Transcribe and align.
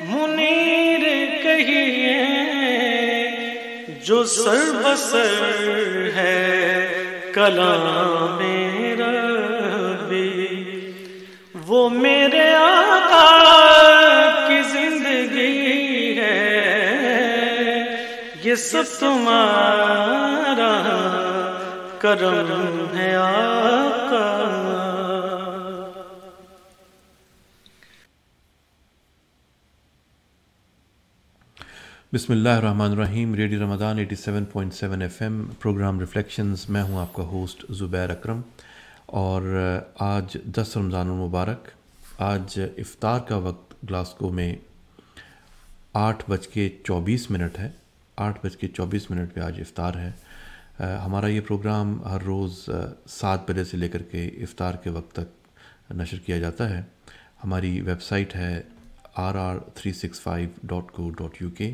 منیر 0.00 1.02
کہیے، 1.42 2.20
جو 4.04 4.24
سر 4.24 4.70
بسر 4.84 6.08
ہے 6.16 6.88
کلام 7.34 8.38
ربی، 9.00 10.46
وہ 11.66 11.88
میرے 11.88 12.54
آقا 12.54 13.28
کی 14.48 14.62
زندگی 14.62 16.18
ہے۔ 16.20 16.64
یہ 18.44 18.54
سب 18.54 18.84
تمہارا 19.00 20.72
کرم 21.98 22.98
ہے 22.98 23.14
آقا۔ 23.14 24.34
بسم 32.12 32.32
اللہ 32.32 32.48
الرحمن 32.48 32.92
الرحیم 32.92 33.34
ریڈی 33.34 33.56
رمضان 33.58 33.98
87.7 33.98 35.00
ایف 35.02 35.20
ایم، 35.22 35.42
پروگرام 35.60 35.98
ریفلیکشنز، 36.00 36.64
میں 36.68 36.82
ہوں 36.82 36.98
آپ 36.98 37.12
کا 37.14 37.22
ہوسٹ 37.22 37.64
زبیر 37.78 38.10
اکرم، 38.10 38.40
اور 39.06 39.42
آج 39.96 40.36
دس 40.56 40.76
رمضان 40.76 41.10
المبارک، 41.10 41.68
آج 42.18 42.58
افطار 42.60 43.20
کا 43.28 43.36
وقت 43.46 43.74
گلاسکو 43.90 44.30
میں 44.32 44.54
آٹھ 46.02 46.24
بج 46.28 46.46
کے 46.48 46.68
چوبیس 46.84 47.30
منٹ 47.30 47.58
ہے، 47.58 47.68
آٹھ 48.18 48.38
بج 48.44 48.56
کے 48.56 48.68
چوبیس 48.68 49.10
منٹ 49.10 49.34
پہ 49.34 49.40
آج 49.40 49.60
افطار 49.60 49.94
ہے۔ 49.94 50.10
ہمارا 51.04 51.26
یہ 51.26 51.40
پروگرام 51.46 51.96
ہر 52.04 52.22
روز 52.26 52.68
سات 53.10 53.50
بجے 53.50 53.64
سے 53.64 53.76
لے 53.76 53.88
کر 53.88 54.02
کے 54.12 54.26
افطار 54.42 54.74
کے 54.84 54.90
وقت 54.90 55.12
تک 55.14 55.92
نشر 55.92 56.18
کیا 56.26 56.38
جاتا 56.38 56.70
ہے۔ 56.70 56.80
ہماری 57.44 57.80
ویب 57.80 58.02
سائٹ 58.02 58.36
ہے 58.36 58.60
R 59.26 59.34
R 59.34 59.58
three 59.74 59.92
six 59.92 60.20
five 60.20 60.48
dot 60.64 60.90
co 60.92 61.10
dot 61.18 61.42
U 61.42 61.50
K. 61.50 61.72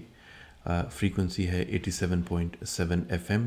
Frequency 0.92 1.48
ہے 1.48 1.64
87.7 1.70 3.00
ایف 3.08 3.30
ایم۔ 3.30 3.46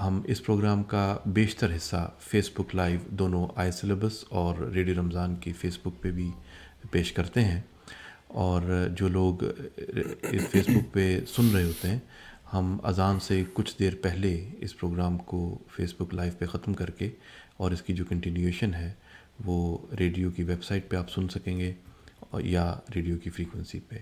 ہم 0.00 0.20
اس 0.24 0.44
پروگرام 0.44 0.82
کا 0.82 1.16
بیشتر 1.26 1.76
حصہ 1.76 2.10
فیس 2.20 2.50
بک 2.54 2.74
لائیو 2.74 3.00
دونوں 3.10 3.46
آئی 3.56 3.72
سلیبس 3.72 4.24
اور 4.28 4.58
ریڈیو 4.58 4.94
رمضان 4.94 5.36
کی 5.36 5.52
فیس 5.52 5.78
بک 5.82 6.02
پہ 6.02 6.10
بھی 6.10 6.30
پیش 6.90 7.12
کرتے 7.12 7.44
ہیں۔ 7.44 7.60
اور 8.26 8.88
جو 8.96 9.08
لوگ 9.08 9.34
فیس 10.50 10.68
بک 10.68 10.92
پہ 10.92 11.20
سن 11.28 11.54
رہے 11.54 11.64
ہوتے 11.64 11.88
ہیں، 11.88 11.98
ہم 12.52 12.76
اذان 12.82 13.20
سے 13.20 13.42
کچھ 13.52 13.74
دیر 13.78 13.92
پہلے 14.02 14.50
اس 14.58 14.78
پروگرام 14.78 15.18
کو 15.18 15.58
فیس 15.68 15.94
بک 15.98 16.14
لائیو 16.14 16.32
پہ 16.38 16.46
ختم 16.46 16.74
کر 16.74 16.90
کے 16.90 17.10
اور 17.56 17.70
اس 17.70 17.82
کی 17.82 17.94
جو 17.94 18.04
کنٹینیویشن 18.08 18.74
ہے، 18.74 18.92
وہ 19.44 19.78
ریڈیو 19.98 20.30
کی 20.30 20.42
ویب 20.42 20.64
سائٹ 20.64 20.88
پہ 20.88 20.96
آپ 20.96 21.10
سن 21.10 21.28
سکیں 21.28 21.58
گے 21.58 21.72
یا 22.38 22.74
ریڈیو 22.94 23.16
کی 23.18 23.30
فریکوینسی 23.30 23.80
پہ۔ 23.80 23.96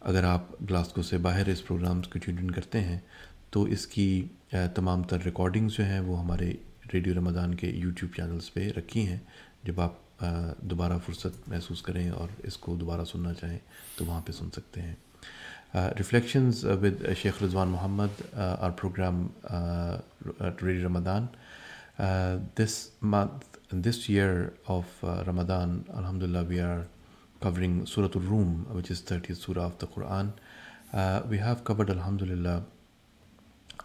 اگر 0.00 0.24
آپ 0.24 0.52
گلاسکو 0.70 1.02
سے 1.02 1.18
باہر 1.18 1.48
اس 1.48 1.66
پروگرامز 1.66 2.08
کو 2.08 2.18
ٹیون 2.18 2.38
ان 2.38 2.50
کرتے 2.50 2.80
ہیں، 2.80 2.98
تو 3.50 3.62
اس 3.62 3.86
کی 3.86 4.26
تمام 4.74 5.02
تر 5.02 5.22
ریکارڈنگز 5.24 5.72
جو 5.72 5.84
ہیں، 5.84 6.00
وہ 6.00 6.18
ہمارے 6.20 6.52
ریڈیو 6.94 7.14
رمضان 7.14 7.54
کے 7.54 7.68
یوٹیوب 7.68 8.14
چینلز 8.16 8.52
پہ 8.52 8.70
رکھی 8.76 9.06
ہیں۔ 9.06 9.18
جب 9.64 9.80
آپ 9.80 10.24
دوبارہ 10.60 10.98
فرصت 11.06 11.48
محسوس 11.48 11.82
کریں 11.82 12.08
اور 12.10 12.28
اس 12.38 12.56
کو 12.56 12.76
دوبارہ 12.76 13.04
سننا 13.04 13.34
چاہیں، 13.34 13.58
تو 13.96 14.04
وہاں 14.04 14.20
پہ 14.24 14.32
سن 14.32 14.50
سکتے 14.50 14.82
ہیں۔ 14.82 14.94
ریفلیکشنز 15.98 16.64
ود 16.82 17.04
شیخ 17.16 17.42
رضوان 17.42 17.68
محمد 17.68 18.22
اور 18.34 18.70
programme 18.70 19.26
radio 20.62 20.86
Ramadan. 20.86 21.26
This 22.58 22.74
month 23.02 23.58
this 23.86 23.98
year 24.08 24.34
of 24.68 25.04
Ramadan 25.26 25.80
الحمد 25.88 26.22
للہ 26.22 26.38
we 26.48 26.60
are 26.60 26.78
covering 27.40 27.86
Surah 27.86 28.10
Al-Rum, 28.14 28.66
which 28.72 28.90
is 28.90 29.00
30th 29.02 29.36
Surah 29.36 29.66
of 29.66 29.78
the 29.78 29.86
Quran. 29.86 30.32
Uh, 30.92 31.22
we 31.28 31.38
have 31.38 31.64
covered, 31.64 31.88
Alhamdulillah, 31.88 32.64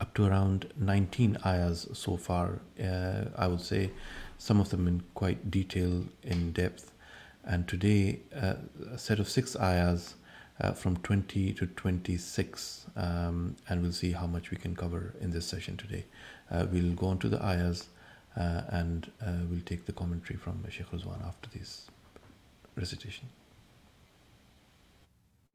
up 0.01 0.13
to 0.15 0.25
around 0.25 0.71
19 0.77 1.37
ayahs 1.45 1.87
so 1.93 2.17
far. 2.17 2.59
Uh, 2.81 3.25
I 3.37 3.47
would 3.47 3.61
say 3.61 3.91
some 4.37 4.59
of 4.59 4.69
them 4.69 4.87
in 4.87 5.03
quite 5.13 5.49
detail, 5.49 6.03
in 6.23 6.51
depth. 6.51 6.91
And 7.45 7.67
today, 7.67 8.19
uh, 8.35 8.55
a 8.91 8.97
set 8.97 9.19
of 9.19 9.29
six 9.29 9.55
ayahs 9.55 10.15
uh, 10.59 10.71
from 10.71 10.97
20 10.97 11.53
to 11.53 11.65
26, 11.67 12.87
um, 12.95 13.55
and 13.69 13.81
we'll 13.81 13.91
see 13.91 14.11
how 14.11 14.25
much 14.25 14.51
we 14.51 14.57
can 14.57 14.75
cover 14.75 15.13
in 15.21 15.31
this 15.31 15.45
session 15.45 15.77
today. 15.77 16.05
Uh, 16.51 16.65
we'll 16.71 16.93
go 16.93 17.07
on 17.07 17.19
to 17.19 17.29
the 17.29 17.41
ayahs 17.43 17.87
uh, 18.35 18.61
and 18.69 19.11
we'll 19.49 19.61
take 19.65 19.85
the 19.85 19.93
commentary 19.93 20.37
from 20.37 20.63
Sheikh 20.69 20.91
Rizwan 20.91 21.25
after 21.25 21.49
this 21.57 21.87
recitation. 22.75 23.29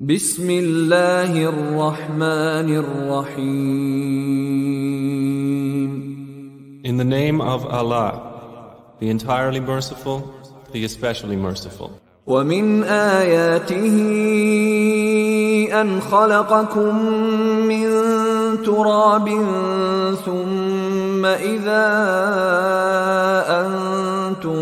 بسم 0.01 0.49
الله 0.51 1.45
الرحمن 1.45 2.69
الرحيم 2.73 4.01
In 6.83 6.97
the 6.97 7.05
name 7.05 7.43
of 7.43 7.67
Allah, 7.67 8.97
the 8.99 9.11
entirely 9.11 9.61
merciful, 9.61 10.33
the 10.73 10.85
especially 10.85 11.37
merciful. 11.37 11.91
ومن 12.27 12.85
آياته 12.85 13.97
أن 15.81 16.01
خلقكم 16.01 16.97
من 17.69 17.87
تراب 18.65 19.29
ثم 20.25 21.25
إذا 21.27 21.87
أنتم 23.61 24.57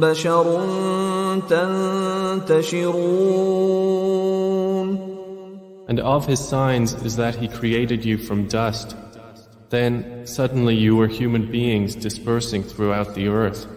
بشر 0.00 0.60
تنتشرون 2.48 4.23
And 5.87 5.99
of 5.99 6.27
his 6.27 6.39
signs 6.39 6.93
is 7.03 7.15
that 7.15 7.35
he 7.35 7.47
created 7.47 8.05
you 8.05 8.17
from 8.17 8.47
dust. 8.47 8.95
Then 9.69 10.25
suddenly 10.25 10.75
you 10.75 10.95
were 10.95 11.07
human 11.07 11.51
beings 11.51 11.95
dispersing 11.95 12.63
throughout 12.63 13.15
the 13.15 13.27
earth. 13.27 13.67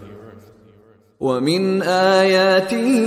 ومن 1.20 1.82
آياته 1.82 2.98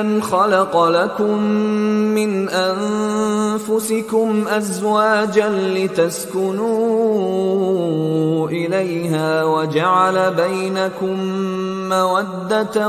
أن 0.00 0.22
خلق 0.22 0.88
لكم 0.88 1.42
من 2.14 2.48
أنفسكم 2.48 4.44
أزواجا 4.48 5.48
لتسكنوا 5.48 6.70
إليها 8.48 9.44
وجعل 9.44 10.34
بينكم 10.34 11.20
مودة 11.88 12.88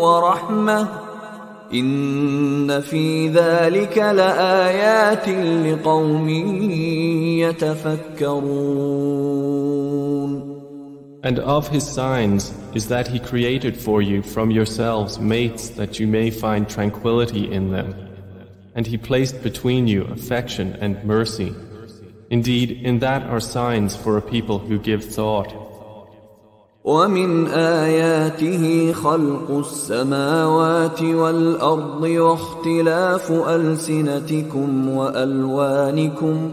ورحمة 0.00 1.03
إن 1.74 2.80
في 2.80 3.28
ذلك 3.28 3.98
لآيات 3.98 5.28
لقوم 5.66 6.28
يتفكرون 7.38 9.00
And 11.22 11.38
of 11.38 11.68
his 11.68 11.86
signs 11.86 12.54
is 12.74 12.88
that 12.88 13.06
he 13.06 13.18
created 13.18 13.76
for 13.76 14.00
you 14.00 14.22
from 14.22 14.50
yourselves 14.50 15.18
mates 15.18 15.68
that 15.70 16.00
you 16.00 16.06
may 16.06 16.30
find 16.30 16.66
tranquility 16.66 17.52
in 17.52 17.72
them. 17.72 17.94
And 18.74 18.86
he 18.86 18.96
placed 18.96 19.42
between 19.42 19.86
you 19.86 20.04
affection 20.04 20.76
and 20.80 21.04
mercy. 21.04 21.54
Indeed, 22.30 22.70
in 22.70 23.00
that 23.00 23.22
are 23.24 23.40
signs 23.40 23.94
for 23.94 24.16
a 24.16 24.22
people 24.22 24.58
who 24.58 24.78
give 24.78 25.04
thought. 25.04 25.63
ومن 26.84 27.46
آياته 27.46 28.92
خلق 28.92 29.50
السماوات 29.50 31.02
والأرض 31.02 32.02
واختلاف 32.02 33.32
ألسنتكم 33.32 34.88
وألوانكم 34.88 36.50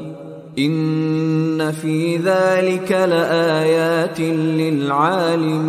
إن 0.59 1.71
في 1.71 2.17
ذلك 2.17 2.91
لآيات 2.91 4.19
للعالمين 4.19 5.67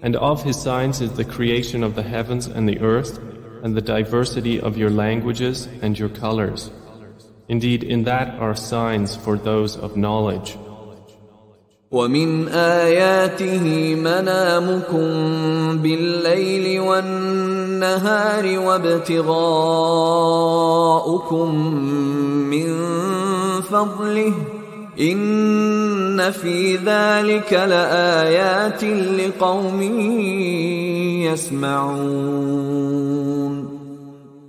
And 0.00 0.14
of 0.14 0.44
his 0.44 0.60
signs 0.60 1.00
is 1.00 1.12
the 1.12 1.24
creation 1.24 1.82
of 1.82 1.96
the 1.96 2.04
heavens 2.04 2.46
and 2.46 2.68
the 2.68 2.78
earth 2.80 3.18
and 3.62 3.74
the 3.76 3.80
diversity 3.82 4.60
of 4.60 4.76
your 4.76 4.90
languages 4.90 5.68
and 5.82 5.98
your 5.98 6.08
colors. 6.08 6.70
Indeed, 7.48 7.82
in 7.82 8.04
that 8.04 8.38
are 8.38 8.54
signs 8.54 9.16
for 9.16 9.36
those 9.36 9.76
of 9.76 9.96
knowledge. 9.96 10.56
ومن 11.93 12.47
آياته 12.47 13.95
منامكم 13.95 15.07
بالليل 15.77 16.79
والنهار 16.79 18.59
وابتغاؤكم 18.59 19.45
من 22.49 22.73
فضله 23.61 24.33
إن 24.99 26.31
في 26.31 26.75
ذلك 26.75 27.53
لآيات 27.53 28.83
لقوم 28.83 29.81
يسمعون 31.29 32.93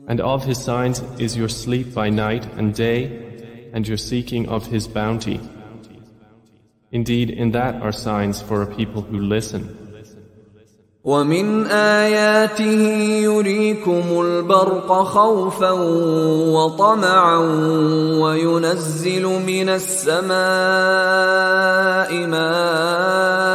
And 0.06 0.20
of 0.20 0.44
his 0.44 0.62
signs 0.62 1.02
is 1.19 1.35
your 1.37 1.49
sleep 1.49 1.94
by 1.94 2.11
night 2.11 2.46
and 2.58 2.75
day, 2.75 3.11
and 3.73 3.88
your 3.88 3.96
seeking 3.96 4.49
of 4.50 4.67
his 4.67 4.87
bounty. 4.87 5.41
Indeed, 6.94 7.30
in 7.30 7.51
that 7.51 7.81
are 7.81 7.92
signs 7.92 8.42
for 8.42 8.62
a 8.62 8.68
people 8.68 9.01
who 9.01 9.19
listen. 9.19 9.75
ومن 11.04 11.66
آياته 11.66 12.81
يريكم 13.24 14.04
البرق 14.21 15.04
خوفا 15.04 15.71
وطمعا 16.51 17.38
وينزل 18.21 19.24
من 19.24 19.69
السماء 19.69 20.30
ماء 22.27 23.50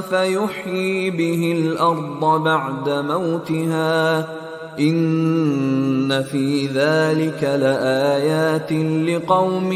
فيحيي 0.00 1.10
به 1.10 1.52
الأرض 1.52 2.42
بعد 2.42 2.88
موتها 2.88 4.26
إن 4.78 6.22
في 6.22 6.66
ذلك 6.66 7.42
لآيات 7.44 8.72
لقوم 8.72 9.72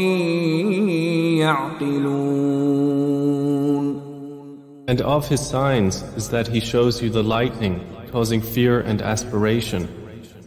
يعقلون 1.37 2.81
And 4.87 5.01
of 5.01 5.29
his 5.29 5.39
signs 5.39 6.03
is 6.17 6.29
that 6.29 6.47
he 6.47 6.59
shows 6.59 7.01
you 7.01 7.09
the 7.09 7.23
lightning, 7.23 7.79
causing 8.11 8.41
fear 8.41 8.81
and 8.81 9.01
aspiration, 9.01 9.87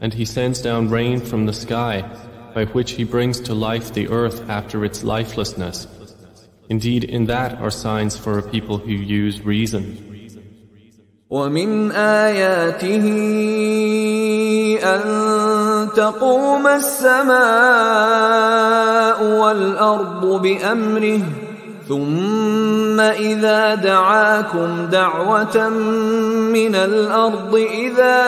and 0.02 0.12
he 0.12 0.26
sends 0.26 0.60
down 0.60 0.90
rain 0.90 1.20
from 1.20 1.46
the 1.46 1.52
sky, 1.54 2.04
by 2.54 2.66
which 2.66 2.90
he 2.92 3.04
brings 3.04 3.40
to 3.40 3.54
life 3.54 3.94
the 3.94 4.08
earth 4.08 4.48
after 4.50 4.84
its 4.84 5.02
lifelessness. 5.02 5.86
Indeed, 6.68 7.04
in 7.04 7.26
that 7.26 7.58
are 7.58 7.70
signs 7.70 8.18
for 8.18 8.38
a 8.38 8.42
people 8.42 8.76
who 8.78 8.92
use 8.92 9.40
reason. 9.40 10.07
ومن 11.29 11.91
آياته 11.91 13.05
أن 14.81 15.01
تقوم 15.95 16.67
السماء 16.67 17.37
والأرض 19.23 20.41
بأمره 20.41 21.21
ثم 21.87 22.99
إذا 22.99 23.75
دعاكم 23.75 24.85
دعوة 24.85 25.69
من 25.69 26.75
الأرض 26.75 27.55
إذا 27.55 28.19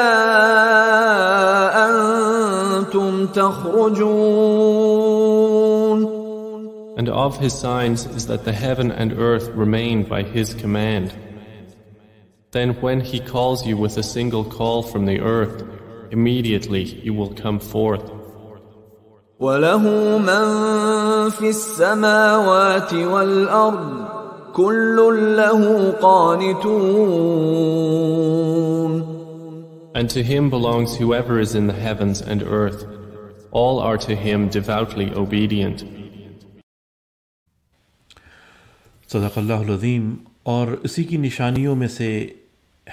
أنتم 1.89 3.25
تخرجون 3.27 4.62
And 6.97 7.09
of 7.09 7.39
his 7.39 7.54
signs 7.57 8.06
is 8.06 8.27
that 8.27 8.45
the 8.45 8.51
heaven 8.51 8.92
and 8.92 9.13
earth 9.13 9.47
remain 9.56 10.04
by 10.04 10.21
his 10.21 10.54
command. 10.54 11.12
Then 12.52 12.75
when 12.81 13.00
he 13.00 13.20
calls 13.20 13.66
you 13.66 13.76
with 13.76 13.98
a 13.98 14.02
single 14.02 14.44
call 14.44 14.82
from 14.82 15.06
the 15.06 15.20
earth, 15.20 15.62
immediately 16.10 16.84
you 16.84 17.12
will 17.12 17.34
come 17.34 17.58
forth. 17.60 18.12
وله 19.40 19.82
من 20.19 21.31
في 21.31 21.48
السماوات 21.48 22.94
والأرض 22.94 24.08
كل 24.54 24.96
له 25.37 25.90
قانتون 26.00 27.37
And 29.94 30.10
to 30.10 30.22
him 30.22 30.50
belongs 30.50 30.96
whoever 30.96 31.38
is 31.38 31.54
in 31.54 31.66
the 31.66 31.72
heavens 31.72 32.20
and 32.20 32.43
earth. 32.43 32.84
All 33.50 33.78
are 33.78 33.96
to 33.98 34.14
him 34.14 34.48
devoutly 34.48 35.10
obedient. 35.14 35.84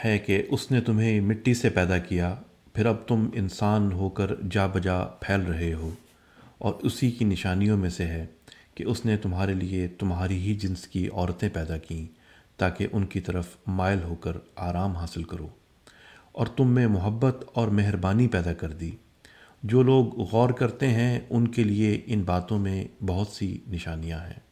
ہے 0.05 0.19
کہ 0.19 0.43
اس 0.49 0.71
نے 0.71 0.81
تمہیں 0.81 1.21
مٹی 1.21 1.55
سے 1.55 1.71
پیدا 1.71 1.99
کیا، 1.99 2.35
پھر 2.75 2.87
اب 2.87 2.97
تم 3.07 3.29
انسان 3.33 3.93
ہو 3.93 4.09
کر 4.09 4.31
جا 4.51 4.67
بجا 4.67 5.05
پھیل 5.05 5.41
رہے 5.41 5.73
ہو۔ 5.73 5.91
اور 6.59 6.75
اسی 6.75 7.11
کی 7.11 7.25
نشانیوں 7.25 7.77
میں 7.77 7.91
سے 7.91 8.07
ہے 8.07 8.27
کہ 8.75 8.85
اس 8.85 9.07
نے 9.07 9.17
تمہارے 9.17 9.55
لیے 9.55 9.89
تمہاری 9.89 10.39
ہی 10.39 10.55
جنس 10.55 10.89
کی 10.89 11.09
عورتیں 11.09 11.49
پیدا 11.49 11.79
کیں، 11.79 12.07
تاکہ 12.59 12.87
ان 12.93 13.07
کی 13.07 13.21
طرف 13.21 13.47
مائل 13.67 14.03
ہو 14.03 14.15
کر 14.15 14.33
آرام 14.57 14.93
حاصل 14.93 15.23
کرو۔ 15.23 15.49
اور 16.33 16.47
تم 16.47 16.69
میں 16.69 16.87
محبت 16.87 17.45
اور 17.55 17.69
مہربانی 17.69 18.29
پیدا 18.29 18.53
کر 18.53 18.71
دی۔ 18.71 18.91
جو 19.63 19.83
لوگ 19.83 20.21
غور 20.33 20.51
کرتے 20.51 20.89
ہیں، 20.89 21.21
ان 21.31 21.49
کے 21.49 21.65
لیے 21.65 22.01
ان 22.07 22.23
باتوں 22.23 22.59
میں 22.59 22.85
بہت 23.07 23.29
سی 23.29 23.59
نشانیاں 23.69 24.19
ہیں۔ 24.19 24.48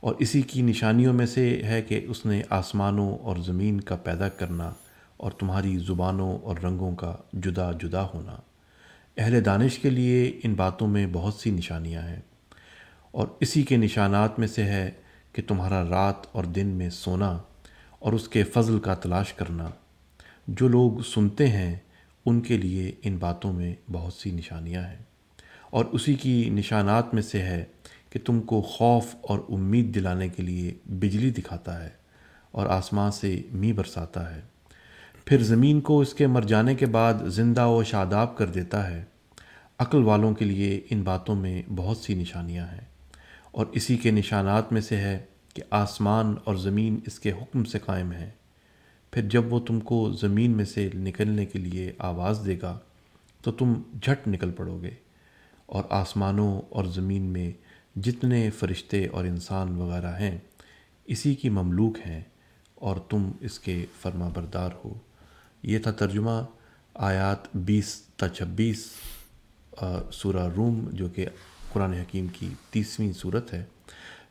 اور 0.00 0.14
اسی 0.18 0.42
کی 0.42 0.62
نشانیوں 0.62 1.12
میں 1.12 1.26
سے 1.26 1.62
ہے 1.62 1.82
کہ 1.82 2.04
اس 2.08 2.26
نے 2.26 2.42
آسمانوں 2.50 3.18
اور 3.18 3.36
زمین 3.36 3.80
کا 3.80 3.96
پیدا 3.96 4.28
کرنا 4.28 4.72
اور 5.16 5.32
تمہاری 5.32 5.78
زبانوں 5.78 6.38
اور 6.38 6.56
رنگوں 6.56 6.96
کا 6.96 7.16
جدا 7.32 7.72
جدا 7.72 8.06
ہونا۔ 8.14 8.36
اہل 9.16 9.44
دانش 9.44 9.78
کے 9.78 9.90
لیے 9.90 10.40
ان 10.44 10.54
باتوں 10.54 10.88
میں 10.88 11.06
بہت 11.12 11.34
سی 11.34 11.50
نشانیاں 11.50 12.02
ہیں۔ 12.02 12.20
اور 13.10 13.28
اسی 13.40 13.62
کے 13.62 13.76
نشانات 13.76 14.38
میں 14.38 14.48
سے 14.48 14.62
ہے 14.62 14.90
کہ 15.32 15.42
تمہارا 15.46 15.88
رات 15.88 16.14
اور 16.32 16.44
دن 16.44 16.66
میں 16.66 16.90
سونا 16.90 17.38
اور 17.98 18.12
اس 18.12 18.28
کے 18.28 18.44
فضل 18.44 18.78
کا 18.78 18.94
تلاش 18.94 19.32
کرنا۔ 19.32 19.70
جو 20.48 20.68
لوگ 20.68 21.02
سنتے 21.14 21.48
ہیں، 21.48 21.76
ان 22.26 22.40
کے 22.40 22.58
لیے 22.58 22.92
ان 23.02 23.16
باتوں 23.16 23.52
میں 23.52 23.74
بہت 23.92 24.12
سی 24.12 24.30
نشانیاں 24.30 24.82
ہیں۔ 24.82 25.02
اور 25.70 25.84
اسی 25.84 26.14
کی 26.14 26.50
نشانات 26.50 27.14
میں 27.14 27.22
سے 27.22 27.42
ہے 27.42 27.64
کہ 28.18 28.24
تم 28.24 28.40
کو 28.40 28.62
خوف 28.62 29.04
اور 29.20 29.38
امید 29.48 29.94
دلانے 29.94 30.28
کے 30.28 30.42
لیے 30.42 30.74
بجلی 30.86 31.30
دکھاتا 31.30 31.84
ہے 31.84 31.90
اور 32.50 32.66
آسمان 32.66 33.12
سے 33.12 33.42
می 33.52 33.72
برساتا 33.72 34.36
ہے۔ 34.36 34.40
پھر 35.24 35.42
زمین 35.42 35.80
کو 35.80 36.00
اس 36.00 36.14
کے 36.14 36.26
مر 36.26 36.42
جانے 36.42 36.74
کے 36.74 36.86
بعد 36.86 37.14
زندہ 37.26 37.66
و 37.66 37.84
شاداب 37.84 38.36
کر 38.36 38.46
دیتا 38.46 38.90
ہے۔ 38.90 39.04
عقل 39.78 40.02
والوں 40.02 40.34
کے 40.34 40.44
لیے 40.44 40.80
ان 40.90 41.02
باتوں 41.02 41.34
میں 41.34 41.62
بہت 41.76 41.96
سی 41.96 42.14
نشانیاں 42.14 42.66
ہیں۔ 42.66 42.84
اور 43.50 43.66
اسی 43.72 43.96
کے 43.96 44.10
نشانات 44.10 44.72
میں 44.72 44.80
سے 44.80 44.96
ہے 44.96 45.24
کہ 45.54 45.62
آسمان 45.70 46.34
اور 46.44 46.54
زمین 46.54 47.00
اس 47.06 47.20
کے 47.20 47.32
حکم 47.32 47.64
سے 47.64 47.78
قائم 47.78 48.12
ہیں۔ 48.12 48.30
پھر 49.12 49.28
جب 49.28 49.52
وہ 49.52 49.60
تم 49.60 49.80
کو 49.80 50.12
زمین 50.12 50.50
میں 50.50 50.64
سے 50.64 50.90
نکلنے 50.94 51.46
کے 51.46 51.58
لیے 51.58 51.92
آواز 51.98 52.40
دے 52.46 52.58
گا 52.62 52.78
تو 53.42 53.52
تم 53.52 53.72
جھٹ 54.02 54.28
نکل 54.28 54.50
پڑو 54.50 54.82
گے 54.82 54.90
اور 55.66 55.84
آسمانوں 55.90 56.62
اور 56.68 56.84
زمین 56.84 57.22
میں 57.22 57.67
جتنے 58.04 58.50
فرشتے 58.58 59.06
اور 59.06 59.24
انسان 59.24 59.74
وغیرہ 59.76 60.14
ہیں 60.18 60.36
اسی 61.04 61.34
کی 61.34 61.48
مملوک 61.48 61.98
ہیں 62.06 62.20
اور 62.74 62.96
تم 63.10 63.30
اس 63.40 63.58
کے 63.58 63.84
فرما 64.00 64.28
بردار 64.34 64.70
ہو۔ 64.84 64.94
یہ 65.62 65.78
تھا 65.78 65.90
ترجمہ 65.90 66.40
آیات 66.94 67.56
بیس 67.68 67.94
تا 68.16 68.28
چھبیس 68.28 68.86
سورہ 70.12 70.48
روم 70.56 70.88
جو 70.92 71.08
کہ 71.08 71.26
قرآن 71.72 71.92
حکیم 71.92 72.26
کی 72.32 72.48
تیسویں 72.70 73.12
صورت 73.12 73.52
ہے۔ 73.52 73.64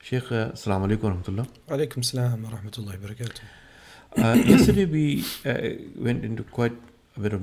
شیخ 0.10 0.32
السلام 0.32 0.84
علیکم 0.84 1.08
ورحمۃ 1.08 1.28
اللہ۔ 1.28 1.72
وعلیکم 1.72 2.00
السلام 2.00 2.46
ورحمۃ 2.46 2.78
اللہ 2.78 2.98
وبرکاتہ۔ 2.98 3.46
yesterday 4.52 4.86
we 4.92 5.06
uh, 5.46 5.70
went 6.06 6.22
into 6.28 6.44
quite 6.52 6.78
a 7.18 7.22
bit 7.24 7.34
of 7.34 7.42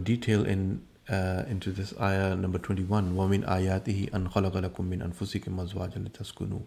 uh, 1.10 1.44
into 1.50 1.72
this 1.72 1.94
ayah 2.00 2.36
number 2.36 2.60
21 2.60 3.16
وَمِنْ 3.16 3.48
آيَاتِهِ 3.48 4.12
أَنْ 4.12 4.32
خَلَقَ 4.32 4.54
لَكُم 4.54 4.90
مِّنْ 4.90 5.02
أَنفُسِكُمْ 5.02 5.74
أَزْوَاجًا 5.74 6.08
لِتَسْكُنُوا 6.08 6.62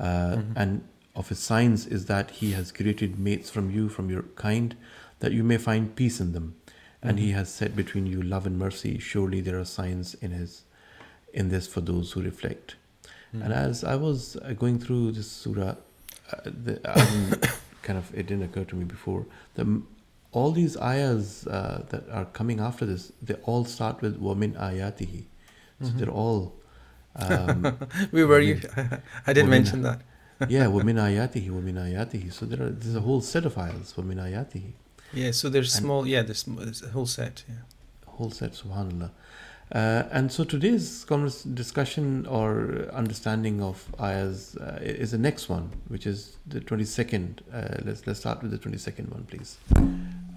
uh, 0.00 0.42
and 0.56 0.82
of 1.14 1.28
his 1.28 1.38
signs 1.38 1.86
is 1.86 2.06
that 2.06 2.30
he 2.30 2.52
has 2.52 2.72
created 2.72 3.18
mates 3.18 3.50
from 3.50 3.70
you 3.70 3.88
from 3.88 4.08
your 4.08 4.22
kind 4.36 4.76
that 5.20 5.32
you 5.32 5.44
may 5.44 5.58
find 5.58 5.94
peace 5.94 6.20
in 6.20 6.32
them 6.32 6.54
and 7.02 7.18
he 7.18 7.32
has 7.32 7.52
set 7.52 7.76
between 7.76 8.06
you 8.06 8.22
love 8.22 8.46
and 8.46 8.58
mercy 8.58 8.98
surely 8.98 9.40
there 9.40 9.58
are 9.58 9.64
signs 9.64 10.14
in 10.14 10.30
his 10.30 10.62
in 11.34 11.48
this 11.48 11.66
for 11.66 11.80
those 11.80 12.12
who 12.12 12.22
reflect 12.22 12.76
and 13.32 13.52
as 13.52 13.82
i 13.82 13.94
was 13.94 14.36
uh, 14.36 14.52
going 14.52 14.78
through 14.78 15.10
this 15.12 15.30
surah 15.30 15.74
uh, 16.32 16.36
the, 16.44 16.80
I 16.84 17.04
didn't 17.04 17.46
kind 17.82 17.98
of 17.98 18.12
it 18.14 18.26
didn't 18.26 18.44
occur 18.44 18.64
to 18.64 18.76
me 18.76 18.84
before 18.84 19.26
the 19.54 19.82
all 20.31 20.51
these 20.51 20.75
ayahs 20.77 21.47
uh, 21.47 21.83
that 21.89 22.03
are 22.09 22.25
coming 22.25 22.59
after 22.59 22.85
this 22.85 23.11
they 23.21 23.35
all 23.43 23.63
start 23.65 24.01
with 24.01 24.19
wamin 24.21 24.53
ayatihi 24.69 25.23
so 25.81 25.89
they're 25.89 26.09
all 26.25 26.53
um, 27.15 27.77
We 28.11 28.23
were 28.25 28.39
you. 28.39 28.59
I 29.27 29.33
didn't 29.33 29.49
Women. 29.49 29.49
mention 29.49 29.81
that. 29.83 30.01
yeah 30.49 30.65
wamin 30.65 30.97
ayatihi 31.07 31.49
wamin 31.49 31.77
ayatihi 31.87 32.31
so 32.31 32.45
there 32.45 32.61
are 32.67 32.69
there's 32.69 32.95
a 32.95 33.01
whole 33.01 33.21
set 33.21 33.45
of 33.45 33.57
ayahs 33.57 33.93
wamin 33.97 34.19
ayatihi 34.27 34.73
Yeah, 35.13 35.31
so 35.31 35.49
there's 35.49 35.73
And- 35.75 35.83
small. 35.85 36.05
Yeah, 36.05 36.21
there's, 36.27 36.43
there's 36.43 36.83
a 36.83 36.89
whole 36.89 37.05
set. 37.19 37.43
Yeah. 37.49 37.63
whole 38.17 38.31
set 38.31 38.51
subhanallah 38.61 39.09
uh, 39.79 40.03
and 40.17 40.31
so 40.35 40.43
today's 40.53 41.03
convers- 41.11 41.43
discussion 41.61 42.05
or 42.37 42.47
understanding 43.01 43.61
of 43.69 43.75
ayahs 44.07 44.55
uh, 44.57 44.77
is 45.03 45.11
the 45.11 45.17
next 45.29 45.49
one 45.55 45.65
which 45.93 46.05
is 46.11 46.37
the 46.53 46.59
22nd 46.69 47.25
uh, 47.53 47.77
let's 47.87 48.01
let's 48.07 48.19
start 48.25 48.41
with 48.43 48.51
the 48.55 48.61
22nd 48.65 49.07
one 49.17 49.23
please 49.31 49.51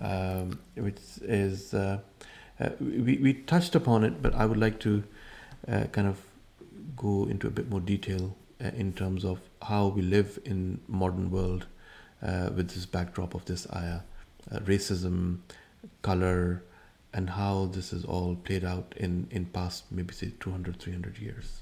um, 0.02 0.60
which 0.76 1.00
is 1.22 1.74
uh, 1.74 2.00
uh, 2.60 2.70
we, 2.80 3.18
we 3.18 3.34
touched 3.34 3.76
upon 3.76 4.04
it 4.04 4.22
but 4.22 4.34
i 4.36 4.46
would 4.46 4.58
like 4.58 4.80
to 4.80 5.04
uh, 5.68 5.84
kind 5.92 6.08
of 6.08 6.18
go 6.96 7.26
into 7.30 7.48
a 7.48 7.50
bit 7.50 7.70
more 7.70 7.80
detail 7.80 8.36
uh, 8.64 8.72
in 8.76 8.94
terms 8.94 9.26
of 9.26 9.40
how 9.64 9.88
we 9.88 10.02
live 10.02 10.40
in 10.46 10.80
modern 10.88 11.30
world 11.32 11.66
uh, 12.22 12.50
with 12.56 12.70
this 12.70 12.86
backdrop 12.86 13.34
of 13.34 13.44
this 13.46 13.68
ayah 13.76 14.00
uh, 14.52 14.60
racism 14.60 15.40
color 16.02 16.64
and 17.14 17.30
how 17.32 17.66
this 17.74 17.94
is 17.94 18.06
all 18.06 18.36
played 18.36 18.64
out 18.64 18.94
in 18.98 19.28
in 19.32 19.46
past 19.46 19.84
maybe 19.92 20.14
say 20.14 20.32
200 20.40 20.80
300 20.80 21.18
years 21.18 21.62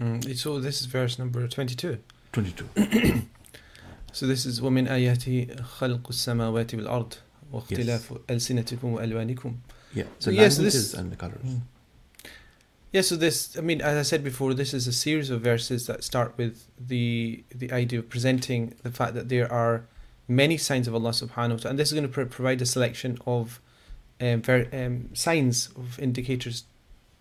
Mm, 0.00 0.36
so 0.36 0.58
this 0.58 0.80
is 0.80 0.86
verse 0.86 1.18
number 1.18 1.46
22. 1.46 1.98
22 2.32 3.22
So 4.12 4.26
this 4.26 4.46
is 4.46 4.60
ومن 4.60 4.88
آياته 4.88 5.46
خلق 5.62 6.08
السماوات 6.08 6.74
والأرض 6.74 7.14
واختلاف 7.52 8.12
ألسنتكم 8.30 8.92
وألوانكم. 8.94 9.54
Yeah, 9.94 10.04
So 10.18 10.30
the 10.30 10.36
yes, 10.36 10.56
languages 10.58 10.92
this- 10.92 10.94
and 10.94 11.10
the 11.12 11.16
colors. 11.16 11.44
Mm. 11.44 11.60
Yeah, 12.92 13.00
so 13.00 13.16
this, 13.16 13.56
I 13.56 13.62
mean, 13.62 13.80
as 13.80 13.96
I 13.96 14.02
said 14.02 14.22
before, 14.22 14.52
this 14.52 14.74
is 14.74 14.86
a 14.86 14.92
series 14.92 15.30
of 15.30 15.40
verses 15.40 15.86
that 15.86 16.04
start 16.04 16.34
with 16.36 16.66
the 16.78 17.42
the 17.54 17.72
idea 17.72 17.98
of 18.00 18.08
presenting 18.10 18.74
the 18.82 18.90
fact 18.90 19.14
that 19.14 19.28
there 19.30 19.50
are 19.50 19.84
many 20.28 20.56
signs 20.58 20.86
of 20.88 20.94
Allah 20.94 21.10
subhanahu 21.10 21.50
wa 21.56 21.56
ta'ala. 21.56 21.70
And 21.70 21.78
this 21.78 21.88
is 21.88 21.94
going 21.94 22.06
to 22.06 22.12
pro- 22.12 22.26
provide 22.26 22.60
a 22.60 22.66
selection 22.66 23.18
of 23.26 23.60
um, 24.20 24.42
ver- 24.42 24.68
um, 24.72 25.08
signs 25.14 25.68
of 25.76 25.98
indicators 25.98 26.64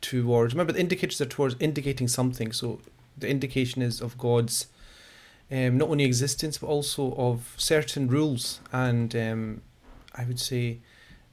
towards, 0.02 0.54
remember, 0.54 0.74
the 0.74 0.80
indicators 0.80 1.20
are 1.22 1.26
towards 1.26 1.56
indicating 1.60 2.08
something. 2.08 2.52
So 2.52 2.80
the 3.18 3.30
indication 3.30 3.82
is 3.82 4.02
of 4.02 4.18
God's 4.18 4.68
um, 5.52 5.78
not 5.78 5.90
only 5.90 6.04
existence, 6.04 6.58
but 6.58 6.68
also 6.68 7.14
of 7.16 7.54
certain 7.58 8.08
rules 8.08 8.60
and 8.72 9.16
um, 9.16 9.62
I 10.17 10.25
would 10.25 10.41
say 10.41 10.79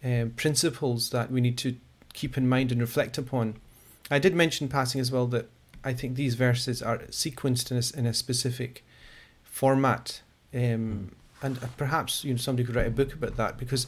um, 0.04 0.32
principles 0.36 1.10
that 1.12 1.32
we 1.32 1.42
need 1.42 1.58
to 1.60 1.76
keep 2.14 2.38
in 2.38 2.48
mind 2.48 2.72
and 2.72 2.82
reflect 2.82 3.18
upon. 3.18 3.56
I 4.12 4.20
did 4.20 4.36
mention 4.36 4.68
passing 4.68 5.02
as 5.02 5.12
well 5.12 5.28
that 5.28 5.50
I 5.84 5.94
think 5.94 6.16
these 6.16 6.36
verses 6.36 6.82
are 6.82 7.00
sequenced 7.10 7.72
in 7.72 7.78
a, 7.78 8.00
in 8.00 8.06
a 8.06 8.14
specific 8.14 8.84
format, 9.44 10.22
um, 10.54 11.16
and 11.42 11.58
uh, 11.58 11.68
perhaps 11.78 12.24
you 12.24 12.34
know 12.34 12.38
somebody 12.38 12.66
could 12.66 12.76
write 12.76 12.88
a 12.88 12.92
book 12.92 13.14
about 13.14 13.38
that 13.38 13.58
because 13.58 13.88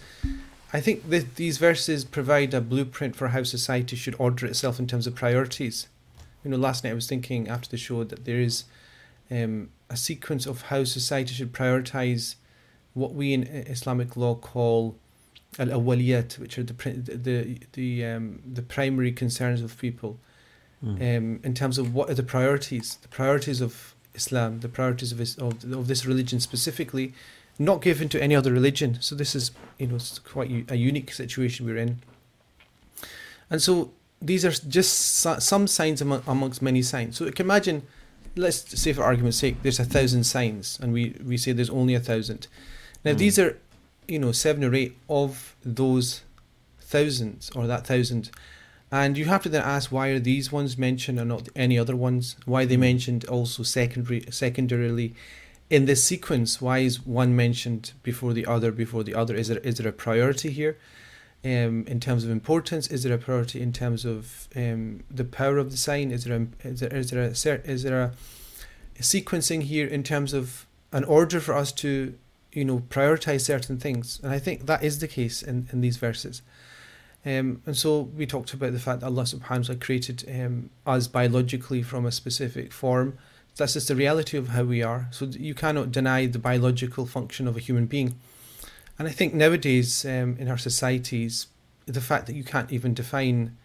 I 0.73 0.81
think 0.81 1.09
that 1.09 1.35
these 1.35 1.57
verses 1.57 2.03
provide 2.03 2.53
a 2.53 2.61
blueprint 2.61 3.15
for 3.15 3.29
how 3.29 3.43
society 3.43 3.95
should 3.95 4.15
order 4.19 4.45
itself 4.45 4.79
in 4.79 4.87
terms 4.87 5.07
of 5.07 5.15
priorities. 5.15 5.87
You 6.43 6.51
know, 6.51 6.57
last 6.57 6.83
night 6.83 6.91
I 6.91 6.95
was 6.95 7.07
thinking 7.07 7.47
after 7.47 7.69
the 7.69 7.77
show 7.77 8.03
that 8.03 8.25
there 8.25 8.39
is 8.39 8.65
um, 9.31 9.69
a 9.89 9.97
sequence 9.97 10.45
of 10.45 10.63
how 10.63 10.83
society 10.83 11.33
should 11.33 11.53
prioritize 11.53 12.35
what 12.95 13.13
we 13.13 13.33
in 13.33 13.43
Islamic 13.43 14.17
law 14.17 14.33
call 14.35 14.97
al 15.59 15.67
awaliyat, 15.67 16.39
which 16.39 16.57
are 16.57 16.63
the 16.63 16.73
the 17.27 17.59
the 17.73 18.05
um, 18.05 18.41
the 18.57 18.63
primary 18.63 19.11
concerns 19.11 19.61
of 19.61 19.77
people 19.77 20.17
Mm. 20.83 21.17
um, 21.17 21.39
in 21.43 21.53
terms 21.53 21.77
of 21.77 21.95
what 21.95 22.09
are 22.09 22.13
the 22.13 22.21
priorities, 22.23 22.97
the 23.01 23.07
priorities 23.07 23.61
of 23.61 23.95
Islam, 24.13 24.59
the 24.59 24.69
priorities 24.69 25.11
of, 25.11 25.19
is, 25.19 25.35
of 25.37 25.63
of 25.73 25.87
this 25.87 26.05
religion 26.05 26.39
specifically, 26.39 27.13
not 27.57 27.81
given 27.81 28.07
to 28.09 28.21
any 28.21 28.35
other 28.35 28.51
religion. 28.51 28.97
So 29.01 29.15
this 29.15 29.35
is 29.35 29.51
you 29.79 29.87
know 29.87 29.95
it's 29.95 30.19
quite 30.19 30.69
a 30.69 30.75
unique 30.75 31.11
situation 31.13 31.65
we're 31.65 31.77
in. 31.77 32.01
And 33.49 33.61
so 33.61 33.91
these 34.21 34.45
are 34.45 34.51
just 34.51 34.93
some 35.41 35.67
signs 35.67 36.01
among, 36.01 36.23
amongst 36.27 36.61
many 36.61 36.81
signs. 36.81 37.17
So 37.17 37.25
you 37.25 37.31
can 37.31 37.45
imagine, 37.45 37.83
let's 38.35 38.79
say 38.79 38.93
for 38.93 39.03
argument's 39.03 39.37
sake, 39.37 39.61
there's 39.63 39.79
a 39.79 39.85
thousand 39.85 40.25
signs, 40.25 40.79
and 40.81 40.93
we 40.93 41.15
we 41.25 41.37
say 41.37 41.51
there's 41.53 41.69
only 41.69 41.95
a 41.95 41.99
thousand. 41.99 42.47
Now 43.05 43.11
Mm. 43.13 43.17
these 43.17 43.39
are, 43.39 43.57
you 44.07 44.19
know, 44.19 44.31
seven 44.31 44.63
or 44.63 44.73
eight 44.75 44.97
of 45.07 45.55
those 45.63 46.21
thousands 46.81 47.51
or 47.55 47.67
that 47.67 47.85
thousand. 47.87 48.31
And 48.91 49.17
you 49.17 49.25
have 49.25 49.43
to 49.43 49.49
then 49.49 49.61
ask 49.63 49.91
why 49.91 50.09
are 50.09 50.19
these 50.19 50.51
ones 50.51 50.77
mentioned 50.77 51.19
and 51.19 51.29
not 51.29 51.49
any 51.55 51.77
other 51.77 51.95
ones? 51.95 52.35
Why 52.45 52.63
are 52.63 52.65
they 52.65 52.77
Mm. 52.77 52.79
mentioned 52.91 53.25
also 53.25 53.63
secondary 53.63 54.25
secondarily 54.29 55.13
in 55.69 55.85
this 55.85 56.03
sequence? 56.03 56.61
Why 56.61 56.79
is 56.79 57.05
one 57.05 57.35
mentioned 57.35 57.93
before 58.03 58.33
the 58.33 58.45
other 58.45 58.71
before 58.71 59.03
the 59.03 59.15
other? 59.15 59.35
Is 59.35 59.47
there 59.47 59.59
is 59.59 59.75
there 59.77 59.87
a 59.87 59.93
priority 59.93 60.51
here? 60.51 60.77
Um, 61.43 61.83
in 61.87 61.99
terms 61.99 62.23
of 62.23 62.31
importance, 62.31 62.87
is 62.87 63.03
there 63.03 63.13
a 63.13 63.19
priority 63.19 63.61
in 63.61 63.71
terms 63.71 64.03
of 64.03 64.47
um, 64.55 65.03
the 65.11 65.23
power 65.23 65.59
of 65.59 65.69
the 65.69 65.77
sign? 65.77 66.09
Is 66.11 66.23
there 66.23 66.35
a, 66.35 66.67
is 66.67 66.79
there, 66.79 66.95
is 66.95 67.11
there 67.11 67.23
a 67.23 67.71
is 67.71 67.83
there 67.83 68.01
a 68.01 68.11
sequencing 69.01 69.61
here 69.63 69.85
in 69.87 70.01
terms 70.03 70.33
of 70.33 70.65
an 70.91 71.03
order 71.03 71.39
for 71.39 71.53
us 71.53 71.71
to 71.73 72.15
you 72.55 72.65
know 72.65 72.79
prioritize 72.89 73.41
certain 73.41 73.77
things? 73.77 74.19
And 74.23 74.31
I 74.31 74.39
think 74.39 74.65
that 74.65 74.83
is 74.83 74.99
the 74.99 75.07
case 75.07 75.43
in, 75.43 75.67
in 75.71 75.81
these 75.81 75.97
verses. 75.97 76.41
Um, 77.25 77.61
and 77.65 77.75
so 77.75 78.01
we 78.01 78.25
talked 78.27 78.53
about 78.53 78.71
the 78.73 78.79
fact 78.79 78.99
that 78.99 79.07
Allah 79.07 79.23
subhanahu 79.23 79.49
wa 79.49 79.63
ta'ala 79.63 79.79
created 79.79 80.23
um, 80.29 80.69
us 80.85 81.07
biologically 81.07 81.81
from 81.81 82.05
a 82.05 82.11
specific 82.11 82.71
form. 82.71 83.17
That's 83.57 83.73
just 83.73 83.87
the 83.87 83.95
reality 83.95 84.37
of 84.37 84.49
how 84.49 84.63
we 84.63 84.83
are. 84.83 85.07
So 85.11 85.25
you 85.25 85.55
cannot 85.55 85.91
deny 85.91 86.27
the 86.27 86.39
biological 86.39 87.05
function 87.05 87.47
of 87.47 87.57
a 87.57 87.61
human 87.61 87.87
being. 87.87 88.19
And 88.99 89.07
I 89.07 89.11
think 89.11 89.33
nowadays 89.33 90.05
um, 90.05 90.37
in 90.37 90.49
our 90.49 90.57
societies, 90.57 91.47
the 91.85 92.01
fact 92.01 92.27
that 92.27 92.35
you 92.35 92.43
can't 92.43 92.71
even 92.71 92.93
define 92.93 93.57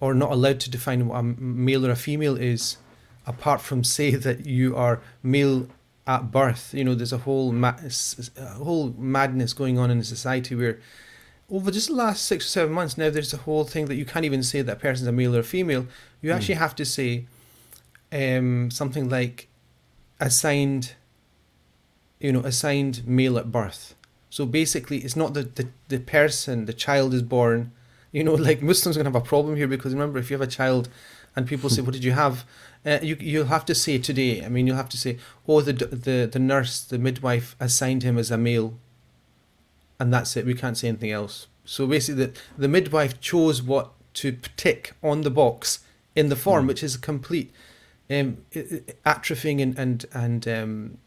or 0.00 0.14
not 0.14 0.30
allowed 0.30 0.60
to 0.60 0.70
define 0.70 1.08
what 1.08 1.18
a 1.18 1.22
male 1.22 1.86
or 1.86 1.90
a 1.90 1.96
female 1.96 2.36
is, 2.36 2.76
apart 3.26 3.60
from 3.60 3.84
say 3.84 4.14
that 4.14 4.46
you 4.46 4.76
are 4.76 5.00
male 5.22 5.68
at 6.08 6.32
birth, 6.32 6.72
you 6.72 6.82
know, 6.82 6.94
there's 6.94 7.12
a 7.12 7.18
whole 7.18 7.52
ma- 7.52 7.76
a 8.36 8.44
whole 8.54 8.94
madness 8.96 9.52
going 9.52 9.78
on 9.78 9.90
in 9.90 9.98
the 9.98 10.04
society 10.04 10.54
where 10.54 10.80
over 11.50 11.70
just 11.70 11.88
the 11.88 11.94
last 11.94 12.24
six 12.24 12.46
or 12.46 12.48
seven 12.48 12.74
months 12.74 12.96
now 12.96 13.10
there's 13.10 13.32
a 13.34 13.38
whole 13.38 13.64
thing 13.64 13.86
that 13.86 13.94
you 13.94 14.06
can't 14.06 14.24
even 14.24 14.42
say 14.42 14.62
that 14.62 14.80
person's 14.80 15.06
a 15.06 15.12
male 15.12 15.36
or 15.36 15.40
a 15.40 15.44
female. 15.44 15.86
You 16.22 16.32
actually 16.32 16.56
have 16.56 16.74
to 16.76 16.84
say 16.86 17.26
um, 18.10 18.70
something 18.70 19.08
like 19.10 19.48
assigned, 20.18 20.94
you 22.18 22.32
know, 22.32 22.40
assigned 22.40 23.06
male 23.06 23.38
at 23.38 23.52
birth. 23.52 23.94
So 24.30 24.46
basically, 24.46 24.98
it's 24.98 25.16
not 25.16 25.34
that 25.34 25.56
the, 25.56 25.68
the 25.88 26.00
person, 26.00 26.64
the 26.64 26.72
child 26.72 27.12
is 27.12 27.22
born. 27.22 27.72
You 28.12 28.24
know, 28.24 28.34
like 28.34 28.62
Muslims 28.62 28.96
are 28.96 29.02
going 29.02 29.12
to 29.12 29.18
have 29.18 29.26
a 29.26 29.28
problem 29.28 29.56
here 29.56 29.68
because 29.68 29.92
remember, 29.92 30.18
if 30.18 30.30
you 30.30 30.38
have 30.38 30.46
a 30.46 30.50
child 30.50 30.88
and 31.36 31.46
people 31.46 31.68
say, 31.70 31.82
What 31.82 31.92
did 31.92 32.04
you 32.04 32.12
have? 32.12 32.44
Uh, 32.86 32.98
you, 33.02 33.16
you'll 33.20 33.46
have 33.46 33.66
to 33.66 33.74
say 33.74 33.98
today, 33.98 34.44
I 34.44 34.48
mean, 34.48 34.66
you'll 34.66 34.76
have 34.76 34.88
to 34.90 34.98
say, 34.98 35.18
Oh, 35.46 35.60
the, 35.60 35.72
the, 35.72 36.28
the 36.30 36.38
nurse, 36.38 36.80
the 36.80 36.98
midwife 36.98 37.54
assigned 37.60 38.02
him 38.02 38.16
as 38.18 38.30
a 38.30 38.38
male. 38.38 38.74
And 40.00 40.12
that's 40.12 40.36
it. 40.36 40.46
We 40.46 40.54
can't 40.54 40.78
say 40.78 40.88
anything 40.88 41.10
else. 41.10 41.48
So 41.64 41.86
basically, 41.86 42.26
the, 42.26 42.32
the 42.56 42.68
midwife 42.68 43.20
chose 43.20 43.62
what 43.62 43.92
to 44.14 44.38
tick 44.56 44.94
on 45.02 45.22
the 45.22 45.30
box 45.30 45.80
in 46.16 46.28
the 46.28 46.36
form, 46.36 46.66
which 46.66 46.82
is 46.82 46.96
complete 46.96 47.52
um, 48.10 48.38
atrophying 49.06 49.60
and 49.62 49.78
and 49.78 50.06
and 50.12 50.48
um, 50.48 50.98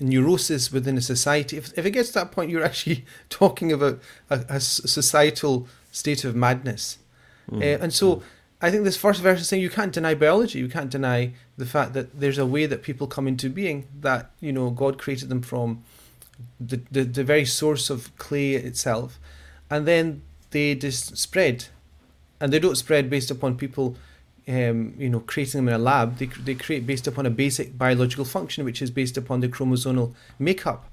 neurosis 0.00 0.72
within 0.72 0.96
a 0.96 1.00
society. 1.00 1.56
If 1.56 1.76
if 1.78 1.84
it 1.84 1.90
gets 1.90 2.08
to 2.08 2.14
that 2.14 2.32
point, 2.32 2.50
you're 2.50 2.64
actually 2.64 3.04
talking 3.28 3.72
about 3.72 4.00
a 4.30 4.60
societal 4.60 5.68
state 5.96 6.24
of 6.24 6.34
madness. 6.34 6.98
Mm. 7.50 7.60
Uh, 7.60 7.82
and 7.82 7.92
so, 7.92 8.22
I 8.60 8.70
think 8.70 8.84
this 8.84 8.96
first 8.96 9.20
verse 9.20 9.40
is 9.40 9.48
saying 9.48 9.62
you 9.62 9.70
can't 9.70 9.92
deny 9.92 10.14
biology. 10.14 10.58
You 10.58 10.68
can't 10.68 10.90
deny 10.90 11.32
the 11.56 11.66
fact 11.66 11.92
that 11.94 12.20
there's 12.20 12.38
a 12.38 12.46
way 12.46 12.66
that 12.66 12.82
people 12.82 13.06
come 13.06 13.26
into 13.28 13.48
being. 13.48 13.86
That 14.00 14.30
you 14.40 14.52
know 14.52 14.70
God 14.70 14.98
created 14.98 15.28
them 15.28 15.42
from 15.42 15.82
the 16.60 16.80
the, 16.90 17.04
the 17.04 17.24
very 17.24 17.44
source 17.44 17.90
of 17.90 18.16
clay 18.18 18.54
itself, 18.54 19.18
and 19.70 19.86
then 19.86 20.22
they 20.50 20.74
just 20.74 21.16
spread, 21.16 21.66
and 22.40 22.52
they 22.52 22.58
don't 22.58 22.76
spread 22.76 23.10
based 23.10 23.30
upon 23.30 23.56
people 23.56 23.96
um, 24.48 24.94
you 24.96 25.08
know, 25.08 25.20
creating 25.20 25.58
them 25.58 25.68
in 25.68 25.74
a 25.74 25.78
lab, 25.78 26.18
they, 26.18 26.26
they 26.26 26.54
create 26.54 26.86
based 26.86 27.06
upon 27.06 27.26
a 27.26 27.30
basic 27.30 27.76
biological 27.76 28.24
function, 28.24 28.64
which 28.64 28.80
is 28.80 28.90
based 28.90 29.16
upon 29.16 29.40
the 29.40 29.48
chromosomal 29.48 30.14
makeup. 30.38 30.88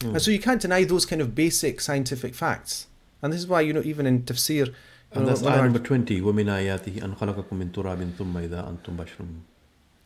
Mm. 0.00 0.12
And 0.12 0.22
so 0.22 0.30
you 0.30 0.38
can't 0.38 0.60
deny 0.60 0.84
those 0.84 1.04
kind 1.04 1.20
of 1.20 1.34
basic 1.34 1.80
scientific 1.80 2.34
facts. 2.34 2.86
And 3.23 3.33
this 3.33 3.41
is 3.41 3.47
why, 3.47 3.61
you 3.61 3.73
know, 3.73 3.81
even 3.83 4.05
in 4.05 4.23
tafsir, 4.23 4.67
you 4.67 4.73
And 5.11 5.21
know, 5.23 5.29
that's 5.29 5.41
one 5.41 5.51
ayah 5.53 5.57
of 5.59 5.61
our- 5.61 5.69
number 5.69 5.79
20. 5.79 6.21
وَمِنْ 6.21 6.45
آيَاتِهِ 6.45 7.01
أَنْ 7.01 7.17
خَلَقَكُم 7.17 7.51
مِّن 7.57 7.71
تُرَابٍ 7.71 8.11
ثُمَّ 8.17 8.33
إِذَا 8.33 8.67
أَنْتُمْ 8.69 8.95
بَشَرٌ 8.95 9.25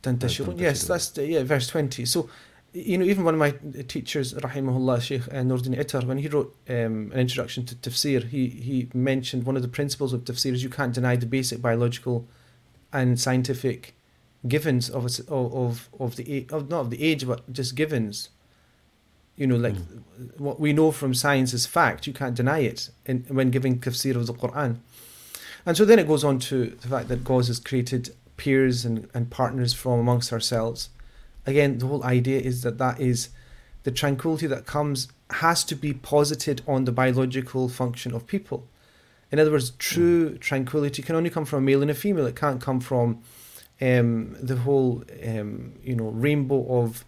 تنتشرون. 0.03 0.59
Yes, 0.59 0.83
تنتشرون. 0.83 0.87
that's 0.87 1.09
the, 1.11 1.25
yeah, 1.27 1.43
verse 1.43 1.67
20. 1.67 2.05
So, 2.05 2.29
you 2.73 2.97
know, 2.97 3.05
even 3.05 3.23
one 3.23 3.35
of 3.35 3.39
my 3.39 3.51
teachers, 3.87 4.33
Rahimahullah, 4.33 4.99
Sheikh 5.01 5.27
uh, 5.27 5.43
Nurdin 5.43 5.77
Ittar, 5.77 6.03
when 6.05 6.17
he 6.17 6.27
wrote 6.27 6.55
um, 6.67 7.11
an 7.13 7.19
introduction 7.19 7.65
to 7.67 7.75
tafsir, 7.75 8.27
he, 8.27 8.47
he 8.47 8.89
mentioned 8.93 9.45
one 9.45 9.55
of 9.55 9.61
the 9.61 9.67
principles 9.67 10.11
of 10.11 10.23
tafsir 10.25 10.53
is 10.53 10.63
you 10.63 10.69
can't 10.69 10.93
deny 10.93 11.15
the 11.15 11.25
basic 11.27 11.61
biological 11.61 12.27
and 12.91 13.19
scientific 13.19 13.95
givens 14.47 14.89
of 14.89 15.05
us 15.05 15.19
of 15.19 15.53
of, 15.55 15.89
of 15.99 16.15
the 16.17 16.25
a- 16.49 16.53
of 16.55 16.69
not 16.69 16.81
of 16.81 16.89
the 16.89 17.01
age 17.01 17.25
but 17.25 17.49
just 17.53 17.75
givens 17.75 18.29
you 19.38 19.46
know 19.46 19.56
like 19.56 19.76
what 20.36 20.60
we 20.60 20.72
know 20.72 20.90
from 20.90 21.14
science 21.14 21.54
is 21.54 21.64
fact. 21.64 22.06
You 22.06 22.12
can't 22.12 22.34
deny 22.34 22.58
it 22.58 22.90
in, 23.06 23.24
when 23.28 23.50
giving 23.50 23.78
tafsir 23.78 24.16
of 24.16 24.26
the 24.26 24.34
quran. 24.34 24.76
And 25.64 25.76
so 25.76 25.84
then 25.84 25.98
it 25.98 26.08
goes 26.08 26.24
on 26.24 26.38
to 26.40 26.66
the 26.66 26.88
fact 26.88 27.08
that 27.08 27.24
god 27.24 27.46
has 27.46 27.60
created 27.60 28.14
peers 28.36 28.84
and, 28.84 29.08
and 29.14 29.30
partners 29.30 29.72
from 29.72 30.00
amongst 30.00 30.32
ourselves. 30.32 30.90
Again 31.46 31.78
the 31.78 31.86
whole 31.86 32.04
idea 32.04 32.40
is 32.40 32.62
that 32.62 32.78
that 32.78 33.00
is 33.00 33.30
the 33.84 33.92
tranquility 33.92 34.46
that 34.48 34.66
comes 34.66 35.08
has 35.30 35.62
to 35.64 35.74
be 35.74 35.94
posited 35.94 36.62
on 36.66 36.84
the 36.84 36.92
biological 36.92 37.68
function 37.68 38.12
of 38.14 38.26
people. 38.26 38.66
In 39.30 39.38
other 39.38 39.50
words, 39.50 39.70
true 39.72 40.38
tranquility 40.38 41.02
can 41.02 41.14
only 41.14 41.30
come 41.30 41.44
from 41.44 41.58
a 41.58 41.66
male 41.66 41.82
and 41.82 41.90
a 41.90 41.94
female. 41.94 42.26
It 42.26 42.34
can't 42.34 42.60
come 42.60 42.80
from 42.80 43.22
um, 43.80 44.36
the 44.40 44.56
whole, 44.56 45.04
um, 45.26 45.74
you 45.82 45.94
know, 45.94 46.08
rainbow 46.08 46.80
of 46.80 47.04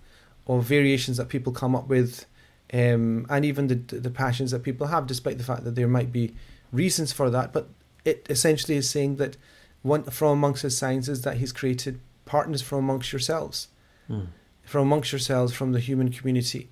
of 0.58 0.64
variations 0.64 1.16
that 1.16 1.28
people 1.28 1.52
come 1.52 1.74
up 1.76 1.88
with, 1.88 2.26
um, 2.72 3.26
and 3.28 3.44
even 3.44 3.66
the 3.68 3.74
the 4.08 4.10
passions 4.10 4.50
that 4.50 4.62
people 4.62 4.86
have, 4.88 5.06
despite 5.06 5.38
the 5.38 5.44
fact 5.44 5.64
that 5.64 5.74
there 5.74 5.88
might 5.88 6.12
be 6.12 6.34
reasons 6.72 7.12
for 7.12 7.30
that. 7.30 7.52
But 7.52 7.68
it 8.04 8.26
essentially 8.30 8.76
is 8.76 8.88
saying 8.88 9.16
that 9.16 9.36
one 9.82 10.04
from 10.04 10.28
amongst 10.32 10.62
his 10.62 10.76
signs 10.76 11.08
is 11.08 11.22
that 11.22 11.36
he's 11.38 11.52
created 11.52 12.00
partners 12.26 12.62
from 12.62 12.78
amongst 12.78 13.12
yourselves 13.12 13.68
Mm. 14.08 14.26
from 14.64 14.82
amongst 14.82 15.12
yourselves 15.12 15.52
from 15.52 15.72
the 15.72 15.80
human 15.80 16.10
community. 16.10 16.68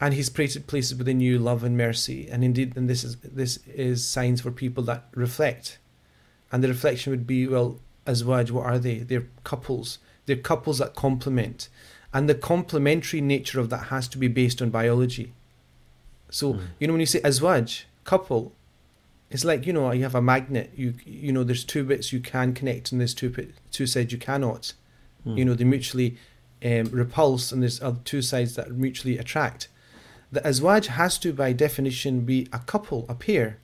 and 0.00 0.14
He's 0.14 0.28
created 0.28 0.66
places 0.68 0.94
within 0.96 1.18
you 1.20 1.38
love 1.40 1.64
and 1.64 1.76
mercy, 1.76 2.28
and 2.30 2.44
indeed, 2.44 2.76
and 2.76 2.88
this 2.88 3.02
is 3.02 3.16
this 3.40 3.58
is 3.66 4.06
signs 4.06 4.40
for 4.42 4.50
people 4.52 4.82
that 4.84 5.08
reflect, 5.14 5.78
and 6.52 6.62
the 6.62 6.68
reflection 6.68 7.10
would 7.10 7.26
be 7.26 7.46
well, 7.48 7.80
as 8.06 8.22
azwaj, 8.22 8.50
what 8.52 8.64
are 8.66 8.78
they? 8.78 8.98
They're 8.98 9.26
couples. 9.44 9.98
They're 10.26 10.36
couples 10.36 10.78
that 10.78 10.94
complement, 10.94 11.68
and 12.12 12.28
the 12.28 12.34
complementary 12.34 13.20
nature 13.20 13.60
of 13.60 13.68
that 13.70 13.84
has 13.88 14.08
to 14.08 14.18
be 14.18 14.28
based 14.28 14.62
on 14.62 14.70
biology. 14.70 15.32
So 16.30 16.54
Mm. 16.54 16.60
you 16.78 16.86
know 16.86 16.92
when 16.94 17.00
you 17.00 17.06
say 17.06 17.20
azwaj, 17.20 17.84
couple, 18.04 18.52
it's 19.30 19.44
like 19.44 19.66
you 19.66 19.72
know 19.72 19.92
you 19.92 20.02
have 20.02 20.14
a 20.14 20.22
magnet. 20.22 20.70
You 20.76 20.94
you 21.04 21.32
know 21.32 21.44
there's 21.44 21.64
two 21.64 21.84
bits 21.84 22.12
you 22.12 22.20
can 22.20 22.54
connect, 22.54 22.92
and 22.92 23.00
there's 23.00 23.14
two 23.14 23.30
bit- 23.30 23.54
two 23.70 23.86
sides 23.86 24.12
you 24.12 24.18
cannot. 24.18 24.72
Mm. 25.26 25.38
You 25.38 25.44
know 25.44 25.54
they 25.54 25.64
mutually 25.64 26.16
um, 26.64 26.86
repulse, 26.90 27.52
and 27.52 27.62
there's 27.62 27.80
other 27.82 28.00
two 28.04 28.22
sides 28.22 28.54
that 28.56 28.72
mutually 28.72 29.16
attract. 29.18 29.68
The 30.32 30.40
azwaj 30.40 30.86
has 30.86 31.16
to, 31.18 31.32
by 31.32 31.52
definition, 31.52 32.20
be 32.22 32.48
a 32.52 32.58
couple, 32.58 33.06
a 33.08 33.14
pair. 33.14 33.58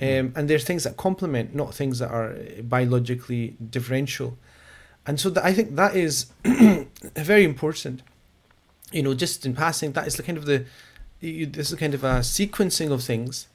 Um, 0.00 0.32
and 0.36 0.48
they're 0.48 0.58
things 0.58 0.84
that 0.84 0.96
complement, 0.96 1.54
not 1.54 1.74
things 1.74 1.98
that 2.00 2.10
are 2.10 2.32
uh, 2.32 2.62
biologically 2.62 3.56
differential. 3.70 4.36
And 5.05 5.19
so 5.19 5.29
that, 5.31 5.43
I 5.43 5.53
think 5.53 5.75
that 5.75 5.95
is 5.95 6.27
very 6.43 7.43
important. 7.43 8.03
You 8.91 9.03
know, 9.03 9.13
just 9.13 9.45
in 9.45 9.55
passing, 9.55 9.93
that 9.93 10.05
is 10.07 10.15
the 10.15 10.23
kind 10.23 10.37
of 10.37 10.45
the, 10.45 10.65
you, 11.19 11.45
this 11.45 11.71
is 11.71 11.79
kind 11.79 11.93
of 11.93 12.03
a 12.03 12.19
sequencing 12.19 12.91
of 12.91 13.03
things. 13.03 13.47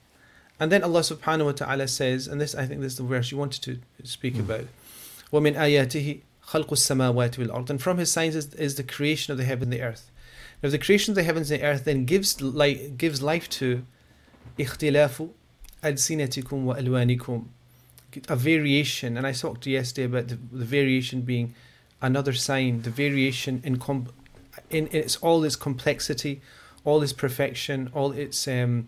And 0.59 0.73
then 0.73 0.83
Allah 0.83 1.01
subhanahu 1.01 1.45
wa 1.45 1.53
ta'ala 1.53 1.89
says, 1.89 2.27
and 2.27 2.41
this 2.41 2.55
I 2.55 2.67
think 2.67 2.81
this 2.81 2.93
is 2.93 2.99
the 2.99 3.05
verse 3.05 3.31
you 3.31 3.37
wanted 3.37 3.63
to 3.63 3.79
speak 4.05 4.35
Mm. 4.35 4.41
about. 4.41 4.67
وَمِنْ 5.33 5.55
آيَاتِهِ 5.55 6.21
خَلْقُ 6.49 6.69
السَّمَاوَاتِ 6.69 7.37
وَالْأَرْضِ 7.37 7.71
And 7.71 7.83
from 7.83 7.99
his 7.99 8.11
signs 8.11 8.35
is, 8.35 8.55
is 8.55 8.77
the 8.77 8.83
creation 8.83 9.33
of 9.33 9.39
the 9.39 9.45
heaven 9.45 9.65
and 9.65 9.73
the 9.73 9.83
earth. 9.83 10.11
Now 10.63 10.71
the 10.71 10.79
creation 10.79 11.13
of 11.13 11.17
the 11.17 11.23
heavens 11.25 11.51
and 11.51 11.61
the 11.61 11.67
earth 11.67 11.85
then 11.85 12.07
gives 12.07 12.41
life, 12.41 12.97
gives 12.97 13.21
life 13.23 13.49
to 13.51 13.85
اختلاف 14.59 15.29
ألسنتكم 15.85 16.65
وألوانكم 16.67 17.47
a 18.28 18.36
variation, 18.36 19.18
and 19.18 19.26
I 19.26 19.34
talked 19.34 19.64
to 19.64 19.70
yesterday 19.70 20.06
about 20.06 20.28
the, 20.28 20.36
the, 20.52 20.66
variation 20.66 21.22
being 21.22 21.54
another 22.02 22.34
sign. 22.34 22.82
The 22.82 22.90
variation 22.90 23.62
in 23.64 23.78
com- 23.80 24.08
in 24.70 24.88
its 24.92 25.18
all 25.18 25.44
its 25.44 25.56
complexity, 25.56 26.42
all 26.84 27.02
its 27.02 27.14
perfection, 27.14 27.90
all 27.94 28.12
its 28.12 28.48
um, 28.48 28.88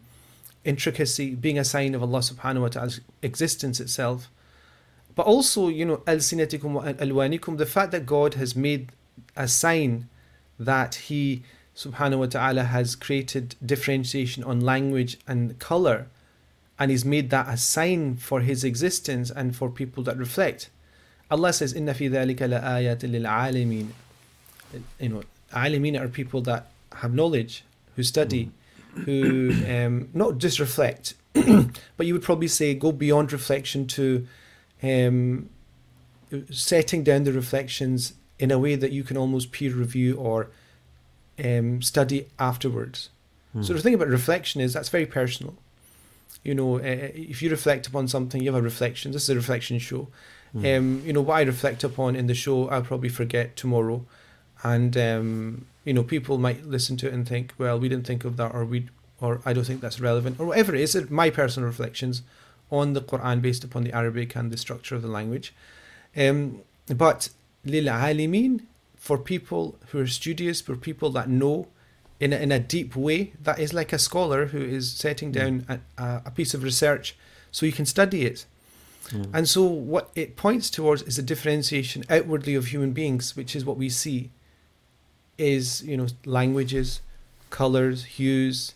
intricacy, 0.64 1.36
being 1.36 1.58
a 1.58 1.64
sign 1.64 1.96
of 1.96 2.02
Allah 2.02 2.20
Subhanahu 2.20 2.62
wa 2.62 2.70
Taala's 2.70 3.02
existence 3.22 3.80
itself. 3.80 4.30
But 5.16 5.26
also, 5.26 5.68
you 5.68 5.86
know, 5.86 6.02
al-sinatikum 6.08 6.72
wa 6.72 6.84
alwanikum, 6.84 7.58
the 7.58 7.66
fact 7.66 7.92
that 7.92 8.06
God 8.06 8.34
has 8.36 8.56
made 8.56 8.92
a 9.36 9.48
sign 9.48 10.10
that 10.60 10.96
He 10.96 11.44
Subhanahu 11.76 12.20
wa 12.20 12.26
Taala 12.26 12.66
has 12.68 12.96
created 12.96 13.56
differentiation 13.66 14.44
on 14.44 14.62
language 14.62 15.18
and 15.28 15.58
color 15.60 16.08
and 16.80 16.92
he's 16.92 17.06
made 17.06 17.30
that 17.30 17.48
a 17.48 17.58
sign 17.58 18.16
for 18.16 18.42
his 18.42 18.64
existence 18.64 19.30
and 19.30 19.56
for 19.56 19.70
people 19.70 20.04
that 20.04 20.18
reflect 20.18 20.70
Allah 21.32 21.54
says 21.54 21.74
inna 21.74 21.94
fi 21.94 22.10
dhalika 22.10 22.50
la 22.50 22.60
ayatin 22.60 23.12
lil 23.12 23.24
alamin 23.24 23.90
you 25.00 25.10
know 25.10 25.24
alamin 25.52 26.00
are 26.00 26.08
people 26.08 26.42
that 26.42 26.68
have 26.96 27.14
knowledge 27.14 27.64
who 27.96 28.04
study 28.04 28.52
who 29.06 29.52
um, 29.68 30.10
not 30.14 30.38
just 30.38 30.60
reflect 30.60 31.16
but 31.34 32.06
you 32.06 32.14
would 32.14 32.24
probably 32.24 32.48
say 32.48 32.74
go 32.74 32.92
beyond 32.92 33.32
reflection 33.34 33.88
to 33.88 34.28
um, 34.84 35.50
setting 36.52 37.04
down 37.04 37.24
the 37.24 37.34
reflections 37.34 38.14
in 38.40 38.52
a 38.52 38.60
way 38.60 38.76
that 38.76 38.92
you 38.92 39.04
can 39.04 39.18
almost 39.18 39.52
peer 39.52 39.74
review 39.74 40.16
or 40.18 40.50
um, 41.44 41.82
study 41.82 42.28
afterwards. 42.40 43.10
Mm. 43.56 43.66
So 43.66 43.74
the 43.74 43.82
thing 43.82 43.94
about 43.94 44.08
reflection 44.08 44.62
is 44.62 44.74
that's 44.74 44.90
very 44.90 45.06
personal. 45.06 45.56
You 46.44 46.56
know, 46.56 46.78
uh, 46.78 46.82
if 46.82 47.42
you 47.42 47.50
reflect 47.50 47.88
upon 47.88 48.08
something, 48.08 48.42
you 48.42 48.52
have 48.52 48.60
a 48.60 48.64
reflection. 48.64 49.12
This 49.12 49.24
is 49.24 49.30
a 49.30 49.36
reflection 49.36 49.80
show. 49.80 50.08
Mm. 50.56 50.78
Um, 50.78 51.02
you 51.06 51.14
know, 51.14 51.22
what 51.22 51.36
I 51.36 51.42
reflect 51.42 51.84
upon 51.84 52.16
in 52.16 52.28
the 52.28 52.36
show, 52.36 52.70
I'll 52.70 52.84
probably 52.84 53.10
forget 53.10 53.56
tomorrow, 53.56 54.06
and 54.64 54.96
um, 54.98 55.66
you 55.84 55.94
know, 55.94 56.04
people 56.04 56.38
might 56.38 56.66
listen 56.66 56.98
to 56.98 57.08
it 57.08 57.14
and 57.14 57.28
think, 57.28 57.54
well, 57.58 57.80
we 57.80 57.90
didn't 57.90 58.06
think 58.06 58.24
of 58.24 58.38
that, 58.38 58.54
or 58.54 58.66
we, 58.66 58.90
or 59.20 59.42
I 59.46 59.54
don't 59.54 59.66
think 59.66 59.82
that's 59.82 60.00
relevant, 60.00 60.40
or 60.40 60.46
whatever 60.46 60.76
it 60.76 60.82
is. 60.82 60.96
It's 60.96 61.10
my 61.10 61.30
personal 61.30 61.68
reflections 61.68 62.22
on 62.72 62.94
the 62.94 63.02
Quran 63.02 63.42
based 63.42 63.64
upon 63.64 63.84
the 63.84 63.94
Arabic 63.94 64.36
and 64.36 64.52
the 64.52 64.58
structure 64.58 64.96
of 64.96 65.02
the 65.02 65.08
language. 65.08 65.54
Um, 66.16 66.62
but 66.88 67.30
lil 67.66 67.86
alimin 67.86 68.62
for 68.96 69.18
people 69.18 69.78
who 69.88 70.00
are 70.00 70.08
studious, 70.08 70.62
for 70.62 70.76
people 70.76 71.10
that 71.12 71.30
know 71.30 71.68
in 72.24 72.32
a, 72.32 72.38
in 72.38 72.52
a 72.54 72.60
deep 72.60 72.96
way, 72.96 73.34
that 73.42 73.60
is 73.60 73.74
like 73.74 73.92
a 73.92 74.00
scholar 74.00 74.46
who 74.46 74.62
is 74.62 74.90
setting 74.94 75.30
down 75.30 75.66
a, 75.68 75.80
a, 76.02 76.22
a 76.28 76.32
piece 76.32 76.54
of 76.54 76.64
research 76.64 77.18
so 77.52 77.66
you 77.66 77.74
can 77.74 77.86
study 77.86 78.26
it. 78.26 78.46
Mm. 79.10 79.30
And 79.34 79.50
so, 79.50 79.64
what 79.64 80.10
it 80.16 80.38
points 80.38 80.70
towards 80.70 81.02
is 81.02 81.20
a 81.20 81.22
differentiation 81.22 82.06
outwardly 82.10 82.56
of 82.56 82.68
human 82.68 82.94
beings, 82.94 83.36
which 83.36 83.58
is 83.58 83.66
what 83.66 83.76
we 83.76 83.90
see 83.90 84.32
is, 85.38 85.84
you 85.84 85.98
know, 85.98 86.08
languages, 86.24 87.02
colors, 87.50 88.06
hues. 88.06 88.74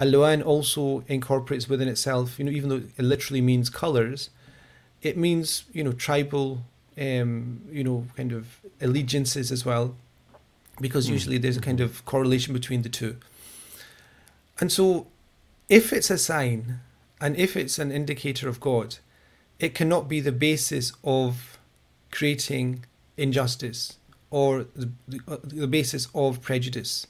Alwan 0.00 0.44
also 0.46 1.02
incorporates 1.08 1.68
within 1.68 1.88
itself, 1.88 2.38
you 2.38 2.44
know, 2.44 2.52
even 2.52 2.68
though 2.68 2.82
it 2.96 3.02
literally 3.02 3.40
means 3.40 3.68
colors, 3.68 4.30
it 5.02 5.16
means, 5.16 5.64
you 5.72 5.82
know, 5.82 5.90
tribal, 5.90 6.62
um, 6.96 7.62
you 7.72 7.82
know, 7.82 8.06
kind 8.16 8.30
of 8.30 8.60
allegiances 8.80 9.50
as 9.50 9.64
well, 9.64 9.96
because 10.80 11.06
Mm. 11.08 11.12
usually 11.12 11.38
there's 11.38 11.56
a 11.56 11.60
kind 11.60 11.80
of 11.80 12.04
correlation 12.04 12.52
between 12.52 12.82
the 12.82 12.88
two. 12.88 13.16
And 14.60 14.72
so, 14.72 15.06
if 15.68 15.92
it's 15.92 16.10
a 16.10 16.18
sign 16.18 16.80
and 17.20 17.36
if 17.36 17.56
it's 17.56 17.78
an 17.78 17.90
indicator 17.92 18.48
of 18.48 18.60
God, 18.60 18.96
it 19.58 19.74
cannot 19.74 20.08
be 20.08 20.20
the 20.20 20.32
basis 20.32 20.92
of 21.04 21.58
creating 22.10 22.84
injustice 23.16 23.98
or 24.30 24.64
the, 24.76 24.90
the, 25.06 25.20
uh, 25.26 25.36
the 25.42 25.66
basis 25.66 26.08
of 26.14 26.40
prejudice. 26.40 27.06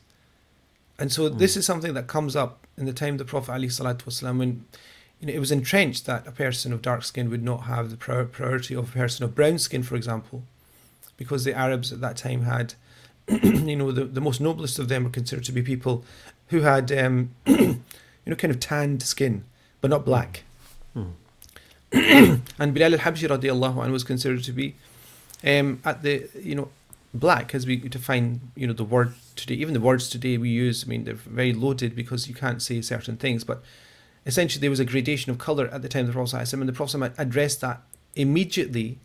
And 0.99 1.13
so 1.13 1.29
this 1.29 1.57
is 1.57 1.65
something 1.65 1.95
that 1.95 2.07
comes 2.09 2.35
up 2.35 2.67
in 2.77 2.87
the 2.87 2.93
time 2.93 3.15
of 3.15 3.19
the 3.19 3.25
Prophet 3.25 3.53
ﷺ 3.53 4.39
when 4.39 4.65
you 5.21 5.27
know, 5.29 5.33
it 5.33 5.39
was 5.39 5.53
entrenched 5.53 6.07
that 6.07 6.27
a 6.27 6.33
person 6.33 6.73
of 6.73 6.83
dark 6.83 7.05
skin 7.05 7.31
would 7.31 7.43
not 7.43 7.65
have 7.65 7.91
the 7.91 7.97
priority 7.97 8.75
of 8.75 8.89
a 8.89 8.93
person 8.93 9.25
of 9.25 9.35
brown 9.35 9.59
skin, 9.59 9.83
for 9.83 9.97
example, 9.97 10.43
because 11.17 11.45
the 11.45 11.55
Arabs 11.55 11.93
at 11.93 12.01
that 12.01 12.17
time 12.17 12.43
had, 12.43 12.75
you 13.43 13.77
know, 13.77 13.93
the, 13.93 14.05
the 14.05 14.21
most 14.21 14.41
noblest 14.41 14.79
of 14.79 14.89
them 14.89 15.05
were 15.05 15.11
considered 15.11 15.45
to 15.45 15.53
be 15.53 15.63
people 15.63 16.05
who 16.49 16.61
had, 16.63 16.91
um, 16.93 17.31
you 17.47 17.83
know, 18.27 18.37
kind 18.37 18.51
of 18.51 18.61
tanned 18.61 19.03
skin, 19.03 19.45
but 19.81 19.91
not 19.91 20.05
black. 20.05 20.45
Mm. 20.97 21.13
and 22.59 22.75
Bilal 22.75 22.95
al-Habshi 22.95 23.29
radiallahu 23.29 23.77
anhu 23.77 23.93
was 23.93 24.05
considered 24.05 24.45
to 24.45 24.53
be 24.53 24.75
um, 25.45 25.81
at 25.85 26.03
the, 26.03 26.29
you 26.41 26.55
know, 26.55 26.69
black 27.15 27.55
as 27.55 27.67
we 27.67 27.77
define, 27.77 28.41
you 28.55 28.67
know, 28.67 28.73
the 28.73 28.85
word 28.85 29.15
today. 29.37 29.55
Even 29.55 29.75
the 29.75 29.81
words 29.81 30.09
today 30.09 30.37
we 30.39 30.49
use, 30.49 30.85
I 30.85 30.89
mean, 30.89 31.05
they're 31.05 31.15
very 31.15 31.53
loaded 31.53 31.95
because 31.95 32.29
you 32.29 32.35
can't 32.35 32.63
say 32.63 32.81
certain 32.83 33.17
things, 33.17 33.45
but 33.45 33.63
essentially 34.27 34.61
there 34.61 34.71
was 34.71 34.81
a 34.81 34.85
gradation 34.85 35.31
of 35.31 35.39
colour 35.39 35.69
at 35.69 35.83
the 35.83 35.89
time 35.89 36.03
of 36.03 36.07
the 36.09 36.13
Prophet 36.13 36.35
and 36.55 36.69
the 36.69 36.73
Prophet 36.73 37.13
addressed 37.19 37.61
that 37.63 37.83
immediately 38.15 38.99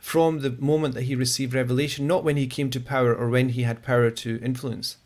from 0.00 0.40
the 0.40 0.50
moment 0.50 0.94
that 0.94 1.02
he 1.02 1.14
received 1.14 1.54
revelation, 1.54 2.06
not 2.06 2.24
when 2.24 2.36
he 2.36 2.46
came 2.46 2.70
to 2.70 2.80
power 2.80 3.14
or 3.14 3.28
when 3.28 3.50
he 3.50 3.62
had 3.62 3.82
power 3.82 4.10
to 4.10 4.40
influence. 4.42 4.96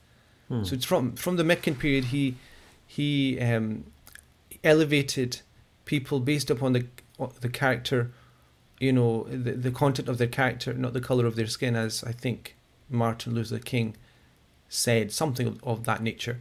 Mm. 0.51 0.67
So 0.67 0.75
it's 0.75 0.85
from 0.85 1.17
from 1.17 1.37
the 1.37 1.45
Meccan 1.45 1.75
period 1.75 2.07
he 2.07 2.37
he 2.87 3.41
um, 3.41 3.85
elevated 4.63 5.41
people 5.85 6.21
based 6.21 6.51
upon 6.51 6.73
the 6.73 6.87
the 7.41 7.49
character, 7.49 8.13
you 8.79 8.93
know, 8.93 9.25
the 9.25 9.53
the 9.53 9.71
content 9.71 10.09
of 10.09 10.19
their 10.19 10.29
character, 10.29 10.73
not 10.73 10.93
the 10.93 11.01
color 11.01 11.27
of 11.27 11.35
their 11.35 11.49
skin, 11.49 11.75
as 11.75 12.05
I 12.05 12.13
think 12.13 12.57
Martin 12.89 13.35
Luther 13.35 13.59
King 13.59 13.97
said, 14.69 15.13
something 15.13 15.47
of, 15.47 15.65
of 15.65 15.85
that 15.85 16.03
nature. 16.03 16.41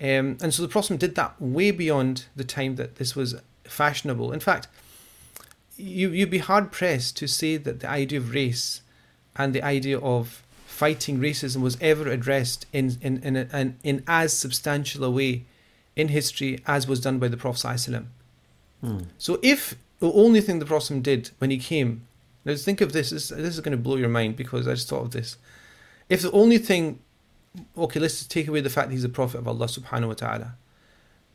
Um, 0.00 0.38
and 0.42 0.54
so 0.54 0.62
the 0.62 0.68
Prophet 0.68 0.98
did 0.98 1.14
that 1.16 1.40
way 1.40 1.70
beyond 1.70 2.26
the 2.34 2.44
time 2.44 2.76
that 2.76 2.96
this 2.96 3.14
was 3.14 3.34
fashionable. 3.64 4.32
In 4.32 4.40
fact, 4.40 4.68
you 5.80 6.10
you'd 6.10 6.30
be 6.30 6.38
hard 6.38 6.70
pressed 6.72 7.16
to 7.18 7.26
say 7.26 7.56
that 7.56 7.80
the 7.80 7.88
idea 7.88 8.18
of 8.18 8.34
race 8.34 8.82
and 9.36 9.54
the 9.54 9.62
idea 9.62 9.98
of 9.98 10.42
fighting 10.66 11.18
racism 11.18 11.60
was 11.60 11.76
ever 11.80 12.08
addressed 12.08 12.66
in 12.72 12.96
in 13.00 13.22
in, 13.22 13.36
a, 13.36 13.48
in, 13.52 13.78
in 13.82 14.04
as 14.06 14.32
substantial 14.32 15.04
a 15.04 15.10
way 15.10 15.44
in 15.96 16.08
history 16.08 16.60
as 16.66 16.86
was 16.86 17.00
done 17.00 17.18
by 17.18 17.28
the 17.28 17.36
Prophet 17.36 17.66
ﷺ. 17.66 18.06
Mm. 18.82 19.06
So 19.18 19.38
if 19.42 19.74
the 19.98 20.10
only 20.12 20.40
thing 20.40 20.58
the 20.58 20.66
Prophet 20.66 21.02
did 21.02 21.30
when 21.38 21.50
he 21.50 21.58
came, 21.58 22.06
now 22.44 22.54
think 22.54 22.80
of 22.80 22.92
this, 22.92 23.10
this, 23.10 23.28
this 23.28 23.54
is 23.54 23.60
going 23.60 23.76
to 23.76 23.82
blow 23.82 23.96
your 23.96 24.08
mind 24.08 24.36
because 24.36 24.66
I 24.66 24.72
just 24.72 24.88
thought 24.88 25.04
of 25.04 25.10
this. 25.10 25.36
If 26.08 26.22
the 26.22 26.32
only 26.32 26.58
thing, 26.58 27.00
okay, 27.76 28.00
let's 28.00 28.18
just 28.18 28.30
take 28.30 28.48
away 28.48 28.60
the 28.60 28.70
fact 28.70 28.88
that 28.88 28.94
he's 28.94 29.04
a 29.04 29.10
prophet 29.10 29.38
of 29.38 29.48
Allah 29.48 29.66
subhanahu 29.66 30.08
wa 30.08 30.14
ta'ala. 30.14 30.54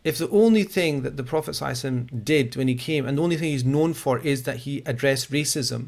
If 0.06 0.18
the 0.20 0.30
only 0.30 0.64
thing 0.64 1.02
that 1.02 1.18
the 1.18 1.24
Prophet 1.24 1.52
ﷺ 1.56 2.24
did 2.24 2.56
when 2.56 2.68
he 2.70 2.76
came, 2.76 3.06
and 3.08 3.18
the 3.18 3.24
only 3.24 3.38
thing 3.38 3.52
he's 3.52 3.66
known 3.66 3.94
for 3.94 4.20
is 4.20 4.44
that 4.44 4.58
he 4.66 4.84
addressed 4.86 5.32
racism, 5.32 5.88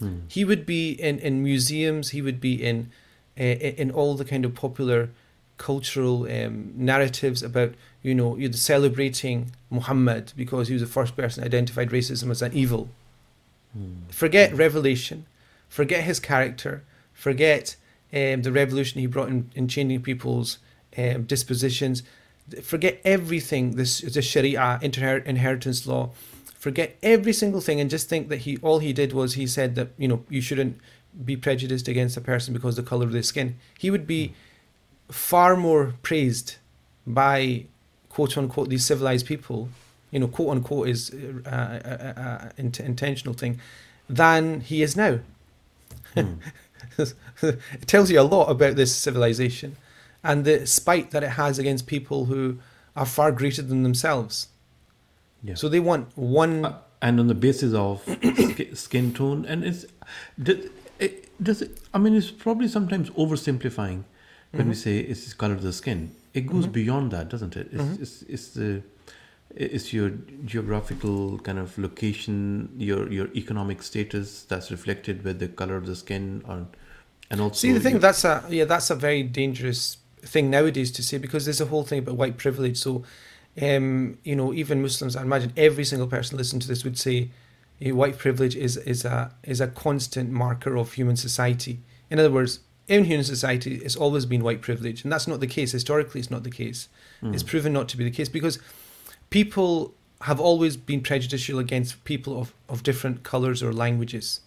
Mm. 0.00 0.20
he 0.28 0.46
would 0.46 0.64
be 0.64 0.92
in, 0.92 1.18
in 1.18 1.42
museums, 1.42 2.10
he 2.10 2.22
would 2.22 2.40
be 2.40 2.54
in 2.54 2.90
uh, 3.38 3.42
in 3.82 3.90
all 3.90 4.14
the 4.16 4.24
kind 4.24 4.44
of 4.46 4.54
popular 4.54 5.10
cultural 5.58 6.24
um, 6.24 6.72
narratives 6.74 7.42
about 7.42 7.74
you 8.02 8.14
know 8.14 8.34
you're 8.36 8.52
celebrating 8.54 9.50
Muhammad 9.68 10.32
because 10.36 10.68
he 10.68 10.74
was 10.74 10.80
the 10.82 10.88
first 10.88 11.14
person 11.16 11.44
identified 11.44 11.90
racism 11.90 12.30
as 12.30 12.40
an 12.40 12.52
evil. 12.54 12.88
Forget 14.08 14.54
revelation, 14.54 15.26
forget 15.68 16.02
his 16.04 16.18
character, 16.18 16.82
forget 17.12 17.76
um, 18.12 18.42
the 18.42 18.50
revolution 18.50 19.00
he 19.00 19.06
brought 19.06 19.28
in, 19.28 19.50
in 19.54 19.68
changing 19.68 20.02
people's 20.02 20.58
um, 20.98 21.24
dispositions. 21.24 22.02
Forget 22.62 23.00
everything. 23.04 23.76
This 23.76 24.00
the 24.00 24.22
Sharia 24.22 24.78
inter- 24.82 25.18
inheritance 25.18 25.86
law. 25.86 26.10
Forget 26.58 26.96
every 27.02 27.32
single 27.32 27.60
thing, 27.60 27.80
and 27.80 27.88
just 27.88 28.08
think 28.08 28.28
that 28.28 28.38
he 28.38 28.58
all 28.58 28.78
he 28.80 28.92
did 28.92 29.12
was 29.12 29.34
he 29.34 29.46
said 29.46 29.74
that 29.76 29.88
you 29.96 30.08
know 30.08 30.24
you 30.28 30.40
shouldn't 30.40 30.78
be 31.24 31.36
prejudiced 31.36 31.88
against 31.88 32.16
a 32.16 32.20
person 32.20 32.54
because 32.54 32.78
of 32.78 32.84
the 32.84 32.88
color 32.88 33.04
of 33.04 33.12
their 33.12 33.22
skin. 33.22 33.56
He 33.78 33.90
would 33.90 34.06
be 34.06 34.34
far 35.10 35.56
more 35.56 35.94
praised 36.02 36.56
by 37.06 37.64
quote 38.08 38.36
unquote 38.36 38.68
these 38.68 38.84
civilized 38.84 39.26
people. 39.26 39.68
You 40.10 40.20
know, 40.20 40.28
quote 40.28 40.50
unquote 40.50 40.88
is 40.88 41.10
uh, 41.46 41.50
a, 41.84 42.20
a 42.20 42.52
int- 42.56 42.80
intentional 42.80 43.34
thing, 43.34 43.60
than 44.08 44.60
he 44.60 44.82
is 44.82 44.96
now. 44.96 45.20
Hmm. 46.14 46.34
it 46.98 47.86
tells 47.86 48.10
you 48.10 48.20
a 48.20 48.22
lot 48.22 48.50
about 48.50 48.76
this 48.76 48.94
civilization 48.94 49.76
and 50.22 50.44
the 50.44 50.66
spite 50.66 51.10
that 51.10 51.22
it 51.22 51.30
has 51.30 51.58
against 51.58 51.86
people 51.86 52.26
who 52.26 52.58
are 52.96 53.06
far 53.06 53.32
greater 53.32 53.62
than 53.62 53.82
themselves. 53.82 54.48
Yeah. 55.42 55.54
So 55.54 55.68
they 55.68 55.80
want 55.80 56.16
one. 56.16 56.64
Uh, 56.64 56.78
and 57.02 57.18
on 57.18 57.28
the 57.28 57.34
basis 57.34 57.72
of 57.72 58.02
skin 58.74 59.14
tone, 59.14 59.46
and 59.46 59.64
it's 59.64 59.86
does 60.42 60.68
it, 60.98 61.42
does 61.42 61.62
it, 61.62 61.80
I 61.94 61.98
mean, 61.98 62.14
it's 62.14 62.30
probably 62.30 62.68
sometimes 62.68 63.08
oversimplifying 63.10 64.04
when 64.50 64.68
we 64.68 64.74
mm-hmm. 64.74 64.80
say 64.80 64.98
it's 64.98 65.30
the 65.30 65.34
color 65.34 65.54
of 65.54 65.62
the 65.62 65.72
skin. 65.72 66.14
It 66.34 66.46
goes 66.46 66.64
mm-hmm. 66.64 66.72
beyond 66.72 67.10
that, 67.12 67.30
doesn't 67.30 67.56
it? 67.56 67.68
It's, 67.72 67.82
mm-hmm. 67.82 68.02
it's, 68.02 68.22
it's 68.22 68.48
the 68.48 68.82
it's 69.56 69.92
your 69.92 70.10
geographical 70.44 71.38
kind 71.38 71.58
of 71.58 71.76
location, 71.78 72.70
your 72.76 73.10
your 73.10 73.28
economic 73.34 73.82
status 73.82 74.42
that's 74.44 74.70
reflected 74.70 75.24
with 75.24 75.38
the 75.38 75.48
color 75.48 75.76
of 75.76 75.86
the 75.86 75.96
skin, 75.96 76.42
or 76.46 76.66
and 77.30 77.40
also 77.40 77.54
See, 77.54 77.72
the 77.72 77.80
thing 77.80 77.94
your- 77.94 78.00
that's 78.00 78.24
a 78.24 78.44
yeah, 78.48 78.64
that's 78.64 78.90
a 78.90 78.94
very 78.94 79.22
dangerous 79.22 79.96
thing 80.22 80.50
nowadays 80.50 80.90
to 80.92 81.02
say 81.02 81.18
because 81.18 81.44
there's 81.44 81.60
a 81.60 81.66
whole 81.66 81.84
thing 81.84 82.00
about 82.00 82.16
white 82.16 82.36
privilege. 82.36 82.76
So, 82.76 83.04
um, 83.60 84.18
you 84.24 84.36
know, 84.36 84.52
even 84.52 84.82
Muslims, 84.82 85.16
I 85.16 85.22
imagine 85.22 85.52
every 85.56 85.84
single 85.84 86.08
person 86.08 86.38
listening 86.38 86.60
to 86.60 86.68
this 86.68 86.84
would 86.84 86.98
say, 86.98 87.30
eh, 87.80 87.90
white 87.90 88.18
privilege 88.18 88.56
is 88.56 88.76
is 88.78 89.04
a 89.04 89.34
is 89.42 89.60
a 89.60 89.68
constant 89.68 90.30
marker 90.30 90.76
of 90.76 90.92
human 90.92 91.16
society. 91.16 91.80
In 92.10 92.18
other 92.18 92.30
words, 92.30 92.60
in 92.88 93.04
human 93.04 93.24
society, 93.24 93.76
it's 93.76 93.96
always 93.96 94.26
been 94.26 94.42
white 94.42 94.62
privilege, 94.62 95.04
and 95.04 95.12
that's 95.12 95.28
not 95.28 95.40
the 95.40 95.46
case 95.46 95.72
historically. 95.72 96.20
It's 96.20 96.30
not 96.30 96.42
the 96.42 96.50
case. 96.50 96.88
It's 97.34 97.42
proven 97.42 97.72
not 97.72 97.88
to 97.90 97.96
be 97.96 98.04
the 98.04 98.10
case 98.10 98.28
because 98.28 98.58
people 99.30 99.94
have 100.22 100.40
always 100.40 100.76
been 100.76 101.00
prejudicial 101.00 101.58
against 101.58 102.04
people 102.04 102.38
of, 102.38 102.54
of 102.68 102.82
different 102.82 103.22
colors 103.22 103.62
or 103.62 103.72
languages. 103.72 104.40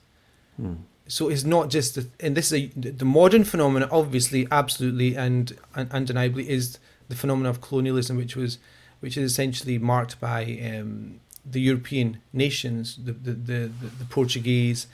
So 1.07 1.29
it's 1.29 1.43
not 1.43 1.69
just 1.69 1.95
the, 1.95 2.07
and 2.19 2.35
this 2.35 2.51
is 2.51 2.53
a, 2.53 2.67
the 2.79 3.05
modern 3.05 3.43
phenomenon, 3.43 3.89
obviously, 3.91 4.47
absolutely 4.51 5.15
and, 5.15 5.57
and 5.75 5.91
undeniably, 5.91 6.49
is 6.49 6.79
the 7.09 7.15
phenomenon 7.15 7.49
of 7.49 7.61
colonialism, 7.61 8.15
which 8.17 8.35
was, 8.35 8.57
which 9.01 9.17
is 9.17 9.31
essentially 9.31 9.77
marked 9.77 10.19
by 10.19 10.43
um, 10.65 11.19
the 11.45 11.59
European 11.59 12.19
nations, 12.31 12.97
the 13.03 13.11
the, 13.11 13.33
the, 13.33 13.71
the, 13.99 14.05
Portuguese, 14.09 14.87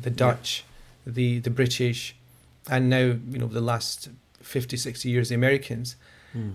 the 0.00 0.10
Dutch, 0.10 0.64
the 1.04 1.40
the 1.40 1.50
British, 1.50 2.14
and 2.70 2.88
now 2.88 2.98
you 2.98 3.38
know 3.38 3.48
the 3.48 3.60
last 3.60 4.08
50, 4.40 4.76
60 4.76 5.08
years, 5.08 5.30
the 5.30 5.34
Americans, 5.34 5.96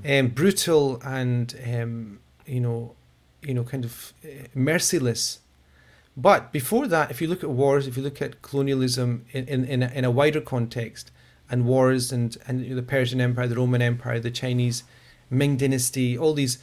um, 0.08 0.28
brutal 0.30 1.02
and 1.04 1.54
um, 1.68 2.20
you 2.46 2.60
know, 2.60 2.96
you 3.42 3.54
know, 3.54 3.64
kind 3.64 3.86
of 3.86 4.14
uh, 4.24 4.48
merciless 4.54 5.40
but 6.18 6.52
before 6.52 6.88
that, 6.88 7.10
if 7.12 7.22
you 7.22 7.28
look 7.28 7.44
at 7.44 7.50
wars, 7.50 7.88
if 7.88 7.96
you 7.98 8.04
look 8.04 8.22
at 8.22 8.42
colonialism 8.42 9.26
in, 9.32 9.48
in, 9.48 9.66
in, 9.66 9.84
a, 9.84 9.88
in 9.88 10.06
a 10.06 10.12
wider 10.12 10.42
context, 10.42 11.12
and 11.52 11.66
wars 11.66 12.12
and, 12.12 12.38
and 12.48 12.78
the 12.78 12.82
Persian 12.82 13.20
Empire, 13.20 13.46
the 13.46 13.58
Roman 13.58 13.82
Empire, 13.82 14.20
the 14.20 14.32
Chinese 14.32 14.84
Ming 15.30 15.58
Dynasty, 15.58 16.18
all 16.18 16.34
these 16.34 16.58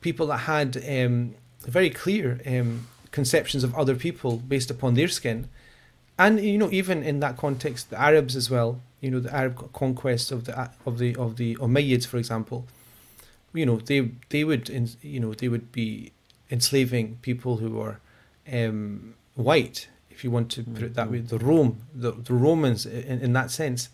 people 0.00 0.26
that 0.28 0.38
had 0.38 0.82
um, 0.88 1.34
very 1.60 1.90
clear 1.90 2.40
um, 2.46 2.86
conceptions 3.10 3.62
of 3.62 3.74
other 3.74 3.94
people 3.94 4.38
based 4.38 4.70
upon 4.70 4.94
their 4.94 5.08
skin. 5.08 5.48
And 6.18 6.40
you 6.40 6.56
know, 6.56 6.70
even 6.72 7.02
in 7.02 7.20
that 7.20 7.36
context, 7.36 7.90
the 7.90 8.00
Arabs 8.00 8.34
as 8.34 8.50
well. 8.50 8.80
You 9.00 9.10
know, 9.10 9.20
the 9.20 9.34
Arab 9.34 9.72
conquest 9.72 10.32
of 10.32 10.44
the 10.44 10.70
of 10.84 10.98
the 10.98 11.16
of 11.16 11.36
the 11.36 11.56
Umayyads, 11.56 12.06
for 12.06 12.18
example. 12.18 12.66
You 13.54 13.66
know, 13.66 13.76
they 13.76 14.10
they 14.28 14.44
would 14.44 14.68
you 15.02 15.20
know 15.20 15.32
they 15.34 15.48
would 15.48 15.72
be 15.72 16.12
enslaving 16.50 17.18
people 17.22 17.58
who 17.58 17.70
were 17.70 18.00
um, 18.52 19.14
white, 19.34 19.88
if 20.10 20.24
you 20.24 20.30
want 20.30 20.50
to 20.52 20.62
put 20.62 20.82
it 20.82 20.94
that 20.94 21.10
way, 21.10 21.20
the 21.20 21.38
Rome, 21.38 21.82
the, 21.94 22.12
the 22.12 22.34
Romans 22.34 22.86
in, 22.86 23.20
in 23.20 23.32
that 23.32 23.50
sense. 23.50 23.88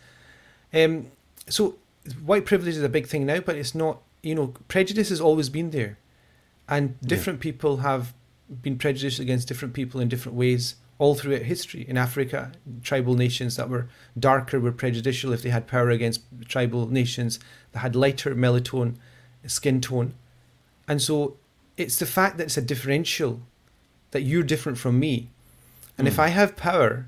Um, 0.73 1.11
so 1.49 1.77
white 2.25 2.47
privilege 2.47 2.77
is 2.77 2.83
a 2.83 2.89
big 2.89 3.07
thing 3.07 3.27
now, 3.27 3.41
but 3.41 3.57
it's 3.57 3.75
not, 3.75 4.01
you 4.23 4.35
know, 4.35 4.55
prejudice 4.69 5.09
has 5.11 5.21
always 5.21 5.49
been 5.49 5.71
there. 5.71 5.99
And 6.69 7.01
different 7.01 7.41
people 7.41 7.79
have 7.79 8.13
been 8.63 8.77
prejudiced 8.77 9.21
against 9.21 9.47
different 9.47 9.75
people 9.75 10.01
in 10.01 10.09
different 10.09 10.37
ways 10.37 10.77
all 10.99 11.15
throughout 11.15 11.43
history. 11.43 11.85
In 11.89 11.97
Africa, 11.97 12.53
tribal 12.83 13.15
nations 13.15 13.57
that 13.57 13.69
were 13.69 13.89
darker 14.19 14.59
were 14.59 14.73
prejudicial 14.73 15.33
if 15.33 15.43
they 15.43 15.51
had 15.51 15.67
power 15.67 15.91
against 15.91 16.23
tribal 16.49 16.89
nations 16.89 17.39
that 17.73 17.81
had 17.81 17.95
lighter 17.95 18.35
melatonin 18.35 18.97
skin 19.47 19.81
tone. 19.81 20.15
And 20.89 21.01
so 21.01 21.37
it's 21.77 21.97
the 21.97 22.07
fact 22.07 22.39
that 22.39 22.45
it's 22.45 22.57
a 22.57 22.63
differential 22.63 23.43
that 24.11 24.23
you're 24.23 24.43
different 24.43 24.79
from 24.79 24.99
me. 24.99 25.29
And 25.99 26.07
if 26.07 26.19
I 26.19 26.29
have 26.29 26.57
power, 26.57 27.07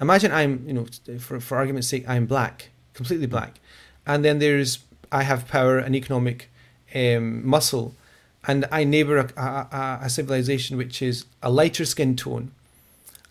imagine 0.00 0.32
I'm, 0.32 0.64
you 0.66 0.72
know, 0.72 0.86
for, 1.18 1.40
for 1.40 1.58
argument's 1.58 1.88
sake, 1.88 2.08
I'm 2.08 2.26
black, 2.26 2.70
completely 2.94 3.26
black. 3.26 3.60
And 4.06 4.24
then 4.24 4.38
there's, 4.38 4.78
I 5.12 5.24
have 5.24 5.46
power 5.46 5.78
and 5.78 5.94
economic 5.94 6.50
um, 6.94 7.46
muscle, 7.46 7.94
and 8.46 8.64
I 8.72 8.84
neighbor 8.84 9.18
a, 9.18 9.30
a, 9.36 9.42
a- 9.42 9.98
a 10.04 10.10
civilization 10.10 10.76
which 10.78 11.02
is 11.02 11.26
a 11.42 11.50
lighter 11.50 11.84
skin 11.84 12.16
tone. 12.16 12.52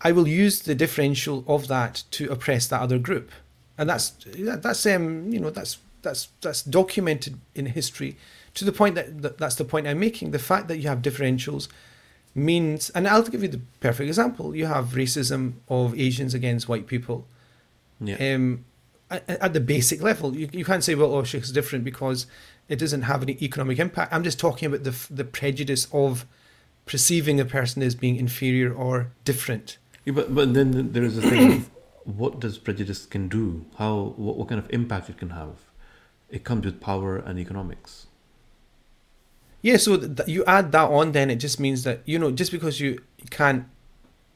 I 0.02 0.12
will 0.12 0.28
use 0.28 0.60
the 0.62 0.74
differential 0.76 1.44
of 1.46 1.66
that 1.68 2.04
to 2.12 2.30
oppress 2.30 2.68
that 2.68 2.80
other 2.80 2.98
group. 2.98 3.32
And 3.76 3.90
that's, 3.90 4.10
that- 4.10 4.62
that's, 4.62 4.86
um, 4.86 5.32
you 5.32 5.40
know, 5.40 5.50
that's, 5.50 5.78
that's, 6.02 6.28
that's 6.40 6.62
documented 6.62 7.38
in 7.54 7.66
history 7.66 8.16
to 8.54 8.64
the 8.64 8.72
point 8.72 8.94
that, 8.94 9.22
that 9.22 9.38
that's 9.38 9.56
the 9.56 9.64
point 9.64 9.86
I'm 9.86 9.98
making. 10.00 10.30
The 10.30 10.38
fact 10.38 10.68
that 10.68 10.78
you 10.78 10.88
have 10.88 11.02
differentials 11.02 11.68
means, 12.34 12.90
and 12.90 13.08
I'll 13.08 13.22
give 13.22 13.42
you 13.42 13.48
the 13.48 13.60
perfect 13.80 14.08
example. 14.08 14.54
You 14.54 14.66
have 14.66 14.88
racism 14.88 15.54
of 15.68 15.98
Asians 15.98 16.34
against 16.34 16.68
white 16.68 16.86
people. 16.86 17.26
yeah. 18.00 18.34
Um, 18.34 18.64
at, 19.10 19.28
at 19.28 19.52
the 19.52 19.60
basic 19.60 20.00
level, 20.02 20.36
you, 20.36 20.48
you 20.52 20.64
can't 20.64 20.84
say, 20.84 20.94
well, 20.94 21.12
oh, 21.14 21.20
it's 21.20 21.50
different 21.50 21.84
because 21.84 22.26
it 22.68 22.78
doesn't 22.78 23.02
have 23.02 23.22
any 23.22 23.36
economic 23.42 23.78
impact. 23.78 24.12
I'm 24.12 24.22
just 24.22 24.38
talking 24.38 24.66
about 24.66 24.84
the, 24.84 24.94
the 25.10 25.24
prejudice 25.24 25.88
of 25.92 26.26
perceiving 26.86 27.40
a 27.40 27.44
person 27.44 27.82
as 27.82 27.94
being 27.94 28.16
inferior 28.16 28.72
or 28.72 29.10
different. 29.24 29.78
Yeah, 30.04 30.12
but 30.12 30.34
but 30.34 30.54
then 30.54 30.92
there 30.92 31.02
is 31.02 31.18
a 31.18 31.22
thing 31.22 31.52
of 31.52 31.70
what 32.04 32.40
does 32.40 32.58
prejudice 32.58 33.06
can 33.06 33.28
do? 33.28 33.66
How 33.76 34.14
what, 34.16 34.36
what 34.36 34.48
kind 34.48 34.58
of 34.58 34.70
impact 34.70 35.10
it 35.10 35.18
can 35.18 35.30
have? 35.30 35.56
It 36.30 36.44
comes 36.44 36.64
with 36.64 36.80
power 36.80 37.16
and 37.16 37.38
economics. 37.38 38.06
Yeah, 39.62 39.76
so 39.76 39.96
th- 39.98 40.28
you 40.28 40.44
add 40.46 40.72
that 40.72 40.88
on, 40.90 41.12
then 41.12 41.30
it 41.30 41.36
just 41.36 41.60
means 41.60 41.84
that 41.84 42.00
you 42.04 42.18
know 42.18 42.30
just 42.30 42.50
because 42.50 42.80
you 42.80 43.00
can't, 43.30 43.66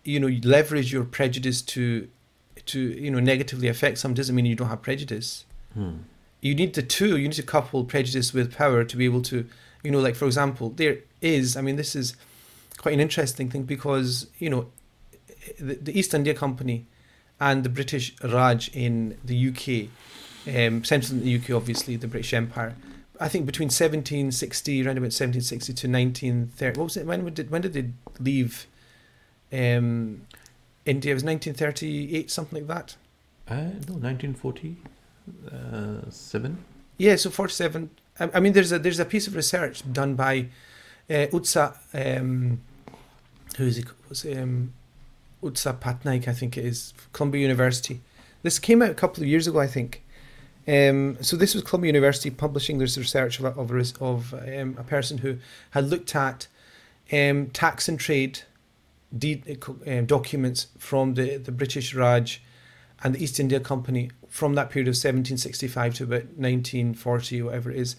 you 0.04 0.20
know, 0.20 0.28
leverage 0.42 0.92
your 0.92 1.04
prejudice 1.04 1.62
to, 1.62 2.08
to 2.66 2.80
you 2.80 3.10
know 3.10 3.20
negatively 3.20 3.68
affect 3.68 3.98
some 3.98 4.14
doesn't 4.14 4.34
mean 4.34 4.46
you 4.46 4.54
don't 4.54 4.68
have 4.68 4.82
prejudice. 4.82 5.44
Hmm. 5.72 5.96
You 6.40 6.54
need 6.54 6.74
the 6.74 6.82
two. 6.82 7.16
You 7.16 7.28
need 7.28 7.32
to 7.34 7.42
couple 7.42 7.84
prejudice 7.84 8.34
with 8.34 8.54
power 8.54 8.84
to 8.84 8.96
be 8.96 9.06
able 9.06 9.22
to, 9.22 9.46
you 9.82 9.90
know, 9.90 10.00
like 10.00 10.14
for 10.14 10.26
example, 10.26 10.70
there 10.70 10.98
is. 11.22 11.56
I 11.56 11.62
mean, 11.62 11.76
this 11.76 11.96
is 11.96 12.16
quite 12.76 12.92
an 12.92 13.00
interesting 13.00 13.48
thing 13.48 13.62
because 13.62 14.26
you 14.38 14.50
know, 14.50 14.66
the, 15.58 15.76
the 15.76 15.98
East 15.98 16.12
India 16.12 16.34
Company 16.34 16.86
and 17.40 17.64
the 17.64 17.70
British 17.70 18.14
Raj 18.22 18.68
in 18.74 19.18
the 19.24 19.48
UK, 19.48 19.88
um, 20.54 20.84
central 20.84 21.18
in 21.18 21.24
the 21.24 21.36
UK, 21.36 21.50
obviously 21.50 21.96
the 21.96 22.08
British 22.08 22.34
Empire. 22.34 22.74
I 23.20 23.28
think 23.28 23.46
between 23.46 23.66
1760, 23.66 24.80
around 24.80 24.98
about 24.98 25.12
1760 25.14 25.72
to 25.72 25.88
1930. 25.88 26.78
What 26.78 26.84
was 26.84 26.96
it? 26.96 27.06
When 27.06 27.32
did 27.32 27.50
when 27.50 27.62
did 27.62 27.72
they 27.72 27.90
leave? 28.18 28.66
Um, 29.52 30.26
India 30.84 31.12
it 31.12 31.14
was 31.14 31.24
1938, 31.24 32.30
something 32.30 32.66
like 32.66 32.76
that. 32.76 32.96
Uh, 33.48 33.70
no, 33.88 33.96
nineteen 33.96 34.34
forty 34.34 34.76
seven. 36.10 36.64
Yeah, 36.96 37.16
so 37.16 37.30
47. 37.30 37.90
I, 38.20 38.30
I 38.34 38.40
mean, 38.40 38.52
there's 38.52 38.72
a 38.72 38.78
there's 38.78 39.00
a 39.00 39.04
piece 39.04 39.26
of 39.26 39.34
research 39.34 39.82
done 39.92 40.14
by 40.14 40.46
uh, 41.08 41.26
Utsa. 41.32 41.76
Um, 41.92 42.60
who 43.56 43.66
is 43.66 43.78
it, 43.78 44.38
um, 44.38 44.72
Utsa 45.42 45.78
Patnaik, 45.78 46.26
I 46.26 46.32
think 46.32 46.56
it 46.56 46.64
is, 46.64 46.92
Columbia 47.12 47.42
University. 47.42 48.00
This 48.42 48.58
came 48.58 48.82
out 48.82 48.90
a 48.90 48.94
couple 48.94 49.22
of 49.22 49.28
years 49.28 49.46
ago, 49.46 49.60
I 49.60 49.66
think. 49.66 50.02
Um, 50.66 51.18
so 51.22 51.36
this 51.36 51.54
was 51.54 51.62
Columbia 51.62 51.88
University 51.88 52.30
publishing 52.30 52.78
this 52.78 52.96
research 52.96 53.38
of, 53.38 53.44
of, 53.58 54.02
of 54.02 54.34
um, 54.34 54.76
a 54.78 54.84
person 54.84 55.18
who 55.18 55.38
had 55.72 55.88
looked 55.90 56.14
at 56.16 56.46
um, 57.12 57.48
tax 57.50 57.88
and 57.88 58.00
trade 58.00 58.40
de- 59.16 59.42
um, 59.86 60.06
documents 60.06 60.68
from 60.78 61.14
the, 61.14 61.36
the 61.36 61.52
British 61.52 61.94
Raj 61.94 62.40
and 63.02 63.14
the 63.14 63.22
East 63.22 63.38
India 63.38 63.60
Company 63.60 64.10
from 64.30 64.54
that 64.54 64.70
period 64.70 64.88
of 64.88 64.92
1765 64.92 65.94
to 65.96 66.04
about 66.04 66.24
1940, 66.36 67.42
whatever 67.42 67.70
it 67.70 67.76
is, 67.78 67.96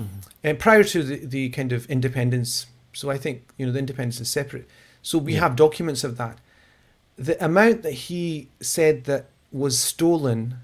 Mm-hmm. 0.00 0.18
and 0.44 0.58
prior 0.60 0.84
to 0.84 1.02
the, 1.02 1.26
the 1.26 1.48
kind 1.48 1.72
of 1.72 1.84
independence. 1.90 2.66
So 2.92 3.10
I 3.10 3.18
think 3.18 3.48
you 3.58 3.66
know 3.66 3.72
the 3.72 3.80
independence 3.80 4.20
is 4.20 4.30
separate. 4.30 4.68
So 5.02 5.18
we 5.18 5.34
Yeah. 5.34 5.40
have 5.40 5.56
documents 5.56 6.04
of 6.04 6.16
that. 6.18 6.38
The 7.16 7.44
amount 7.44 7.82
that 7.82 7.94
he 7.94 8.48
said 8.60 9.04
that 9.06 9.26
was 9.50 9.76
stolen. 9.76 10.58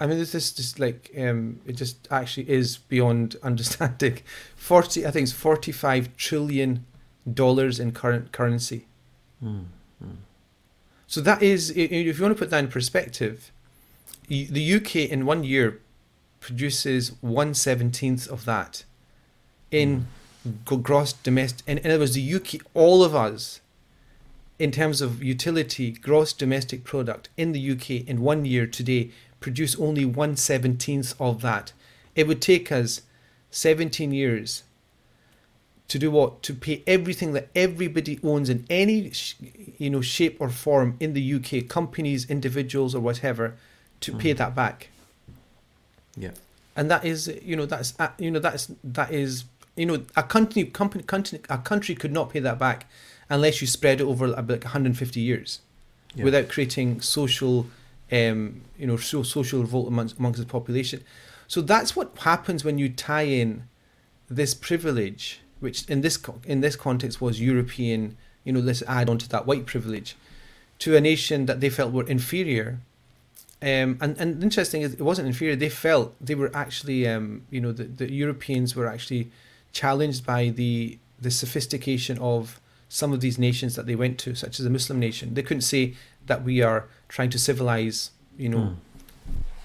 I 0.00 0.06
mean, 0.06 0.18
this 0.18 0.34
is 0.34 0.52
just 0.52 0.78
like 0.78 1.10
um, 1.18 1.60
it 1.66 1.72
just 1.72 2.06
actually 2.10 2.48
is 2.48 2.76
beyond 2.76 3.36
understanding. 3.42 4.20
Forty, 4.56 5.06
I 5.06 5.10
think 5.10 5.24
it's 5.24 5.32
forty-five 5.32 6.16
trillion 6.16 6.84
dollars 7.32 7.80
in 7.80 7.92
current 7.92 8.32
currency. 8.32 8.86
Mm. 9.42 9.64
So 11.06 11.22
that 11.22 11.42
is, 11.42 11.70
if 11.70 11.90
you 11.90 12.22
want 12.22 12.36
to 12.36 12.38
put 12.38 12.50
that 12.50 12.58
in 12.58 12.68
perspective, 12.68 13.50
the 14.28 14.74
UK 14.74 14.96
in 14.96 15.24
one 15.24 15.42
year 15.42 15.80
produces 16.38 17.12
one 17.22 17.54
seventeenth 17.54 18.28
of 18.28 18.44
that 18.44 18.84
in 19.70 20.06
g- 20.68 20.76
gross 20.76 21.14
domestic. 21.14 21.66
In, 21.66 21.78
in 21.78 21.90
other 21.90 22.00
words, 22.00 22.14
the 22.14 22.34
UK, 22.34 22.60
all 22.74 23.02
of 23.02 23.14
us, 23.14 23.60
in 24.58 24.70
terms 24.70 25.00
of 25.00 25.22
utility, 25.22 25.92
gross 25.92 26.32
domestic 26.32 26.84
product 26.84 27.30
in 27.36 27.52
the 27.52 27.70
UK 27.72 28.06
in 28.06 28.20
one 28.20 28.44
year 28.44 28.66
today 28.66 29.10
produce 29.40 29.78
only 29.78 30.04
one 30.04 30.36
seventeenth 30.36 31.14
of 31.20 31.40
that. 31.42 31.72
It 32.14 32.26
would 32.26 32.42
take 32.42 32.70
us 32.72 33.02
seventeen 33.50 34.12
years 34.12 34.62
to 35.88 35.98
do 35.98 36.10
what 36.10 36.42
to 36.42 36.52
pay 36.54 36.82
everything 36.86 37.32
that 37.32 37.48
everybody 37.54 38.20
owns 38.22 38.50
in 38.50 38.66
any 38.68 39.10
sh- 39.10 39.36
you 39.78 39.88
know 39.88 40.00
shape 40.02 40.36
or 40.38 40.50
form 40.50 40.96
in 41.00 41.14
the 41.14 41.34
UK 41.34 41.66
companies 41.68 42.28
individuals 42.28 42.94
or 42.94 43.00
whatever 43.00 43.54
to 44.00 44.12
pay 44.16 44.32
that 44.34 44.54
back 44.54 44.88
Yeah. 46.16 46.32
and 46.76 46.90
that 46.90 47.04
is 47.06 47.32
you 47.42 47.56
know 47.56 47.64
that's 47.64 47.94
uh, 47.98 48.10
you 48.18 48.30
know 48.30 48.38
that's 48.38 48.70
that 48.84 49.10
is 49.12 49.44
you 49.76 49.86
know 49.86 50.02
a 50.14 50.22
country 50.22 50.64
company 50.64 51.02
country 51.04 51.40
a 51.48 51.56
country 51.58 51.94
could 51.94 52.12
not 52.12 52.30
pay 52.30 52.40
that 52.40 52.58
back 52.58 52.86
unless 53.30 53.60
you 53.62 53.66
spread 53.66 54.00
it 54.02 54.04
over 54.04 54.26
about 54.26 54.48
like 54.50 54.64
150 54.64 55.20
years 55.20 55.60
Yeah. 56.14 56.24
without 56.24 56.48
creating 56.50 57.00
social 57.00 57.66
um 58.12 58.62
you 58.78 58.86
know 58.86 58.96
so, 58.96 59.22
social 59.22 59.60
revolt 59.60 59.88
amongst, 59.88 60.18
amongst 60.18 60.40
the 60.40 60.46
population 60.46 61.02
so 61.46 61.60
that's 61.60 61.94
what 61.94 62.16
happens 62.18 62.64
when 62.64 62.78
you 62.78 62.88
tie 62.88 63.22
in 63.22 63.64
this 64.28 64.54
privilege 64.54 65.40
which 65.60 65.88
in 65.88 66.00
this 66.00 66.18
in 66.44 66.60
this 66.60 66.76
context 66.76 67.20
was 67.20 67.40
european 67.40 68.16
you 68.44 68.52
know 68.52 68.60
let's 68.60 68.82
add 68.82 69.08
on 69.08 69.18
to 69.18 69.28
that 69.28 69.46
white 69.46 69.66
privilege 69.66 70.16
to 70.78 70.96
a 70.96 71.00
nation 71.00 71.46
that 71.46 71.60
they 71.60 71.70
felt 71.70 71.92
were 71.92 72.06
inferior 72.06 72.80
um, 73.60 73.98
and 74.00 74.16
and 74.18 74.42
interesting 74.42 74.82
is 74.82 74.94
it 74.94 75.00
wasn't 75.00 75.26
inferior. 75.26 75.56
They 75.56 75.68
felt 75.68 76.14
they 76.24 76.36
were 76.36 76.50
actually, 76.54 77.08
um, 77.08 77.44
you 77.50 77.60
know, 77.60 77.72
the, 77.72 77.84
the 77.84 78.12
Europeans 78.12 78.76
were 78.76 78.86
actually 78.86 79.32
challenged 79.72 80.24
by 80.24 80.50
the 80.50 80.98
the 81.20 81.30
sophistication 81.30 82.18
of 82.18 82.60
some 82.88 83.12
of 83.12 83.20
these 83.20 83.36
nations 83.36 83.74
that 83.74 83.86
they 83.86 83.96
went 83.96 84.18
to, 84.20 84.34
such 84.36 84.60
as 84.60 84.66
a 84.66 84.70
Muslim 84.70 85.00
nation. 85.00 85.34
They 85.34 85.42
couldn't 85.42 85.62
say 85.62 85.94
that 86.28 86.44
we 86.44 86.62
are 86.62 86.86
trying 87.08 87.30
to 87.30 87.38
civilize, 87.38 88.10
you 88.36 88.48
know, 88.48 88.58
Mm. 88.58 88.76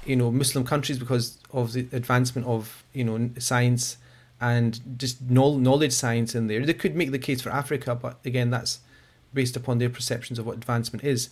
you 0.05 0.15
know, 0.15 0.31
Muslim 0.31 0.65
countries 0.65 0.99
because 0.99 1.37
of 1.51 1.73
the 1.73 1.87
advancement 1.91 2.45
of 2.47 2.83
you 2.93 3.03
know 3.03 3.29
science 3.39 3.97
and 4.41 4.79
just 4.97 5.21
knowledge 5.21 5.93
science 5.93 6.35
in 6.35 6.47
there. 6.47 6.65
They 6.65 6.73
could 6.73 6.95
make 6.95 7.11
the 7.11 7.19
case 7.19 7.41
for 7.41 7.49
Africa, 7.49 7.95
but 7.95 8.19
again, 8.25 8.49
that's 8.49 8.79
based 9.33 9.55
upon 9.55 9.77
their 9.77 9.89
perceptions 9.89 10.37
of 10.39 10.45
what 10.45 10.57
advancement 10.57 11.03
is. 11.03 11.29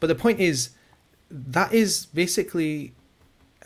But 0.00 0.06
the 0.06 0.14
point 0.14 0.40
is, 0.40 0.70
that 1.30 1.72
is 1.74 2.06
basically, 2.06 2.92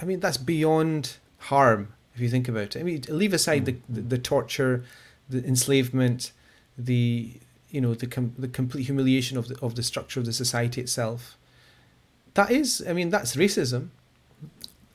I 0.00 0.04
mean, 0.04 0.18
that's 0.20 0.36
beyond 0.36 1.16
harm 1.38 1.92
if 2.14 2.20
you 2.20 2.28
think 2.28 2.48
about 2.48 2.74
it. 2.74 2.80
I 2.80 2.82
mean, 2.82 3.04
leave 3.08 3.32
aside 3.32 3.66
the, 3.66 3.76
the, 3.88 4.00
the 4.00 4.18
torture, 4.18 4.84
the 5.28 5.44
enslavement, 5.46 6.32
the 6.76 7.34
you 7.72 7.80
know 7.80 7.94
the 7.94 8.06
com- 8.06 8.34
the 8.38 8.48
complete 8.48 8.84
humiliation 8.84 9.36
of 9.36 9.48
the 9.48 9.58
of 9.60 9.74
the 9.74 9.82
structure 9.82 10.20
of 10.20 10.26
the 10.26 10.32
society 10.32 10.80
itself. 10.80 11.36
That 12.34 12.50
is, 12.50 12.82
I 12.88 12.92
mean, 12.92 13.10
that's 13.10 13.36
racism, 13.36 13.88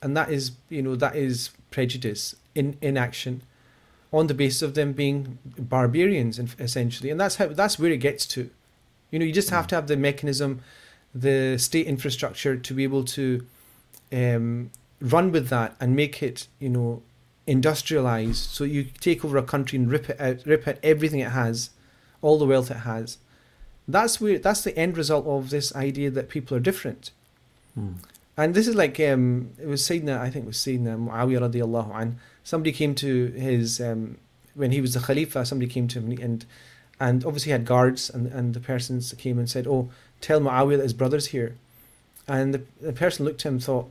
and 0.01 0.15
that 0.15 0.29
is 0.31 0.53
you 0.69 0.81
know 0.81 0.95
that 0.95 1.15
is 1.15 1.49
prejudice 1.71 2.35
in 2.55 2.77
in 2.81 2.95
action, 2.95 3.41
on 4.13 4.27
the 4.27 4.33
basis 4.33 4.61
of 4.61 4.73
them 4.75 4.93
being 4.93 5.39
barbarians, 5.57 6.39
essentially, 6.59 7.09
and 7.09 7.19
that's 7.19 7.35
how 7.35 7.47
that's 7.47 7.77
where 7.77 7.91
it 7.91 7.97
gets 7.97 8.25
to. 8.27 8.49
You 9.11 9.19
know, 9.19 9.25
you 9.25 9.33
just 9.33 9.49
have 9.49 9.67
to 9.67 9.75
have 9.75 9.87
the 9.87 9.97
mechanism 9.97 10.61
the 11.13 11.57
state 11.57 11.87
infrastructure 11.87 12.55
to 12.55 12.73
be 12.73 12.83
able 12.83 13.03
to 13.03 13.45
um, 14.11 14.71
run 15.01 15.31
with 15.31 15.49
that 15.49 15.75
and 15.79 15.95
make 15.95 16.21
it, 16.21 16.47
you 16.59 16.69
know, 16.69 17.01
industrialized. 17.45 18.49
So 18.49 18.63
you 18.63 18.85
take 18.99 19.23
over 19.25 19.37
a 19.37 19.43
country 19.43 19.79
and 19.79 19.89
rip 19.89 20.09
it 20.09 20.19
out, 20.19 20.45
rip 20.45 20.67
out 20.67 20.77
everything 20.83 21.19
it 21.19 21.31
has, 21.31 21.71
all 22.21 22.37
the 22.37 22.45
wealth 22.45 22.71
it 22.71 22.81
has. 22.91 23.17
That's 23.87 24.19
where 24.19 24.37
that's 24.37 24.63
the 24.63 24.77
end 24.77 24.97
result 24.97 25.25
of 25.25 25.49
this 25.49 25.75
idea 25.75 26.09
that 26.11 26.29
people 26.29 26.57
are 26.57 26.59
different. 26.59 27.11
Mm. 27.77 27.95
And 28.35 28.53
this 28.53 28.67
is 28.67 28.75
like 28.75 28.99
um, 28.99 29.51
it 29.59 29.67
was 29.67 29.81
Sayyidina, 29.81 30.19
I 30.19 30.29
think 30.29 30.45
it 30.45 30.47
was 30.47 30.57
Sayyidina 30.57 31.07
Muawiyah 31.07 31.51
radiallahu 31.51 31.99
an. 31.99 32.19
Somebody 32.43 32.71
came 32.71 32.93
to 32.95 33.27
his 33.31 33.81
um, 33.81 34.17
when 34.53 34.71
he 34.71 34.81
was 34.81 34.93
the 34.93 34.99
Khalifa. 34.99 35.45
Somebody 35.45 35.71
came 35.71 35.87
to 35.89 35.99
him 35.99 36.11
and 36.21 36.45
and 36.99 37.25
obviously 37.25 37.49
he 37.49 37.53
had 37.53 37.65
guards 37.65 38.09
and 38.09 38.27
and 38.27 38.53
the 38.53 38.59
persons 38.59 39.13
came 39.17 39.39
and 39.39 39.49
said, 39.49 39.65
"Oh, 39.67 39.89
tell 40.21 40.39
Muawiyah 40.39 40.77
that 40.77 40.83
his 40.83 40.93
brother's 40.93 41.27
here." 41.27 41.55
And 42.27 42.53
the, 42.53 42.61
the 42.81 42.93
person 42.93 43.25
looked 43.25 43.41
at 43.41 43.47
him 43.47 43.53
and 43.55 43.63
thought, 43.63 43.89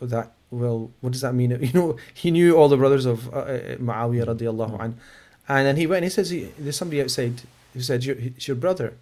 well, 0.00 0.08
"That 0.08 0.32
well, 0.50 0.90
what 1.00 1.12
does 1.12 1.22
that 1.22 1.34
mean?" 1.34 1.50
You 1.60 1.72
know, 1.72 1.96
he 2.14 2.30
knew 2.30 2.56
all 2.56 2.68
the 2.68 2.76
brothers 2.76 3.04
of 3.04 3.28
uh, 3.34 3.38
uh, 3.38 3.76
Muawiyah 3.76 4.26
radiallahu 4.26 4.80
an. 4.80 4.98
And 5.47 5.67
then 5.67 5.77
he 5.77 5.85
went 5.87 5.97
and 5.99 6.05
he 6.05 6.09
says, 6.09 6.29
he, 6.29 6.49
"There's 6.57 6.77
somebody 6.77 7.01
outside 7.01 7.41
who 7.73 7.81
said 7.81 8.03
"Your- 8.05 8.15
it's 8.17 8.47
your 8.47 8.55
brother," 8.55 8.93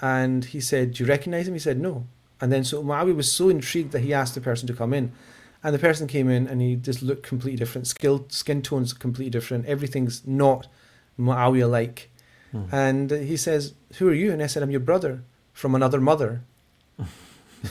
and 0.00 0.44
he 0.44 0.60
said, 0.60 0.94
"Do 0.94 1.02
you 1.04 1.08
recognize 1.08 1.46
him?" 1.48 1.54
He 1.54 1.60
said, 1.60 1.78
"No." 1.80 2.06
And 2.40 2.52
then 2.52 2.64
so 2.64 2.82
Muawiyah 2.82 3.16
was 3.16 3.30
so 3.32 3.48
intrigued 3.48 3.92
that 3.92 4.00
he 4.00 4.14
asked 4.14 4.34
the 4.34 4.40
person 4.40 4.66
to 4.68 4.72
come 4.74 4.92
in. 4.94 5.12
And 5.62 5.74
the 5.74 5.78
person 5.80 6.06
came 6.06 6.30
in 6.30 6.46
and 6.46 6.60
he 6.62 6.76
just 6.76 7.02
looked 7.02 7.24
completely 7.24 7.58
different. 7.58 7.88
Skill, 7.88 8.26
skin 8.28 8.62
tone's 8.62 8.92
completely 8.92 9.30
different. 9.30 9.66
Everything's 9.66 10.24
not 10.24 10.68
Muawiyah 11.18 11.68
like. 11.68 12.10
Mm. 12.54 12.72
And 12.72 13.10
he 13.10 13.36
says, 13.36 13.74
Who 13.98 14.08
are 14.08 14.14
you? 14.14 14.30
And 14.32 14.40
I 14.40 14.46
said, 14.46 14.62
I'm 14.62 14.70
your 14.70 14.78
brother 14.80 15.22
from 15.52 15.74
another 15.74 16.00
mother. 16.00 16.42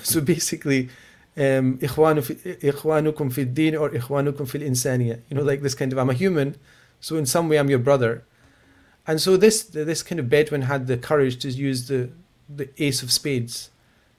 so 0.04 0.20
basically, 0.20 0.90
um, 1.38 1.78
إخوانو 1.82 2.22
في- 2.22 2.58
إخوانكم 2.72 3.30
في 3.30 3.42
الدين 3.54 3.78
or 3.80 3.90
إخوانكم 3.96 4.46
في 4.46 4.56
الإنسانية. 4.58 5.20
You 5.30 5.38
know, 5.38 5.44
like 5.44 5.62
this 5.62 5.74
kind 5.76 5.94
of, 5.94 5.98
I'm 5.98 6.10
a 6.10 6.14
human, 6.14 6.56
so 7.02 7.16
in 7.18 7.26
some 7.26 7.50
way 7.50 7.58
I'm 7.58 7.70
your 7.70 7.80
brother. 7.80 8.24
And 9.06 9.22
so 9.22 9.38
this 9.38 9.64
this 9.64 10.04
kind 10.04 10.20
of 10.20 10.30
Bedouin 10.30 10.64
had 10.64 10.88
the 10.88 10.98
courage 10.98 11.38
to 11.44 11.50
use 11.50 11.88
the, 11.88 12.10
the 12.50 12.68
ace 12.78 13.02
of 13.04 13.12
spades, 13.12 13.70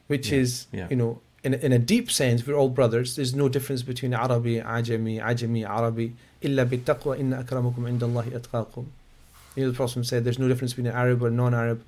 which 0.07 0.31
Yeah, 0.31 0.39
is, 0.39 0.67
yeah. 0.73 0.87
you 0.91 0.97
know, 0.97 1.21
in, 1.45 1.53
a- 1.55 1.59
in 1.59 1.73
a 1.73 1.79
deep 1.79 2.11
sense, 2.11 2.47
we're 2.47 2.55
all 2.57 2.71
brothers. 2.71 3.17
There's 3.17 3.35
no 3.35 3.49
difference 3.49 3.83
between 3.83 4.15
Arabi, 4.15 4.61
Ajami, 4.61 5.21
Ajami, 5.23 5.69
Arabi. 5.69 6.15
إلا 6.43 6.65
بالتقوى 6.71 7.19
إن 7.21 7.35
أكرمكم 7.45 7.87
عند 7.87 8.03
الله 8.05 8.33
أتقاكم. 8.41 8.85
You 9.57 9.65
know, 9.65 9.71
the 9.73 9.77
Prophet 9.77 10.07
said 10.07 10.25
there's 10.25 10.39
no 10.39 10.47
difference 10.49 10.73
between 10.73 10.87
an 10.87 10.95
Arab 10.97 11.23
or 11.23 11.31
non-Arab 11.31 11.83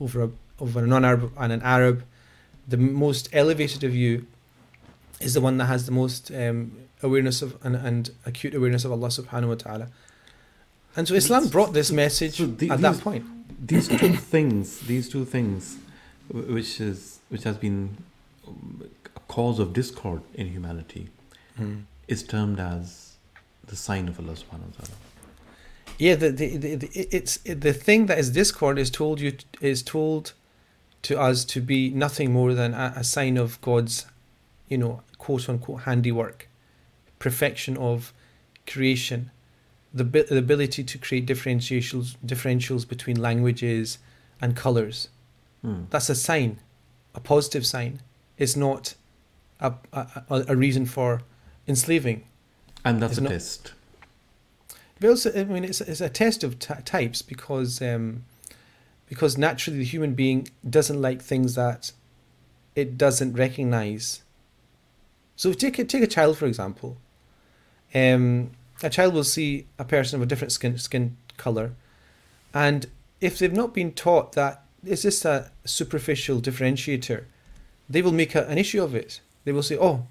over 0.00 0.22
a, 0.24 0.30
over 0.58 0.82
a 0.82 0.86
non-Arab 0.86 1.30
and 1.36 1.52
an 1.52 1.60
Arab. 1.62 2.02
The 2.66 2.78
most 2.78 3.28
elevated 3.32 3.84
of 3.84 3.94
you 3.94 4.26
is 5.20 5.34
the 5.34 5.40
one 5.42 5.58
that 5.58 5.66
has 5.66 5.84
the 5.84 5.92
most 5.92 6.30
um, 6.30 6.72
awareness 7.02 7.42
of 7.42 7.58
and, 7.64 7.76
and 7.76 8.10
acute 8.24 8.54
awareness 8.54 8.84
of 8.86 8.90
Allah 8.92 9.08
Subhanahu 9.08 9.48
wa 9.48 9.54
Taala. 9.56 9.88
And 10.95 11.07
so 11.07 11.13
Islam 11.15 11.47
brought 11.49 11.73
this 11.73 11.91
message 11.91 12.37
so 12.37 12.45
the- 12.45 12.69
at 12.69 12.81
that 12.81 12.99
point. 12.99 13.25
These 13.67 13.87
two 13.87 14.13
things, 14.33 14.79
these 14.81 15.09
two 15.09 15.25
things, 15.25 15.77
which 16.29 16.79
is 16.79 17.19
which 17.29 17.43
has 17.43 17.57
been 17.57 17.97
um, 18.47 18.83
a 19.15 19.19
cause 19.21 19.59
of 19.59 19.73
discord 19.73 20.21
in 20.35 20.47
humanity, 20.47 21.09
is 22.07 22.21
termed 22.23 22.59
as 22.59 23.15
the 23.67 23.75
sign 23.75 24.07
of 24.07 24.19
Allah 24.19 24.33
Subhanahu 24.33 24.69
wa 24.69 24.83
Taala. 24.83 24.89
Yeah, 25.97 26.15
the, 26.15 26.29
the, 26.29 26.57
the, 26.57 26.75
the 26.75 26.89
it's 27.11 27.37
the 27.37 27.73
thing 27.73 28.05
that 28.07 28.19
is 28.19 28.29
discord 28.29 28.77
is 28.77 28.89
told 28.91 29.19
you 29.19 29.37
is 29.61 29.81
told 29.81 30.33
to 31.03 31.19
us 31.19 31.45
to 31.45 31.61
be 31.61 31.89
nothing 31.89 32.33
more 32.33 32.53
than 32.53 32.73
a, 32.73 32.93
a 32.97 33.03
sign 33.03 33.37
of 33.37 33.59
God's, 33.61 34.05
you 34.67 34.77
know, 34.77 35.01
quote 35.17 35.47
unquote 35.49 35.81
handiwork, 35.81 36.49
perfection 37.19 37.77
of 37.77 38.13
creation, 38.67 39.31
the 39.95 40.03
the 40.03 40.37
ability 40.37 40.83
to 40.83 40.97
create 40.97 41.25
differentials 41.25 42.15
differentials 42.33 42.87
between 42.87 43.17
languages 43.29 43.97
and 44.41 44.55
colors. 44.55 45.07
Mm. 45.65 45.89
That's 45.89 46.09
a 46.09 46.15
sign, 46.15 46.59
a 47.15 47.19
positive 47.19 47.65
sign. 47.65 48.01
It's 48.37 48.55
not 48.55 48.95
a 49.59 49.73
a, 49.93 50.23
a- 50.29 50.45
a 50.49 50.55
reason 50.55 50.85
for 50.85 51.21
enslaving. 51.67 52.25
And 52.83 53.01
that's 53.01 53.13
It's 53.13 53.19
a 53.19 53.23
not- 53.23 53.29
test. 53.31 53.73
But 54.99 55.09
also, 55.09 55.27
I 55.37 55.43
mean, 55.43 55.65
it's, 55.65 55.81
it's 55.81 55.99
a 56.01 56.07
test 56.09 56.43
of 56.43 56.57
t- 56.59 56.73
types 56.85 57.21
because 57.21 57.81
um, 57.81 58.23
because 59.09 59.37
naturally 59.37 59.79
the 59.79 59.85
human 59.85 60.13
being 60.13 60.47
doesn't 60.69 61.01
like 61.01 61.21
things 61.21 61.55
that 61.55 61.91
it 62.75 62.97
doesn't 62.97 63.33
recognize. 63.33 64.21
So 65.35 65.51
take 65.53 65.79
a, 65.79 65.83
take 65.83 66.03
a 66.03 66.07
child 66.07 66.37
for 66.37 66.45
example. 66.45 66.97
Um, 67.93 68.51
a 68.83 68.89
child 68.89 69.13
will 69.13 69.23
see 69.23 69.67
a 69.79 69.85
person 69.85 70.17
of 70.17 70.23
a 70.23 70.25
different 70.25 70.51
skin 70.51 70.77
skin 70.77 71.17
color, 71.37 71.71
and 72.53 72.87
if 73.21 73.39
they've 73.39 73.53
not 73.53 73.73
been 73.73 73.91
taught 73.91 74.33
that 74.33 74.63
it's 74.85 75.01
just 75.01 75.25
a 75.25 75.51
superficial 75.65 76.41
differentiator, 76.41 77.23
they 77.89 78.01
will 78.01 78.11
make 78.11 78.35
a, 78.35 78.45
an 78.47 78.57
issue 78.57 78.83
of 78.83 78.95
it. 78.95 79.21
They 79.43 79.51
will 79.51 79.63
say, 79.63 79.77
"Oh, 79.77 80.05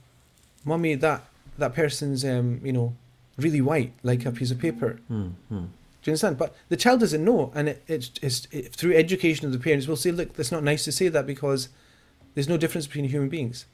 mummy, 0.65 0.95
that 0.95 1.25
that 1.59 1.75
person's 1.75 2.25
um, 2.25 2.61
you 2.65 2.73
know 2.73 2.95
really 3.37 3.61
white, 3.61 3.93
like 4.03 4.25
a 4.25 4.33
piece 4.33 4.51
of 4.51 4.59
paper." 4.59 5.01
Hmm, 5.09 5.29
hmm. 5.49 5.65
Do 6.03 6.11
you 6.11 6.13
understand? 6.13 6.39
But 6.39 6.55
the 6.69 6.77
child 6.77 7.01
doesn't 7.01 7.25
know, 7.25 7.51
and 7.55 7.71
it, 7.71 7.83
it's, 7.87 8.11
it's 8.21 8.49
it, 8.51 8.75
through 8.75 8.95
education 8.95 9.47
of 9.47 9.53
the 9.53 9.59
parents, 9.59 9.87
will 9.87 9.97
say, 9.97 10.11
"Look, 10.11 10.35
that's 10.35 10.53
not 10.53 10.63
nice 10.63 10.85
to 10.85 10.93
say 10.93 11.09
that 11.09 11.27
because 11.27 11.69
there's 12.35 12.49
no 12.49 12.57
difference 12.57 12.87
between 12.87 13.09
human 13.09 13.29
beings." 13.29 13.67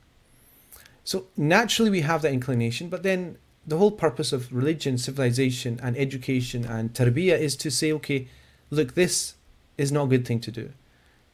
So 1.03 1.27
naturally, 1.37 1.91
we 1.91 2.03
have 2.03 2.23
that 2.23 2.33
inclination, 2.33 2.89
but 2.89 3.03
then 3.03 3.39
the 3.67 3.77
whole 3.77 3.91
purpose 3.91 4.33
of 4.33 4.53
religion, 4.53 4.99
civilization, 4.99 5.79
and 5.83 5.97
education 5.97 6.65
and 6.65 6.93
tarbiyah 6.93 7.39
is 7.39 7.57
to 7.57 7.71
say, 7.71 7.93
"Okay, 7.93 8.29
look, 8.71 8.95
this 8.95 9.35
is 9.77 9.93
not 9.93 10.05
a 10.05 10.09
good 10.09 10.27
thing 10.27 10.41
to 10.41 10.51
do. 10.51 10.71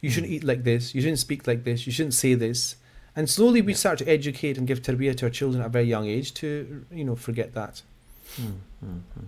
You 0.01 0.11
shouldn't 0.11 0.33
eat 0.33 0.45
like 0.45 0.65
this. 0.65 0.95
You 0.95 1.01
shouldn't 1.01 1.19
speak 1.19 1.47
like 1.47 1.65
this. 1.65 1.87
You 1.87 1.93
shouldn't 1.93 2.15
say 2.15 2.35
this." 2.35 2.77
And 3.17 3.31
slowly, 3.31 3.63
we 3.63 3.73
start 3.73 3.99
to 4.01 4.09
educate 4.09 4.59
and 4.59 4.67
give 4.67 4.83
tarbiyah 4.83 5.17
to 5.17 5.27
our 5.27 5.31
children 5.31 5.63
at 5.63 5.69
a 5.69 5.71
very 5.71 5.87
young 5.87 6.07
age 6.07 6.35
to, 6.35 6.85
you 6.93 7.05
know, 7.05 7.17
forget 7.17 7.55
that. 7.55 7.81
Hmm, 8.37 8.57
hmm, 8.81 8.99
hmm. 9.15 9.25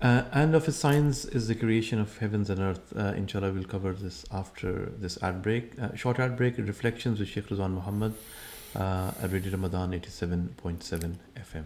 Uh, 0.00 0.22
and 0.32 0.54
of 0.54 0.64
his 0.64 0.76
signs 0.76 1.24
is 1.26 1.48
the 1.48 1.54
creation 1.54 2.00
of 2.00 2.16
heavens 2.18 2.48
and 2.48 2.60
earth. 2.60 2.92
Uh, 2.96 3.12
inshallah, 3.16 3.52
we'll 3.52 3.64
cover 3.64 3.92
this 3.92 4.24
after 4.32 4.92
this 4.98 5.22
ad 5.22 5.42
break. 5.42 5.78
Uh, 5.78 5.94
short 5.96 6.18
ad 6.18 6.36
break, 6.36 6.56
reflections 6.56 7.18
with 7.18 7.28
Sheikh 7.28 7.48
Rizwan 7.48 7.72
Muhammad 7.72 8.14
uh, 8.76 9.10
at 9.20 9.32
Radio 9.32 9.52
Ramadan 9.52 9.90
87.7 9.90 11.16
FM. 11.36 11.64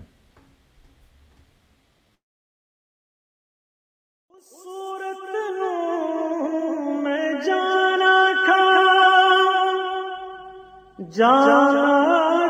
جانا 11.10 12.46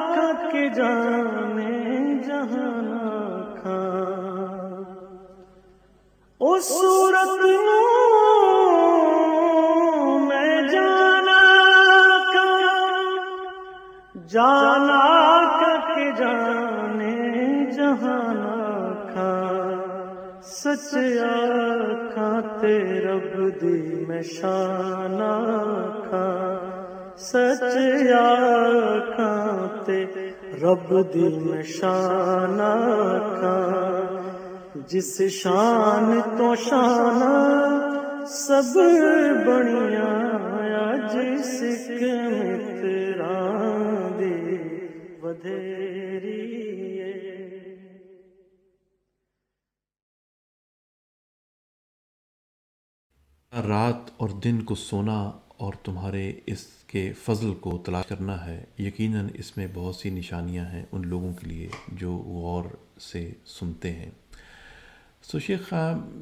کے 0.53 0.69
جانے 0.69 2.15
جہانا 2.27 3.55
کھاں۔ 3.63 4.83
اس 6.41 6.65
صورت 6.65 7.45
میں 10.29 10.69
جانا 10.69 11.39
کا 12.33 12.47
جانا 14.29 15.01
کے 15.95 16.11
جانے 16.13 17.17
جہاں 17.71 19.13
کھا 19.13 19.33
سچ 20.43 20.95
آ 21.19 22.41
تیرب 22.61 23.61
دی 23.61 24.05
میں 24.05 24.23
شانہ 24.23 25.33
کھا 26.09 26.29
سچیا 27.19 28.27
کھانتے 29.17 30.05
رب 30.63 30.93
دین 31.15 31.63
شان 31.63 32.57
کھان 33.39 34.83
جس 34.89 35.21
شان 35.33 36.21
تو 36.39 36.55
شانہ 36.55 37.33
سب 38.29 38.77
بنیا 39.47 40.11
جس 41.13 41.61
رات 53.53 54.11
اور 54.17 54.29
دن 54.45 54.63
کو 54.63 54.75
سونا 54.75 55.19
اور 55.57 55.73
تمہارے 55.85 56.33
اس 56.47 56.67
کے 56.93 57.13
فضل 57.25 57.55
کو 57.55 57.83
تلاش 57.87 58.07
کرنا 58.09 58.47
ہے۔ 58.47 58.65
یقیناً 58.79 59.29
اس 59.35 59.57
میں 59.57 59.67
بہت 59.75 59.97
سی 59.97 60.11
نشانیاں 60.11 60.65
ہیں 60.67 60.85
ان 60.93 61.07
لوگوں 61.09 61.33
کے 61.35 61.47
لیے 61.47 61.69
جو 61.93 62.17
غور 62.17 62.65
سے 63.01 63.31
سنتے 63.47 63.93
ہیں۔ 63.93 64.11
So 65.23 65.39
Sheikh 65.39 65.73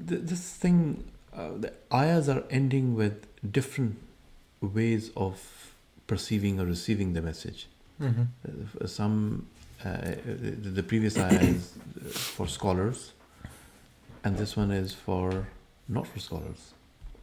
this 0.08 0.42
thing 0.60 0.92
آیاز 1.90 2.30
are 2.30 2.36
ending 2.48 2.96
with 2.96 3.26
different 3.42 4.64
ways 4.74 5.10
of 5.14 5.38
perceiving 6.06 6.58
اور 6.58 6.66
receiving 6.66 7.14
the 7.14 7.20
message 7.20 7.64
some 8.88 9.40
the 10.76 10.80
previous 10.88 11.18
آیاز 11.18 11.72
for 12.36 12.46
scholars 12.46 13.10
and 14.22 14.40
this 14.42 14.58
one 14.58 14.72
is 14.72 14.94
for 15.04 15.30
not 15.88 16.06
for 16.06 16.16
scholars 16.16 16.72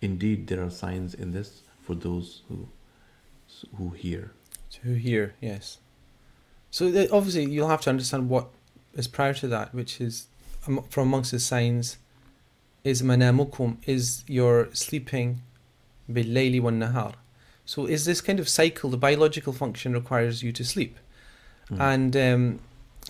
indeed 0.00 0.46
there 0.46 0.62
are 0.62 0.70
signs 0.70 1.14
in 1.14 1.32
this 1.32 1.62
for 1.82 1.94
those 1.94 2.42
who 2.48 2.68
who 3.76 3.90
hear 3.90 4.32
To 4.70 4.94
hear, 4.94 5.34
yes. 5.40 5.78
So 6.70 6.86
obviously 7.12 7.44
you'll 7.50 7.68
have 7.68 7.80
to 7.82 7.90
understand 7.90 8.28
what 8.28 8.48
is 8.94 9.08
prior 9.08 9.34
to 9.34 9.48
that, 9.48 9.74
which 9.74 10.00
is 10.00 10.26
from 10.60 10.84
amongst 10.96 11.32
the 11.32 11.40
signs 11.40 11.98
is 12.84 13.02
manamukum 13.02 13.76
is 13.86 14.24
your 14.28 14.68
sleeping 14.72 15.42
bil-layli 16.10 16.60
wan 16.60 16.78
nahar. 16.80 17.14
So 17.64 17.86
is 17.86 18.04
this 18.04 18.20
kind 18.20 18.40
of 18.40 18.48
cycle 18.48 18.90
the 18.90 18.96
biological 18.96 19.52
function 19.52 19.92
requires 19.92 20.42
you 20.42 20.52
to 20.52 20.64
sleep, 20.64 20.96
Mm. 21.70 21.80
and 21.80 22.16
um, 22.16 22.58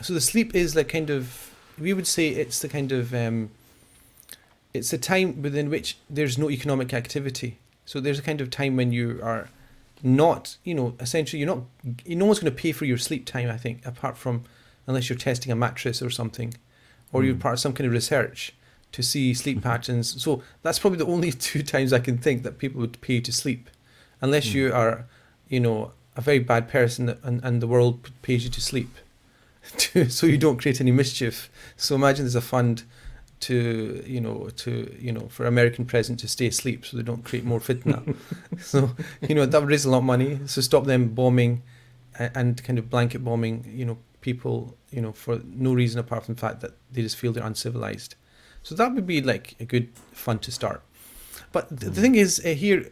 so 0.03 0.13
the 0.13 0.21
sleep 0.21 0.55
is 0.55 0.77
like 0.77 0.89
kind 0.89 1.09
of 1.11 1.51
we 1.79 1.95
would 1.95 2.07
say 2.07 2.29
it's 2.29 2.59
the 2.61 2.69
kind 2.69 2.93
of 2.93 3.15
um, 3.15 3.51
it's 4.75 4.93
a 4.93 4.99
time 4.99 5.41
within 5.43 5.71
which 5.71 5.97
there's 6.09 6.37
no 6.39 6.51
economic 6.51 6.93
activity. 6.95 7.59
So 7.87 8.01
there's 8.01 8.19
a 8.19 8.23
kind 8.23 8.41
of 8.41 8.51
time 8.51 8.77
when 8.77 8.93
you 8.93 9.19
are 9.23 9.49
not, 10.03 10.57
you 10.63 10.75
know, 10.75 10.95
essentially 11.01 11.41
you're 11.41 11.49
not, 11.57 11.65
no 12.07 12.27
one's 12.27 12.39
going 12.39 12.55
to 12.55 12.63
pay 12.63 12.73
for 12.73 12.85
your 12.85 12.99
sleep 12.99 13.27
time, 13.27 13.51
I 13.51 13.57
think, 13.57 13.85
apart 13.85 14.17
from 14.17 14.45
unless 14.87 15.09
you're 15.09 15.19
testing 15.19 15.51
a 15.51 15.57
mattress 15.57 16.01
or 16.03 16.11
something, 16.11 16.55
or 17.13 17.25
you're 17.25 17.35
Mm. 17.35 17.41
part 17.41 17.55
of 17.55 17.61
some 17.61 17.73
kind 17.73 17.87
of 17.87 17.93
research 17.93 18.53
to 18.93 19.03
see 19.03 19.35
sleep 19.35 19.63
patterns. 19.71 20.23
So 20.23 20.43
that's 20.63 20.79
probably 20.79 20.99
the 20.99 21.07
only 21.07 21.33
two 21.49 21.63
times 21.63 21.93
I 21.93 21.99
can 21.99 22.19
think 22.19 22.43
that 22.45 22.59
people 22.59 22.81
would 22.81 23.01
pay 23.01 23.21
to 23.21 23.33
sleep, 23.33 23.69
unless 24.21 24.47
Mm. 24.49 24.55
you 24.55 24.73
are, 24.73 25.07
you 25.49 25.61
know, 25.61 25.93
a 26.17 26.21
very 26.21 26.39
bad 26.39 26.69
person 26.69 27.17
and, 27.23 27.41
and 27.45 27.61
the 27.63 27.67
world 27.67 28.11
pays 28.23 28.45
you 28.45 28.51
to 28.51 28.61
sleep, 28.61 28.91
to, 29.79 30.09
so 30.11 30.27
you 30.27 30.37
don't 30.39 30.59
create 30.61 30.81
any 30.81 30.91
mischief. 30.93 31.51
So 31.77 31.95
imagine 31.95 32.25
there's 32.25 32.35
a 32.35 32.41
fund 32.41 32.83
to 33.41 34.03
you 34.07 34.21
know 34.21 34.51
to 34.55 34.95
you 35.01 35.11
know 35.13 35.27
for 35.29 35.47
American 35.47 35.87
president 35.87 36.21
to 36.21 36.29
stay 36.29 36.49
asleep 36.49 36.85
so 36.85 36.97
they 36.99 37.03
don't 37.03 37.25
create 37.25 37.45
more 37.45 37.61
fitna. 37.61 38.15
so 38.61 38.91
you 39.27 39.35
know 39.35 39.47
that 39.47 39.59
would 39.61 39.71
raise 39.71 39.85
a 39.87 39.91
lot 39.91 39.99
of 39.99 40.05
money. 40.05 40.41
So 40.47 40.61
stop 40.61 40.85
them 40.85 41.09
bombing 41.15 41.63
and 42.19 42.63
kind 42.63 42.79
of 42.79 42.91
blanket 42.91 43.25
bombing 43.25 43.65
you 43.75 43.87
know 43.87 43.97
people 44.21 44.77
you 44.91 45.01
know 45.01 45.13
for 45.13 45.41
no 45.45 45.73
reason 45.73 45.99
apart 45.99 46.27
from 46.27 46.35
the 46.35 46.41
fact 46.41 46.61
that 46.61 46.73
they 46.93 47.01
just 47.01 47.17
feel 47.17 47.33
they're 47.33 47.47
uncivilized. 47.47 48.15
So 48.63 48.75
that 48.75 48.93
would 48.95 49.07
be 49.07 49.23
like 49.23 49.55
a 49.59 49.65
good 49.65 49.89
fund 50.13 50.43
to 50.43 50.53
start. 50.53 50.83
But 51.53 51.69
th- 51.81 51.93
the 51.95 52.01
thing 52.03 52.17
is 52.17 52.43
uh, 52.45 52.49
here, 52.51 52.91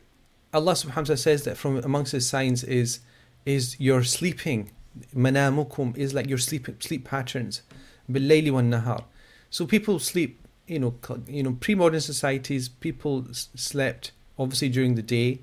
Allah 0.52 0.72
Subhanahu 0.72 0.96
wa 0.96 1.02
Taala 1.02 1.18
says 1.18 1.44
that 1.44 1.56
from 1.56 1.78
amongst 1.78 2.12
His 2.12 2.28
signs 2.28 2.64
is 2.64 3.00
is 3.44 3.78
your 3.80 4.02
sleeping. 4.02 4.70
Manamukum 5.14 5.96
is 5.96 6.14
like 6.14 6.28
your 6.28 6.38
sleep 6.38 6.82
sleep 6.82 7.04
patterns. 7.04 7.62
Bil-layli 8.10 8.50
wan 8.50 8.70
nahar. 8.70 9.04
So 9.50 9.66
people 9.66 9.98
sleep, 9.98 10.40
you 10.66 10.78
know, 10.78 10.94
you 11.26 11.42
know, 11.42 11.56
pre-modern 11.60 12.00
societies, 12.00 12.68
people 12.68 13.26
slept 13.32 14.12
obviously 14.38 14.68
during 14.68 14.94
the 14.94 15.02
day 15.02 15.40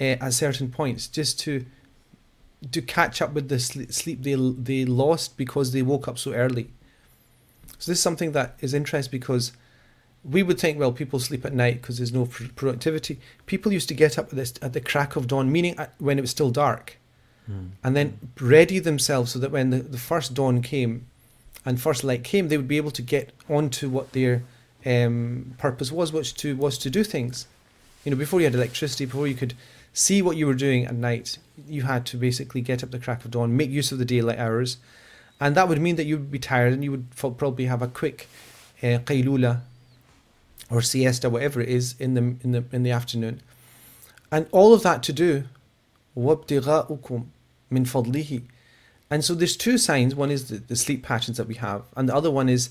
uh, 0.00 0.16
at 0.20 0.32
certain 0.34 0.70
points 0.70 1.06
just 1.06 1.38
to 1.40 1.64
to 2.72 2.80
catch 2.80 3.20
up 3.20 3.32
with 3.32 3.48
the 3.48 3.58
sleep 3.58 4.22
they 4.22 4.34
they 4.34 4.84
lost 4.84 5.36
because 5.36 5.72
they 5.72 5.82
woke 5.82 6.08
up 6.08 6.18
so 6.18 6.32
early. 6.32 6.70
So 7.78 7.90
this 7.90 7.98
is 7.98 8.02
something 8.02 8.32
that 8.32 8.56
is 8.60 8.74
interesting 8.74 9.10
because 9.10 9.52
we 10.24 10.42
would 10.42 10.58
think, 10.58 10.78
well, 10.78 10.92
people 10.92 11.18
sleep 11.18 11.44
at 11.44 11.52
night 11.52 11.80
because 11.82 11.98
there's 11.98 12.12
no 12.12 12.26
pr- 12.26 12.44
productivity. 12.56 13.18
People 13.46 13.72
used 13.72 13.88
to 13.88 13.94
get 13.94 14.18
up 14.18 14.26
at, 14.30 14.36
this, 14.36 14.54
at 14.62 14.72
the 14.72 14.80
crack 14.80 15.16
of 15.16 15.26
dawn, 15.26 15.52
meaning 15.52 15.78
at, 15.78 15.92
when 15.98 16.18
it 16.18 16.22
was 16.22 16.30
still 16.30 16.50
dark, 16.50 16.96
Hmm. 17.46 17.66
and 17.84 17.94
then 17.94 18.16
ready 18.40 18.78
themselves 18.78 19.32
so 19.32 19.38
that 19.38 19.50
when 19.50 19.68
the, 19.68 19.80
the 19.80 19.98
first 19.98 20.32
dawn 20.32 20.62
came 20.62 21.04
and 21.66 21.78
first 21.78 22.02
light 22.02 22.24
came, 22.24 22.48
they 22.48 22.56
would 22.56 22.66
be 22.68 22.78
able 22.78 22.90
to 22.92 23.02
get 23.02 23.32
onto 23.50 23.90
what 23.90 24.12
their 24.12 24.42
um, 24.86 25.54
purpose 25.58 25.92
was 25.92 26.10
which 26.10 26.34
to 26.36 26.56
was 26.56 26.78
to 26.78 26.88
do 26.88 27.04
things. 27.04 27.46
You 28.02 28.10
know, 28.12 28.16
before 28.16 28.40
you 28.40 28.46
had 28.46 28.54
electricity, 28.54 29.04
before 29.04 29.26
you 29.26 29.34
could 29.34 29.52
see 29.92 30.22
what 30.22 30.38
you 30.38 30.46
were 30.46 30.54
doing 30.54 30.86
at 30.86 30.94
night, 30.94 31.36
you 31.68 31.82
had 31.82 32.06
to 32.06 32.16
basically 32.16 32.62
get 32.62 32.82
up 32.82 32.90
the 32.92 32.98
crack 32.98 33.26
of 33.26 33.30
dawn, 33.30 33.54
make 33.56 33.68
use 33.70 33.92
of 33.92 33.98
the 33.98 34.04
daylight 34.06 34.38
hours, 34.38 34.78
and 35.38 35.54
that 35.54 35.68
would 35.68 35.80
mean 35.82 35.96
that 35.96 36.04
you 36.06 36.16
would 36.16 36.30
be 36.30 36.38
tired 36.38 36.72
and 36.72 36.82
you 36.82 36.90
would 36.92 37.06
f- 37.12 37.36
probably 37.36 37.66
have 37.66 37.82
a 37.82 37.88
quick 37.88 38.26
uh, 38.82 38.98
qaylula 39.04 39.60
or 40.73 40.81
siesta, 40.81 41.29
whatever 41.29 41.61
it 41.61 41.69
is, 41.69 41.95
in 41.99 42.13
the 42.13 42.21
in 42.43 42.51
the 42.51 42.63
in 42.71 42.83
the 42.83 42.91
afternoon, 42.91 43.41
and 44.31 44.47
all 44.51 44.73
of 44.73 44.83
that 44.83 45.03
to 45.03 45.13
do 45.13 45.45
وَابْتِغَاؤُكُمْ 46.17 47.25
مِنْ 47.71 47.87
فَضْلِهِ 47.87 48.43
and 49.09 49.25
so 49.25 49.33
there's 49.33 49.57
two 49.57 49.77
signs. 49.77 50.13
One 50.13 50.29
is 50.29 50.49
the, 50.49 50.57
the 50.57 50.75
sleep 50.75 51.03
patterns 51.03 51.37
that 51.37 51.47
we 51.47 51.55
have, 51.55 51.83
and 51.95 52.07
the 52.07 52.15
other 52.15 52.29
one 52.29 52.47
is 52.47 52.69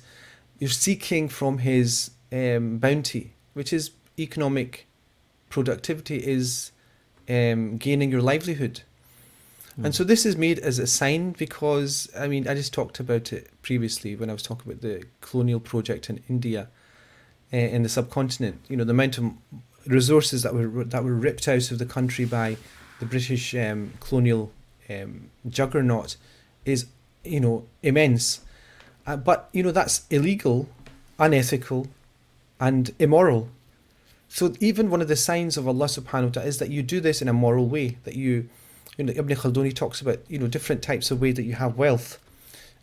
you're 0.58 0.70
seeking 0.70 1.28
from 1.28 1.58
his 1.58 2.10
um, 2.32 2.78
bounty, 2.78 3.32
which 3.54 3.72
is 3.72 3.90
economic 4.18 4.86
productivity, 5.50 6.18
is 6.18 6.70
um, 7.28 7.76
gaining 7.76 8.10
your 8.10 8.22
livelihood. 8.22 8.82
And 9.80 9.94
so 9.94 10.02
this 10.02 10.26
is 10.26 10.36
made 10.36 10.58
as 10.58 10.80
a 10.80 10.88
sign 10.88 11.36
because 11.38 12.10
I 12.18 12.26
mean 12.26 12.48
I 12.48 12.54
just 12.54 12.74
talked 12.74 12.98
about 12.98 13.32
it 13.32 13.48
previously 13.62 14.16
when 14.16 14.28
I 14.28 14.32
was 14.32 14.42
talking 14.42 14.72
about 14.72 14.82
the 14.82 15.04
colonial 15.20 15.60
project 15.60 16.10
in 16.10 16.20
India, 16.28 16.66
uh, 17.53 17.57
in 17.57 17.83
the 17.83 17.89
subcontinent. 17.89 18.59
You 18.67 18.77
know 18.77 18.83
the 18.83 18.91
amount 18.91 19.17
of 19.17 19.31
resources 19.85 20.43
that 20.43 20.53
were 20.53 20.83
that 20.85 21.03
were 21.03 21.13
ripped 21.13 21.47
out 21.47 21.71
of 21.71 21.79
the 21.79 21.85
country 21.85 22.25
by 22.25 22.57
the 22.99 23.05
British 23.05 23.53
um, 23.55 23.93
colonial 23.99 24.51
um, 24.89 25.29
juggernaut 25.47 26.17
is 26.65 26.87
you 27.23 27.39
know 27.39 27.65
immense, 27.81 28.41
uh, 29.05 29.17
but 29.17 29.49
you 29.53 29.63
know 29.63 29.71
that's 29.71 30.05
illegal, 30.09 30.69
unethical, 31.19 31.87
and 32.59 32.93
immoral. 32.99 33.49
So 34.29 34.55
even 34.59 34.89
one 34.89 35.01
of 35.01 35.07
the 35.07 35.15
signs 35.15 35.57
of 35.57 35.67
Allah 35.67 35.85
Subhanahu 35.85 36.35
wa 36.35 36.41
Taala 36.41 36.45
is 36.45 36.57
that 36.57 36.69
you 36.71 36.81
do 36.81 36.99
this 36.99 37.21
in 37.21 37.27
a 37.27 37.33
moral 37.33 37.67
way. 37.67 37.97
That 38.03 38.15
you, 38.15 38.49
you 38.97 39.05
know, 39.05 39.13
Ibn 39.15 39.35
Khaldun 39.37 39.75
talks 39.75 40.01
about 40.01 40.19
you 40.27 40.39
know 40.39 40.47
different 40.47 40.81
types 40.81 41.11
of 41.11 41.21
way 41.21 41.31
that 41.31 41.43
you 41.43 41.53
have 41.53 41.77
wealth, 41.77 42.19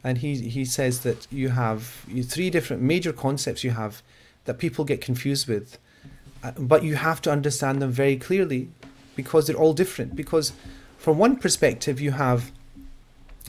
and 0.04 0.18
he 0.18 0.36
he 0.36 0.64
says 0.64 1.00
that 1.00 1.26
you 1.32 1.48
have 1.48 2.04
three 2.24 2.50
different 2.50 2.82
major 2.82 3.12
concepts 3.12 3.64
you 3.64 3.72
have 3.72 4.02
that 4.44 4.58
people 4.58 4.84
get 4.84 5.00
confused 5.00 5.46
with, 5.48 5.78
uh, 6.42 6.52
but 6.52 6.82
you 6.82 6.96
have 6.96 7.20
to 7.22 7.30
understand 7.30 7.80
them 7.82 7.90
very 7.90 8.16
clearly 8.16 8.68
because 9.16 9.46
they're 9.46 9.56
all 9.56 9.72
different. 9.74 10.16
Because 10.16 10.52
from 10.98 11.18
one 11.18 11.36
perspective 11.36 12.00
you 12.00 12.12
have 12.12 12.50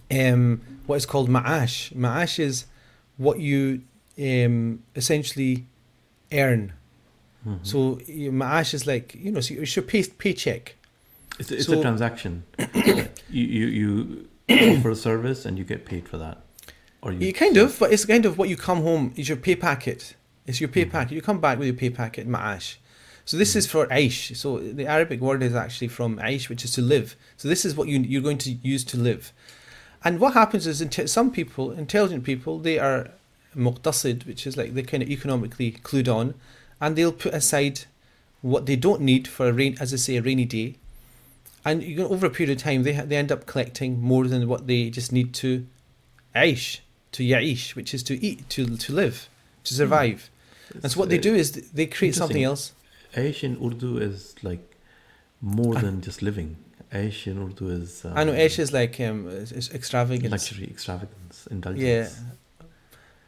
um, 0.09 0.61
what 0.85 0.95
is 0.95 1.05
called 1.05 1.29
ma'ash. 1.29 1.93
Ma'ash 1.93 2.39
is 2.39 2.65
what 3.17 3.39
you 3.39 3.81
um, 4.19 4.83
essentially 4.95 5.65
earn. 6.31 6.73
So 7.63 7.99
your 8.05 8.33
ma'ash 8.33 8.75
is 8.75 8.85
like 8.85 9.15
you 9.15 9.31
know, 9.31 9.39
so 9.39 9.55
it's 9.55 9.75
your 9.75 9.81
pay, 9.83 10.03
paycheck. 10.03 10.75
It's, 11.39 11.49
it's 11.51 11.65
So- 11.65 11.79
a 11.79 11.81
transaction. 11.81 12.43
you 12.75 13.07
you, 13.29 13.65
you 13.67 14.27
offer 14.77 14.91
a 14.91 14.95
service 14.95 15.45
and 15.45 15.57
you 15.57 15.63
get 15.63 15.85
paid 15.85 16.07
for 16.07 16.17
that. 16.19 16.43
Or 17.01 17.11
You 17.11 17.33
kind 17.33 17.57
of, 17.57 17.79
but 17.79 17.91
it's 17.91 18.05
kind 18.05 18.27
of 18.27 18.37
what 18.37 18.47
you 18.47 18.55
come 18.55 18.83
home 18.83 19.11
is 19.15 19.27
your 19.27 19.37
pay 19.37 19.55
packet. 19.55 20.15
It's 20.51 20.59
your 20.59 20.67
pay 20.67 20.85
Mhm. 20.85 20.91
packet. 20.91 21.15
You 21.15 21.21
come 21.21 21.39
back 21.39 21.57
with 21.57 21.67
your 21.67 21.77
pay 21.77 21.89
packet, 21.89 22.27
ma'ash. 22.27 22.75
So 23.23 23.37
this 23.37 23.55
is 23.55 23.67
for 23.67 23.87
aish. 23.87 24.35
So 24.35 24.59
the 24.59 24.85
Arabic 24.85 25.21
word 25.21 25.41
is 25.41 25.55
actually 25.55 25.87
from 25.87 26.17
aish, 26.17 26.49
which 26.49 26.65
is 26.65 26.71
to 26.71 26.81
live. 26.81 27.15
So 27.37 27.47
this 27.47 27.63
is 27.63 27.73
what 27.73 27.87
you 27.87 27.99
you're 27.99 28.21
going 28.21 28.39
to 28.39 28.51
use 28.51 28.83
to 28.85 28.97
live. 28.97 29.31
And 30.03 30.19
what 30.19 30.33
happens 30.33 30.67
is, 30.67 30.83
some 31.09 31.31
people, 31.31 31.71
intelligent 31.71 32.25
people, 32.25 32.59
they 32.59 32.77
are 32.79 33.11
muqtasid, 33.55 34.25
which 34.25 34.45
is 34.45 34.57
like 34.57 34.73
they're 34.73 34.83
kind 34.83 35.03
of 35.03 35.09
economically 35.09 35.71
clued 35.71 36.09
on, 36.13 36.33
and 36.81 36.95
they'll 36.97 37.13
put 37.13 37.33
aside 37.33 37.81
what 38.41 38.65
they 38.65 38.75
don't 38.75 39.01
need 39.01 39.29
for 39.29 39.47
a 39.47 39.53
rain, 39.53 39.77
as 39.79 39.93
I 39.93 39.97
say, 39.97 40.17
a 40.17 40.21
rainy 40.21 40.43
day. 40.45 40.75
And 41.63 41.81
you 41.81 41.95
know, 41.95 42.09
over 42.09 42.25
a 42.25 42.29
period 42.29 42.57
of 42.57 42.61
time, 42.61 42.83
they 42.83 42.95
ha- 42.95 43.05
they 43.05 43.15
end 43.15 43.31
up 43.31 43.45
collecting 43.45 44.01
more 44.01 44.27
than 44.27 44.49
what 44.49 44.67
they 44.67 44.89
just 44.89 45.13
need 45.13 45.33
to 45.35 45.65
aish, 46.35 46.79
to 47.13 47.23
ya'ish, 47.23 47.75
which 47.75 47.93
is 47.93 48.03
to 48.03 48.21
eat, 48.27 48.49
to 48.49 48.75
to 48.75 48.91
live, 48.91 49.29
to 49.63 49.73
survive. 49.75 50.30
And 50.83 50.91
so 50.91 50.99
what 50.99 51.09
they 51.09 51.17
do 51.17 51.33
is 51.35 51.51
they 51.51 51.85
create 51.85 52.15
something 52.15 52.43
else. 52.43 52.73
Aish 53.15 53.43
in 53.43 53.57
Urdu 53.63 53.97
is 53.97 54.35
like 54.41 54.75
more 55.41 55.75
than 55.75 56.01
just 56.01 56.21
living. 56.21 56.55
Aish 56.93 57.27
in 57.27 57.41
Urdu 57.41 57.69
is. 57.69 58.05
Um, 58.05 58.13
I 58.15 58.23
know 58.23 58.33
aish 58.33 58.59
is 58.59 58.73
like 58.73 58.99
um, 58.99 59.27
it's 59.29 59.51
it's 59.51 59.71
extravagance. 59.71 60.31
luxury, 60.31 60.67
extravagance, 60.69 61.47
indulgence. 61.49 61.83
Yeah. 61.83 62.67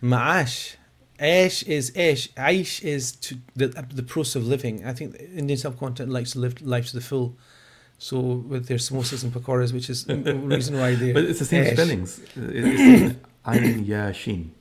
Ma'ash. 0.02 0.76
Aish 1.20 1.66
is 1.68 1.92
aish. 1.92 2.30
Aish 2.34 2.84
is 2.84 3.14
to 3.14 3.38
the 3.56 3.68
the 3.68 4.04
process 4.04 4.36
of 4.36 4.48
living. 4.48 4.86
I 4.86 4.94
think 4.94 5.14
the 5.14 5.30
Indian 5.32 5.58
subcontinent 5.58 6.12
likes 6.12 6.32
to 6.32 6.40
live 6.40 6.62
life 6.62 6.88
to 6.88 6.96
the 6.96 7.02
full. 7.02 7.38
So 8.00 8.20
with 8.20 8.68
their 8.68 8.78
samosas 8.78 9.24
and 9.24 9.32
pakoras, 9.32 9.72
which 9.72 9.90
is 9.90 10.06
the 10.06 10.36
reason 10.36 10.78
why 10.78 10.96
they. 10.96 11.14
But 11.18 11.24
it's 11.26 11.40
the 11.40 11.46
same 11.46 11.64
Aish. 11.64 11.74
spellings. 11.74 12.20
It's 12.36 13.16
Ayn 13.46 13.88
Ya 13.88 14.12
Shin. 14.12 14.52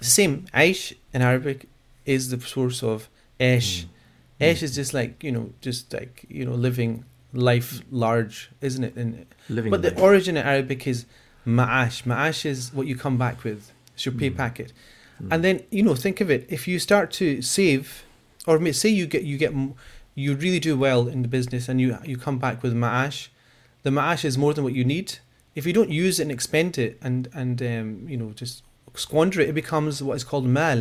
Same. 0.00 0.46
Aish 0.54 0.94
in 1.12 1.20
Arabic 1.20 1.68
is 2.14 2.22
the 2.32 2.40
source 2.54 2.78
of 2.92 3.08
aish. 3.38 3.72
Mm. 3.84 3.88
Aish 4.46 4.62
is 4.66 4.72
just 4.80 4.92
like 5.00 5.12
you 5.26 5.32
know, 5.36 5.46
just 5.66 5.82
like 5.98 6.14
you 6.28 6.44
know, 6.46 6.56
living 6.68 6.92
life 7.32 7.70
large, 8.04 8.36
isn't 8.68 8.84
it? 8.88 8.94
And 8.96 9.26
Living. 9.48 9.70
But 9.74 9.82
the 9.82 9.92
origin 10.08 10.36
in 10.36 10.44
Arabic 10.54 10.86
is 10.92 10.98
ma'ash. 11.46 11.96
Ma'ash 12.04 12.44
is 12.52 12.72
what 12.76 12.86
you 12.90 12.96
come 12.96 13.16
back 13.24 13.44
with. 13.44 13.60
It's 13.94 14.04
your 14.06 14.14
pay 14.22 14.30
Mm. 14.30 14.36
packet. 14.42 14.72
Mm. 15.22 15.28
And 15.32 15.38
then 15.44 15.56
you 15.76 15.82
know, 15.86 15.94
think 15.94 16.20
of 16.24 16.28
it. 16.30 16.42
If 16.56 16.62
you 16.70 16.76
start 16.78 17.06
to 17.20 17.26
save, 17.42 18.04
or 18.46 18.54
say 18.72 18.88
you 19.00 19.06
get 19.14 19.22
you 19.30 19.36
get 19.44 19.52
you 20.22 20.34
really 20.44 20.60
do 20.68 20.74
well 20.86 21.02
in 21.14 21.22
the 21.22 21.28
business, 21.38 21.68
and 21.68 21.76
you 21.80 21.88
you 22.10 22.16
come 22.26 22.38
back 22.46 22.56
with 22.64 22.74
ma'ash, 22.84 23.28
the 23.84 23.90
ma'ash 23.98 24.24
is 24.24 24.36
more 24.44 24.52
than 24.54 24.64
what 24.64 24.74
you 24.80 24.84
need. 24.96 25.08
If 25.58 25.62
you 25.66 25.72
don't 25.78 25.90
use 26.04 26.14
it 26.20 26.24
and 26.26 26.32
expend 26.38 26.72
it, 26.86 26.92
and 27.06 27.28
and 27.40 27.56
um, 27.72 27.88
you 28.12 28.16
know 28.20 28.30
just 28.42 28.54
squander 28.94 29.40
it, 29.42 29.48
it 29.50 29.54
becomes 29.62 30.02
what 30.02 30.16
is 30.20 30.24
called 30.24 30.46
mal. 30.46 30.80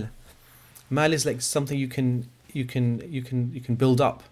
Mal 0.89 1.13
is 1.13 1.25
like 1.25 1.41
something 1.41 1.77
you 1.77 1.87
can 1.87 2.27
you 2.53 2.65
can 2.65 3.03
you 3.11 3.21
can 3.21 3.53
you 3.53 3.61
can 3.61 3.75
build 3.75 4.01
up. 4.01 4.23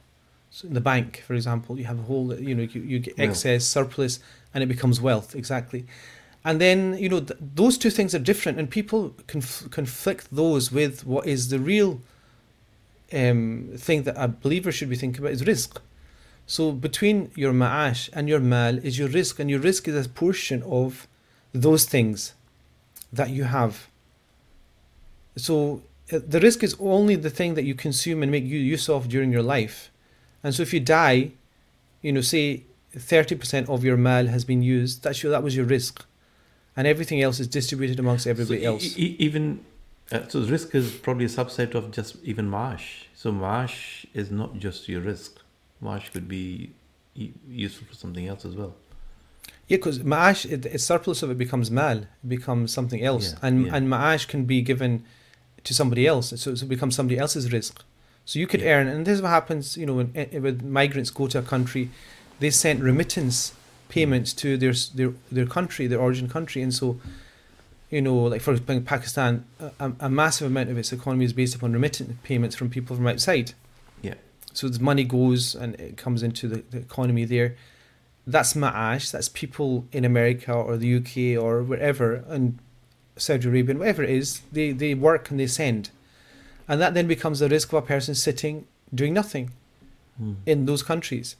So 0.49 0.67
in 0.67 0.73
the 0.73 0.81
bank, 0.81 1.23
for 1.27 1.33
example, 1.33 1.77
you 1.77 1.85
have 1.85 1.99
a 1.99 2.03
whole 2.03 2.33
you 2.33 2.55
know 2.55 2.63
you, 2.63 2.81
you 2.81 2.99
get 2.99 3.19
excess 3.19 3.65
surplus, 3.65 4.19
and 4.53 4.63
it 4.63 4.67
becomes 4.67 4.99
wealth 5.01 5.35
exactly. 5.35 5.85
And 6.43 6.61
then 6.61 6.97
you 6.97 7.09
know 7.09 7.19
th- 7.19 7.39
those 7.55 7.77
two 7.77 7.89
things 7.89 8.15
are 8.15 8.19
different, 8.19 8.57
and 8.59 8.69
people 8.69 9.13
conf- 9.27 9.69
conflict 9.69 10.27
those 10.31 10.71
with 10.71 11.05
what 11.05 11.27
is 11.27 11.49
the 11.49 11.59
real 11.59 12.01
um, 13.13 13.69
thing 13.77 14.03
that 14.03 14.15
a 14.17 14.27
believer 14.27 14.71
should 14.71 14.89
be 14.89 14.95
thinking 14.95 15.21
about 15.21 15.33
is 15.33 15.43
rizq. 15.43 15.77
So 16.45 16.71
between 16.71 17.31
your 17.35 17.51
ma'ash 17.51 18.09
and 18.13 18.29
your 18.29 18.39
mal 18.39 18.77
is 18.77 18.97
your 18.97 19.09
rizq, 19.09 19.39
and 19.39 19.49
your 19.49 19.59
rizq 19.59 19.87
is 19.89 20.05
a 20.05 20.09
portion 20.09 20.63
of 20.63 21.07
those 21.53 21.85
things 21.85 22.33
that 23.11 23.29
you 23.29 23.43
have. 23.43 23.87
So 25.35 25.81
the 26.09 26.39
rizq 26.39 26.63
is 26.63 26.75
only 26.79 27.15
the 27.15 27.29
thing 27.29 27.55
that 27.55 27.65
you 27.65 27.75
consume 27.75 28.23
and 28.23 28.31
make 28.31 28.45
use 28.45 28.87
of 28.89 29.07
during 29.09 29.31
your 29.31 29.43
life. 29.43 29.91
And 30.43 30.53
so 30.55 30.61
if 30.63 30.73
you 30.73 30.79
die, 30.79 31.31
you 32.01 32.11
know, 32.13 32.21
say 32.21 32.63
30% 32.95 33.69
of 33.69 33.83
your 33.83 33.97
mal 33.97 34.27
has 34.27 34.45
been 34.45 34.61
used, 34.61 35.03
that's 35.03 35.21
your, 35.23 35.31
that 35.31 35.43
was 35.43 35.55
your 35.55 35.65
rizq. 35.65 36.01
And 36.75 36.87
everything 36.87 37.21
else 37.21 37.39
is 37.39 37.47
distributed 37.47 37.99
amongst 37.99 38.27
everybody 38.27 38.61
so 38.63 38.67
else. 38.73 38.97
e- 38.97 39.15
even 39.19 39.65
uh, 40.11 40.25
so, 40.29 40.41
rizq 40.41 40.73
is 40.73 40.91
probably 40.91 41.25
a 41.25 41.29
subset 41.29 41.75
of 41.75 41.91
just 41.91 42.15
even 42.23 42.49
maash. 42.49 43.05
So 43.13 43.31
maash 43.31 44.05
is 44.13 44.31
not 44.31 44.57
just 44.57 44.87
your 44.87 45.01
rizq. 45.01 45.31
Maash 45.83 46.11
could 46.11 46.27
be 46.29 46.71
useful 47.15 47.87
for 47.87 47.95
something 47.95 48.25
else 48.27 48.45
as 48.45 48.55
well. 48.55 48.73
Yeah, 49.67 49.77
because 49.77 49.99
ma'ash, 49.99 50.49
it, 50.49 50.65
a 50.65 50.79
surplus 50.79 51.23
of 51.23 51.29
it 51.31 51.37
becomes 51.37 51.69
mal, 51.69 51.97
it 51.97 52.07
becomes 52.27 52.71
something 52.71 53.03
else, 53.03 53.33
Yeah, 53.33 53.39
and 53.47 53.65
yeah. 53.65 53.75
and 53.75 53.89
ma'ash 53.89 54.27
can 54.27 54.45
be 54.45 54.61
given 54.61 55.03
to 55.67 55.73
somebody 55.73 56.07
else, 56.07 56.29
so, 56.41 56.55
so 56.55 56.65
it 56.65 56.69
becomes 56.69 56.95
somebody 56.95 57.17
else's 57.19 57.49
rizq. 57.49 57.75
So 58.25 58.39
you 58.39 58.47
could 58.47 58.61
Yeah. 58.61 58.73
earn, 58.75 58.87
and 58.87 59.05
this 59.05 59.15
is 59.17 59.21
what 59.21 59.29
happens, 59.39 59.77
you 59.77 59.85
know, 59.87 59.95
when 59.99 60.09
eh, 60.15 60.39
when 60.39 60.55
migrants 60.81 61.09
go 61.19 61.27
to 61.27 61.39
a 61.39 61.41
country, 61.53 61.89
they 62.41 62.49
send 62.51 62.83
remittance 62.91 63.37
payments 63.89 64.33
to 64.41 64.47
their 64.57 64.73
their 64.97 65.11
their 65.31 65.45
country, 65.57 65.87
their 65.87 65.99
origin 66.07 66.27
country, 66.29 66.61
and 66.65 66.73
so, 66.73 66.87
you 67.95 68.01
know, 68.01 68.17
like 68.33 68.41
for 68.41 68.51
example, 68.53 68.81
Pakistan, 68.81 69.31
a, 69.59 69.71
a- 69.85 69.95
a 70.07 70.09
massive 70.09 70.47
amount 70.51 70.69
of 70.71 70.77
its 70.77 70.91
economy 70.91 71.25
is 71.25 71.33
based 71.33 71.55
upon 71.55 71.69
remittance 71.73 72.13
payments 72.23 72.55
from 72.55 72.69
people 72.69 72.95
from 72.97 73.07
outside. 73.07 73.53
Yeah. 74.01 74.15
So 74.53 74.67
the 74.69 74.81
money 74.91 75.03
goes 75.03 75.55
and 75.55 75.75
it 75.79 75.97
comes 75.97 76.23
into 76.23 76.47
the, 76.47 76.63
the 76.71 76.79
economy 76.79 77.25
there 77.25 77.55
that's 78.35 78.53
ma'ash, 78.55 79.05
that's 79.13 79.29
people 79.29 79.85
in 79.93 80.03
America 80.03 80.51
or 80.51 80.75
the 80.75 80.91
UK 80.99 81.41
or 81.41 81.63
wherever, 81.63 82.07
and 82.27 82.59
Saudi 83.17 83.47
Arabia, 83.47 83.75
whatever 83.75 84.03
it 84.03 84.09
is, 84.09 84.41
they, 84.51 84.71
they 84.71 84.93
work 84.93 85.29
and 85.29 85.39
they 85.39 85.47
send. 85.47 85.89
And 86.67 86.81
that 86.81 86.93
then 86.93 87.07
becomes 87.07 87.39
the 87.39 87.47
rizq 87.47 87.67
of 87.69 87.75
a 87.75 87.81
person 87.81 88.15
sitting 88.15 88.65
doing 88.93 89.13
nothing 89.13 89.51
Hmm. 90.17 90.33
in 90.45 90.65
those 90.65 90.81
countries. 90.81 91.35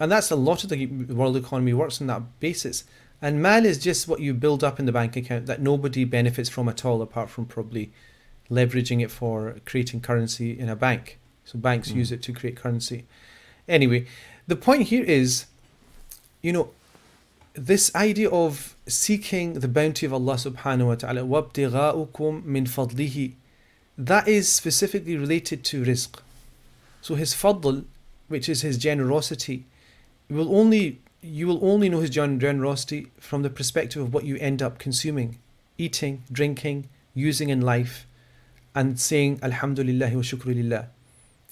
And 0.00 0.10
that's 0.10 0.30
a 0.30 0.36
lot 0.36 0.64
of 0.64 0.70
the 0.70 0.86
world 0.86 1.36
economy 1.36 1.74
works 1.74 2.00
on 2.00 2.06
that 2.06 2.40
basis. 2.40 2.84
And 3.20 3.42
mal 3.42 3.64
is 3.64 3.78
just 3.78 4.08
what 4.08 4.20
you 4.20 4.34
build 4.34 4.64
up 4.64 4.78
in 4.78 4.86
the 4.86 4.92
bank 4.92 5.16
account 5.16 5.46
that 5.46 5.60
nobody 5.60 6.04
benefits 6.04 6.48
from 6.48 6.68
at 6.68 6.84
all, 6.84 7.02
apart 7.02 7.30
from 7.30 7.46
probably 7.46 7.90
leveraging 8.50 9.02
it 9.02 9.10
for 9.10 9.56
creating 9.64 10.00
currency 10.00 10.58
in 10.58 10.68
a 10.68 10.76
bank. 10.76 11.18
So 11.44 11.58
banks 11.58 11.90
use 11.90 12.10
it 12.10 12.22
to 12.22 12.32
create 12.32 12.56
currency. 12.56 13.04
Anyway, 13.68 14.06
the 14.46 14.56
point 14.56 14.82
here 14.82 15.04
is, 15.04 15.46
you 16.42 16.52
know, 16.52 16.70
this 17.55 17.93
idea 17.95 18.29
of 18.29 18.75
seeking 18.87 19.53
the 19.53 19.67
bounty 19.67 20.05
of 20.05 20.13
Allah 20.13 20.35
subhanahu 20.35 20.87
wa 20.87 20.95
ta'ala, 20.95 21.21
وَابْتِغَاؤُكُمْ 21.21 22.43
مِنْ 22.43 22.67
فَضْلِهِ 22.67 23.33
that 23.97 24.27
is 24.27 24.49
specifically 24.49 25.15
related 25.15 25.63
to 25.65 25.83
rizq. 25.83 26.19
So 27.01 27.15
his 27.15 27.33
fadl, 27.33 27.85
which 28.29 28.49
is 28.49 28.61
his 28.61 28.77
generosity, 28.77 29.65
will 30.29 30.55
only 30.55 31.01
you 31.21 31.45
will 31.45 31.63
only 31.63 31.87
know 31.87 31.99
his 31.99 32.09
gen- 32.09 32.39
generosity 32.39 33.11
from 33.19 33.43
the 33.43 33.49
perspective 33.49 34.01
of 34.01 34.11
what 34.11 34.23
you 34.23 34.37
end 34.37 34.63
up 34.63 34.79
consuming, 34.79 35.37
eating, 35.77 36.23
drinking, 36.31 36.89
using 37.13 37.49
in 37.49 37.61
life, 37.61 38.07
and 38.73 38.99
saying 38.99 39.39
Alhamdulillah 39.43 40.09
wa 40.15 40.23
shukrulillah. 40.23 40.87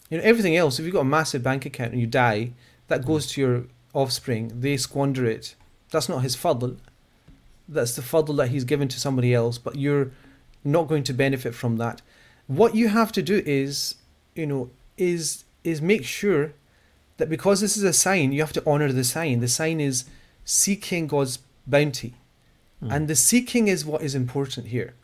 You 0.10 0.18
know 0.18 0.24
everything 0.24 0.56
else. 0.56 0.80
If 0.80 0.86
you've 0.86 0.96
got 0.96 1.02
a 1.02 1.16
massive 1.20 1.44
bank 1.44 1.68
account 1.68 1.92
and 1.92 2.02
you 2.02 2.08
die, 2.08 2.54
that 2.88 3.06
goes 3.06 3.28
to 3.28 3.42
your 3.42 3.66
offspring. 3.94 4.60
They 4.60 4.76
squander 4.78 5.26
it. 5.26 5.54
that's 5.95 6.09
not 6.09 6.23
his 6.23 6.37
fadl. 6.37 6.77
That's 7.69 7.97
the 7.97 8.03
fadl 8.03 8.37
that 8.37 8.49
he's 8.49 8.65
given 8.65 8.89
to 8.89 9.01
somebody 9.01 9.33
else. 9.33 9.57
But 9.57 9.77
you're 9.77 10.11
not 10.63 10.89
going 10.89 11.05
to 11.05 11.15
benefit 11.15 11.55
from 11.55 11.77
that. 11.79 12.03
What 12.47 12.75
you 12.75 12.89
have 12.89 13.13
to 13.13 13.23
do 13.23 13.43
is, 13.47 13.95
you 14.35 14.47
know, 14.47 14.71
is 14.99 15.45
is 15.63 15.81
make 15.81 16.05
sure 16.05 16.53
that 17.17 17.31
because 17.31 17.61
this 17.61 17.77
is 17.77 17.85
a 17.85 17.93
sign, 17.93 18.33
you 18.33 18.41
have 18.41 18.53
to 18.55 18.63
honor 18.67 18.93
the 18.93 19.05
sign. 19.05 19.41
The 19.41 19.49
sign 19.49 19.81
is 19.81 20.05
seeking 20.45 21.07
God's 21.07 21.39
bounty. 21.67 22.15
Hmm. 22.81 22.91
And 22.91 23.09
the 23.09 23.17
seeking 23.17 23.69
is 23.69 23.85
what 23.85 24.03
is 24.03 24.15
important 24.15 24.67
here. 24.69 24.95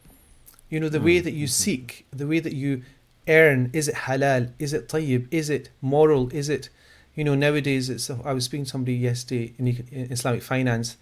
You 0.68 0.80
know, 0.80 0.88
the 0.88 1.00
way 1.00 1.18
hmm. 1.18 1.24
that 1.24 1.32
you 1.32 1.46
hmm. 1.46 1.50
seek, 1.64 2.06
the 2.10 2.26
way 2.26 2.40
that 2.40 2.54
you 2.54 2.82
earn, 3.28 3.70
is 3.72 3.88
it 3.88 3.94
halal? 3.94 4.52
Is 4.58 4.72
it 4.72 4.88
tayyib? 4.88 5.28
Is 5.30 5.48
it 5.50 5.70
moral? 5.80 6.28
Is 6.34 6.48
it, 6.48 6.68
you 7.14 7.24
know, 7.24 7.34
nowadays, 7.34 7.90
it's, 7.90 8.10
I 8.10 8.32
was 8.32 8.44
speaking 8.44 8.64
to 8.64 8.70
somebody 8.70 8.94
yesterday 8.94 9.52
in, 9.58 9.66
Islamic 10.10 10.42
finance 10.42 10.96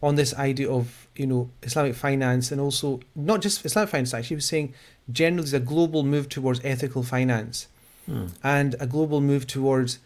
on 0.00 0.14
this 0.14 0.32
idea 0.34 0.70
of, 0.70 1.08
you 1.16 1.26
know, 1.26 1.50
Islamic 1.62 1.94
finance 1.94 2.52
and 2.52 2.60
also 2.60 3.00
not 3.16 3.40
just 3.42 3.64
Islamic 3.64 3.90
finance, 3.90 4.14
actually, 4.14 4.36
was 4.36 4.44
saying 4.44 4.72
generally 5.10 5.42
there's 5.42 5.54
a 5.54 5.60
global 5.60 6.02
move 6.04 6.28
towards 6.28 6.60
ethical 6.64 7.02
finance 7.02 7.66
and 8.42 8.74
a 8.80 8.86
global 8.86 9.20
move 9.20 9.46
towards 9.46 9.98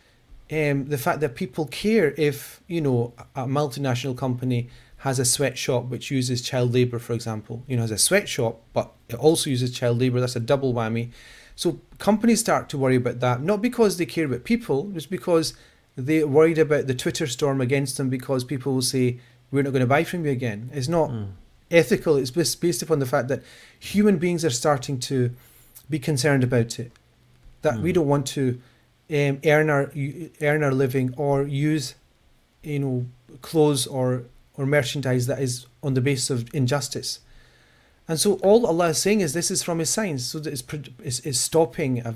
um, 0.50 0.86
the 0.86 0.98
fact 0.98 1.20
that 1.20 1.34
people 1.36 1.66
care 1.66 2.14
if 2.16 2.60
you 2.66 2.80
know 2.80 3.12
a 3.36 3.44
multinational 3.44 4.16
company 4.16 4.68
has 4.98 5.18
a 5.18 5.24
sweatshop 5.24 5.84
which 5.86 6.10
uses 6.10 6.42
child 6.42 6.72
labor, 6.74 6.98
for 6.98 7.12
example. 7.12 7.62
You 7.66 7.76
know, 7.76 7.82
has 7.82 7.90
a 7.90 7.98
sweatshop, 7.98 8.60
but 8.72 8.92
it 9.08 9.16
also 9.16 9.50
uses 9.50 9.72
child 9.72 9.98
labor. 9.98 10.20
That's 10.20 10.36
a 10.36 10.40
double 10.40 10.72
whammy. 10.74 11.10
So 11.56 11.80
companies 11.98 12.40
start 12.40 12.68
to 12.70 12.78
worry 12.78 12.96
about 12.96 13.20
that, 13.20 13.42
not 13.42 13.62
because 13.62 13.96
they 13.96 14.06
care 14.06 14.24
about 14.24 14.44
people, 14.44 14.90
just 14.92 15.10
because 15.10 15.54
they're 15.96 16.26
worried 16.26 16.58
about 16.58 16.86
the 16.86 16.94
Twitter 16.94 17.26
storm 17.26 17.60
against 17.60 17.96
them 17.96 18.08
because 18.08 18.44
people 18.44 18.74
will 18.74 18.82
say 18.82 19.18
we're 19.50 19.62
not 19.62 19.72
going 19.72 19.80
to 19.80 19.86
buy 19.86 20.04
from 20.04 20.24
you 20.24 20.32
again. 20.32 20.70
It's 20.72 20.88
not 20.88 21.10
ethical. 21.70 22.16
It's 22.16 22.30
bas- 22.30 22.54
based 22.54 22.82
upon 22.82 22.98
the 22.98 23.06
fact 23.06 23.28
that 23.28 23.42
human 23.78 24.18
beings 24.18 24.44
are 24.44 24.50
starting 24.50 24.98
to 25.00 25.30
be 25.90 25.98
concerned 25.98 26.44
about 26.44 26.78
it. 26.78 26.92
That 27.62 27.78
we 27.78 27.92
don't 27.92 28.08
want 28.08 28.26
to 28.28 28.60
um, 29.10 29.38
earn 29.44 29.70
our 29.70 29.92
earn 30.40 30.62
our 30.64 30.72
living 30.72 31.14
or 31.16 31.44
use, 31.44 31.94
you 32.62 32.78
know, 32.78 33.06
clothes 33.42 33.86
or 33.86 34.24
or 34.56 34.66
merchandise 34.66 35.26
that 35.26 35.40
is 35.40 35.66
on 35.82 35.94
the 35.94 36.00
basis 36.00 36.30
of 36.30 36.52
injustice. 36.54 37.20
And 38.08 38.18
so 38.18 38.34
all 38.34 38.66
Allah 38.66 38.88
is 38.88 38.98
saying 38.98 39.20
is 39.20 39.32
this 39.32 39.50
is 39.50 39.62
from 39.62 39.78
His 39.78 39.90
signs. 39.90 40.26
So 40.26 40.38
that 40.40 40.52
it's, 41.02 41.20
is 41.20 41.40
stopping 41.40 42.00
a, 42.00 42.14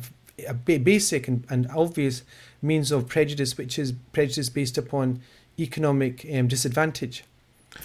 a 0.48 0.54
basic 0.54 1.28
and, 1.28 1.44
and 1.48 1.68
obvious 1.74 2.22
means 2.60 2.90
of 2.90 3.08
prejudice, 3.08 3.56
which 3.56 3.78
is 3.78 3.92
prejudice 4.12 4.48
based 4.48 4.76
upon 4.76 5.20
economic 5.58 6.26
um, 6.32 6.48
disadvantage. 6.48 7.24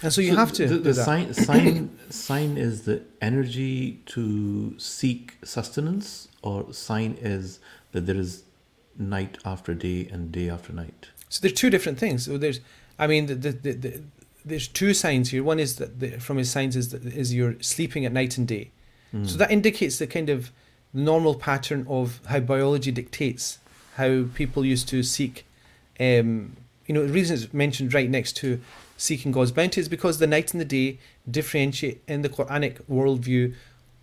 And 0.02 0.12
so 0.12 0.20
you 0.20 0.36
have 0.36 0.52
to 0.52 0.66
The, 0.66 0.78
the 0.78 0.94
sign, 0.94 1.34
sign, 1.48 1.98
sign 2.10 2.56
is 2.56 2.82
the 2.82 3.02
energy 3.20 4.00
to 4.06 4.78
seek 4.78 5.36
sustenance, 5.44 6.28
or 6.42 6.72
sign 6.72 7.18
is 7.20 7.60
that 7.92 8.06
there 8.06 8.16
is 8.16 8.44
night 8.98 9.38
after 9.44 9.74
day 9.74 10.08
and 10.10 10.32
day 10.32 10.48
after 10.48 10.72
night. 10.72 11.08
So 11.28 11.40
there's 11.40 11.54
two 11.54 11.70
different 11.70 11.98
things. 11.98 12.24
So 12.24 12.38
there's, 12.38 12.60
I 12.98 13.06
mean, 13.06 13.26
the, 13.26 13.34
the, 13.34 13.52
the, 13.72 14.02
there's 14.44 14.68
two 14.68 14.94
signs 14.94 15.30
here. 15.30 15.42
One 15.42 15.58
is 15.58 15.76
that 15.76 16.00
the, 16.00 16.10
from 16.20 16.36
his 16.36 16.50
signs 16.50 16.76
is 16.76 16.90
that 16.90 17.04
is 17.04 17.32
you're 17.34 17.56
sleeping 17.60 18.04
at 18.04 18.12
night 18.12 18.38
and 18.38 18.46
day. 18.46 18.70
So 19.26 19.36
that 19.36 19.50
indicates 19.50 19.98
the 19.98 20.06
kind 20.06 20.30
of 20.30 20.50
normal 20.94 21.34
pattern 21.34 21.86
of 21.88 22.20
how 22.26 22.40
biology 22.40 22.90
dictates 22.90 23.58
how 23.96 24.24
people 24.34 24.64
used 24.64 24.88
to 24.88 25.02
seek. 25.02 25.44
Um, 26.00 26.56
you 26.86 26.94
know, 26.94 27.06
the 27.06 27.12
reason 27.12 27.36
it's 27.36 27.52
mentioned 27.52 27.94
right 27.94 28.08
next 28.08 28.36
to 28.38 28.60
seeking 28.96 29.32
God's 29.32 29.52
bounty 29.52 29.80
is 29.80 29.88
because 29.88 30.18
the 30.18 30.26
night 30.26 30.52
and 30.52 30.60
the 30.60 30.64
day 30.64 30.98
differentiate 31.30 32.02
in 32.08 32.22
the 32.22 32.28
Quranic 32.28 32.82
worldview 32.90 33.54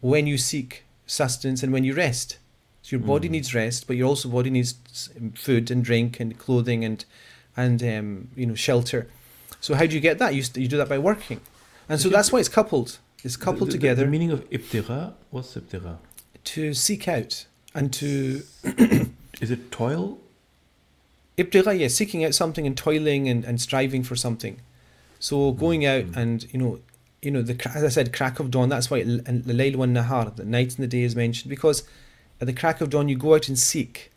when 0.02 0.28
you 0.28 0.38
seek 0.38 0.84
sustenance 1.06 1.64
and 1.64 1.74
when 1.74 1.84
you 1.84 1.94
rest. 1.94 2.38
So 2.82 2.96
your 2.96 3.06
body 3.06 3.30
needs 3.30 3.54
rest, 3.54 3.88
but 3.88 3.98
your 3.98 4.08
also 4.08 4.30
body 4.30 4.50
needs 4.50 4.76
food 5.36 5.70
and 5.70 5.84
drink 5.84 6.20
and 6.20 6.38
clothing 6.38 6.86
and 6.86 7.04
and 7.58 7.84
um, 7.84 8.30
you 8.36 8.46
know 8.46 8.56
shelter. 8.56 9.08
So 9.62 9.76
how 9.76 9.86
do 9.86 9.94
you 9.96 10.02
get 10.02 10.20
that? 10.20 10.34
You, 10.36 10.44
you 10.56 10.68
do 10.68 10.78
that 10.78 10.90
by 10.90 10.98
working, 10.98 11.42
and 11.88 12.00
so 12.00 12.10
that's 12.10 12.32
why 12.32 12.40
it's 12.40 12.50
coupled. 12.50 13.00
It's 13.24 13.36
coupled 13.36 13.70
The- 13.70 13.74
the- 13.74 13.78
together 13.80 14.06
The 14.06 14.12
meaning 14.12 14.32
of 14.32 14.50
ibtigha, 14.50 15.14
what's 15.30 15.56
ibtigha? 15.56 15.98
to 16.46 16.74
seek 16.74 17.08
out 17.08 17.46
and 17.76 17.92
to 17.94 18.44
Is 19.42 19.52
it 19.52 19.72
toil? 19.72 20.20
ibtigha, 21.38 21.78
yeah, 21.80 21.88
seeking 21.88 22.24
out 22.26 22.34
something 22.34 22.66
and 22.68 22.76
toiling 22.78 23.30
and, 23.30 23.46
and 23.46 23.62
striving 23.62 24.04
for 24.04 24.16
something. 24.16 24.60
So 25.20 25.52
going 25.52 25.86
out 25.86 26.06
mm-hmm. 26.06 26.20
and 26.20 26.54
you 26.54 26.60
know, 26.60 26.80
you 27.22 27.32
know 27.32 27.42
the 27.42 27.56
as 27.76 27.84
I 27.84 27.90
said, 27.90 28.14
crack 28.14 28.40
of 28.40 28.52
dawn. 28.52 28.70
That's 28.70 28.90
why 28.90 29.04
the 29.04 29.22
layl 29.54 29.76
wan 29.76 29.94
nahar, 29.94 30.36
the 30.36 30.46
night 30.46 30.76
and 30.76 30.84
the 30.84 30.88
day 30.88 31.02
is 31.02 31.16
mentioned 31.16 31.50
because 31.50 31.84
at 32.42 32.48
the 32.48 32.54
crack 32.54 32.82
of 32.82 32.90
dawn 32.90 33.10
you 33.10 33.18
go 33.18 33.36
out 33.36 33.48
and 33.48 33.60
seek. 33.60 34.12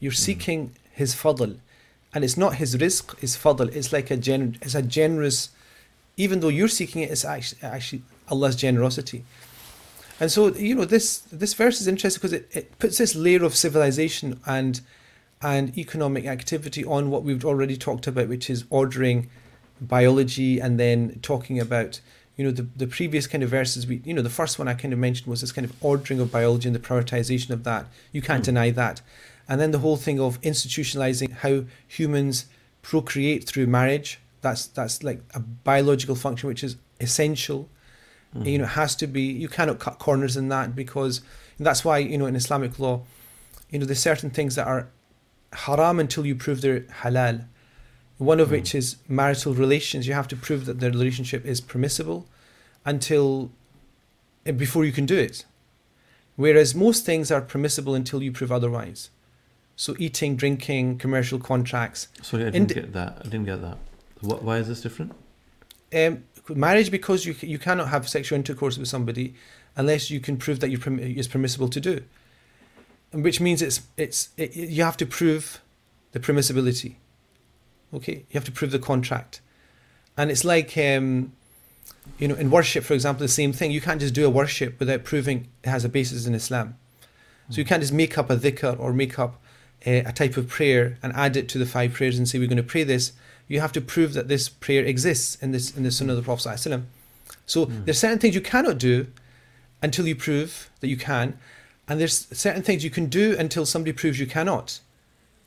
You're 0.00 0.12
mm-hmm. 0.12 0.16
seeking 0.16 0.74
His 0.92 1.14
fadl, 1.14 1.58
and 2.14 2.24
it's 2.24 2.36
not 2.36 2.54
His 2.54 2.76
rizq, 2.76 3.18
His 3.18 3.36
fadl. 3.36 3.74
It's 3.74 3.92
like 3.92 4.10
a 4.10 4.16
gen, 4.16 4.56
it's 4.62 4.74
a 4.74 4.82
generous. 4.82 5.50
Even 6.16 6.40
though 6.40 6.48
you're 6.48 6.68
seeking 6.68 7.02
it, 7.02 7.10
it's 7.10 7.24
actually 7.24 7.58
actually 7.62 8.02
Allah's 8.28 8.56
generosity. 8.56 9.24
And 10.20 10.30
so 10.30 10.54
you 10.54 10.76
know 10.76 10.84
this 10.84 11.18
this 11.32 11.54
verse 11.54 11.80
is 11.80 11.88
interesting 11.88 12.20
because 12.20 12.32
it, 12.32 12.48
it 12.52 12.78
puts 12.78 12.98
this 12.98 13.16
layer 13.16 13.42
of 13.44 13.56
civilization 13.56 14.40
and 14.46 14.80
and 15.42 15.76
economic 15.76 16.24
activity 16.24 16.84
on 16.84 17.10
what 17.10 17.24
we've 17.24 17.44
already 17.44 17.76
talked 17.76 18.06
about, 18.06 18.28
which 18.28 18.48
is 18.48 18.64
ordering 18.70 19.28
biology 19.80 20.60
and 20.60 20.78
then 20.78 21.18
talking 21.20 21.58
about 21.58 22.00
you 22.36 22.44
know 22.44 22.52
the, 22.52 22.66
the 22.76 22.86
previous 22.86 23.26
kind 23.26 23.42
of 23.42 23.50
verses 23.50 23.86
we 23.86 24.00
you 24.04 24.14
know 24.14 24.22
the 24.22 24.30
first 24.30 24.58
one 24.58 24.68
I 24.68 24.74
kind 24.74 24.92
of 24.92 24.98
mentioned 24.98 25.28
was 25.28 25.40
this 25.40 25.52
kind 25.52 25.64
of 25.64 25.74
ordering 25.80 26.20
of 26.20 26.30
biology 26.30 26.68
and 26.68 26.74
the 26.74 26.80
prioritization 26.80 27.50
of 27.50 27.64
that. 27.64 27.86
You 28.12 28.22
can't 28.22 28.40
hmm. 28.40 28.54
deny 28.54 28.70
that. 28.70 29.00
And 29.48 29.60
then 29.60 29.70
the 29.72 29.78
whole 29.78 29.96
thing 29.96 30.20
of 30.20 30.40
institutionalizing 30.40 31.32
how 31.32 31.64
humans 31.86 32.46
procreate 32.82 33.44
through 33.44 33.66
marriage. 33.66 34.20
That's 34.42 34.66
that's 34.66 35.02
like 35.02 35.20
a 35.34 35.40
biological 35.40 36.14
function 36.14 36.48
which 36.48 36.62
is 36.62 36.76
essential. 37.00 37.68
You 38.42 38.58
know 38.58 38.64
it 38.64 38.70
has 38.70 38.96
to 38.96 39.06
be 39.06 39.22
you 39.22 39.48
cannot 39.48 39.78
cut 39.78 40.00
corners 40.00 40.36
in 40.36 40.48
that 40.48 40.74
because 40.74 41.20
that's 41.58 41.84
why 41.84 41.98
you 41.98 42.18
know 42.18 42.26
in 42.26 42.34
islamic 42.34 42.80
law 42.80 43.02
you 43.70 43.78
know 43.78 43.86
there's 43.86 44.00
certain 44.00 44.30
things 44.30 44.56
that 44.56 44.66
are 44.66 44.88
haram 45.52 46.00
until 46.00 46.26
you 46.26 46.34
prove 46.34 46.60
they're 46.60 46.80
halal. 46.80 47.46
One 48.18 48.40
of 48.40 48.50
which 48.50 48.74
is 48.74 48.96
marital 49.08 49.54
relations. 49.54 50.06
You 50.06 50.14
have 50.14 50.28
to 50.28 50.36
prove 50.36 50.66
that 50.66 50.80
the 50.80 50.90
relationship 50.90 51.44
is 51.44 51.60
permissible 51.60 52.26
until 52.84 53.50
eh, 54.46 54.52
before 54.52 54.84
you 54.84 54.92
can 54.92 55.06
do 55.06 55.16
it. 55.16 55.44
Whereas 56.36 56.74
most 56.74 57.04
things 57.04 57.30
are 57.30 57.40
permissible 57.40 57.94
until 57.94 58.22
you 58.22 58.32
prove 58.32 58.52
otherwise 58.52 59.10
so 59.76 59.94
eating 59.98 60.36
drinking 60.36 60.98
commercial 60.98 61.38
contracts 61.38 62.08
Sorry, 62.22 62.46
I 62.46 62.50
didn't 62.50 62.72
get 62.72 62.92
that. 62.92 63.18
I 63.20 63.24
didn't 63.24 63.44
get 63.46 63.60
that. 63.62 63.78
Wh- 64.20 64.42
Why 64.44 64.58
is 64.58 64.68
this 64.68 64.80
different? 64.80 65.12
um, 65.94 66.24
marriage 66.48 66.90
because 66.90 67.24
you 67.26 67.34
you 67.40 67.58
cannot 67.58 67.88
have 67.88 68.08
sexual 68.08 68.36
intercourse 68.36 68.76
with 68.78 68.88
somebody 68.88 69.34
unless 69.76 70.10
you 70.10 70.20
can 70.20 70.36
prove 70.36 70.60
that 70.60 70.70
you 70.70 70.78
perm- 70.78 70.98
it's 71.00 71.28
permissible 71.28 71.68
to 71.68 71.80
do, 71.80 72.02
and 73.12 73.22
which 73.24 73.40
means 73.40 73.62
it's 73.62 73.82
it's 73.96 74.28
it, 74.36 74.54
you 74.56 74.82
have 74.84 74.96
to 74.96 75.06
prove 75.06 75.60
the 76.12 76.20
permissibility. 76.20 76.96
Okay, 77.92 78.18
you 78.28 78.34
have 78.34 78.44
to 78.44 78.52
prove 78.52 78.70
the 78.72 78.78
contract, 78.78 79.40
and 80.16 80.30
it's 80.30 80.44
like 80.44 80.76
um, 80.76 81.32
you 82.18 82.26
know 82.28 82.34
in 82.34 82.50
worship, 82.50 82.84
for 82.84 82.94
example, 82.94 83.22
the 83.24 83.28
same 83.28 83.52
thing. 83.52 83.70
You 83.70 83.80
can't 83.80 84.00
just 84.00 84.14
do 84.14 84.26
a 84.26 84.30
worship 84.30 84.78
without 84.80 85.04
proving 85.04 85.48
it 85.62 85.68
has 85.68 85.84
a 85.84 85.88
basis 85.88 86.26
in 86.26 86.34
Islam. 86.34 86.76
So 87.50 87.58
you 87.58 87.64
can't 87.64 87.82
just 87.82 87.92
make 87.92 88.16
up 88.16 88.30
a 88.30 88.36
dhikr 88.36 88.78
or 88.80 88.92
make 88.94 89.18
up 89.18 89.40
a, 89.84 90.12
type 90.12 90.36
of 90.36 90.48
prayer 90.48 90.98
and 91.02 91.12
add 91.14 91.36
it 91.36 91.48
to 91.50 91.58
the 91.58 91.66
five 91.66 91.92
prayers 91.92 92.18
and 92.18 92.28
say 92.28 92.38
we're 92.38 92.48
going 92.48 92.56
to 92.56 92.62
pray 92.62 92.84
this. 92.84 93.12
You 93.48 93.60
have 93.60 93.72
to 93.72 93.80
prove 93.80 94.14
that 94.14 94.28
this 94.28 94.48
prayer 94.48 94.84
exists 94.84 95.36
in 95.42 95.52
this 95.52 95.76
in 95.76 95.82
the 95.82 95.90
Sunnah 95.90 96.12
of 96.12 96.16
the 96.16 96.22
Prophet 96.22 96.48
ﷺ. 96.48 96.84
So 97.46 97.66
hmm. 97.66 97.84
there's 97.84 97.98
certain 97.98 98.18
things 98.18 98.34
you 98.34 98.40
cannot 98.40 98.78
do 98.78 99.06
until 99.82 100.06
you 100.08 100.16
prove 100.16 100.70
that 100.80 100.88
you 100.88 100.96
can, 100.96 101.38
and 101.86 102.00
there's 102.00 102.26
certain 102.36 102.62
things 102.62 102.84
you 102.84 102.90
can 102.90 103.06
do 103.06 103.36
until 103.38 103.66
somebody 103.66 103.92
proves 103.92 104.18
you 104.18 104.26
cannot, 104.26 104.80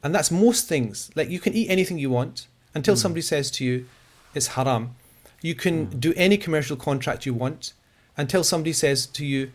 and 0.04 0.14
that's 0.14 0.30
most 0.30 0.68
things. 0.68 1.10
Like 1.16 1.30
you 1.30 1.40
can 1.40 1.54
eat 1.54 1.70
anything 1.70 1.98
you 1.98 2.12
want 2.12 2.48
until 2.76 2.94
hmm. 2.94 3.00
somebody 3.00 3.22
says 3.22 3.50
to 3.52 3.66
you, 3.66 3.88
it's 4.36 4.48
haram. 4.48 4.96
You 5.42 5.56
can 5.56 5.88
hmm. 5.88 6.00
do 6.00 6.14
any 6.16 6.38
commercial 6.38 6.78
contract 6.78 7.26
you 7.26 7.34
want 7.34 7.74
until 8.16 8.44
somebody 8.44 8.74
says 8.74 9.08
to 9.08 9.26
you, 9.26 9.52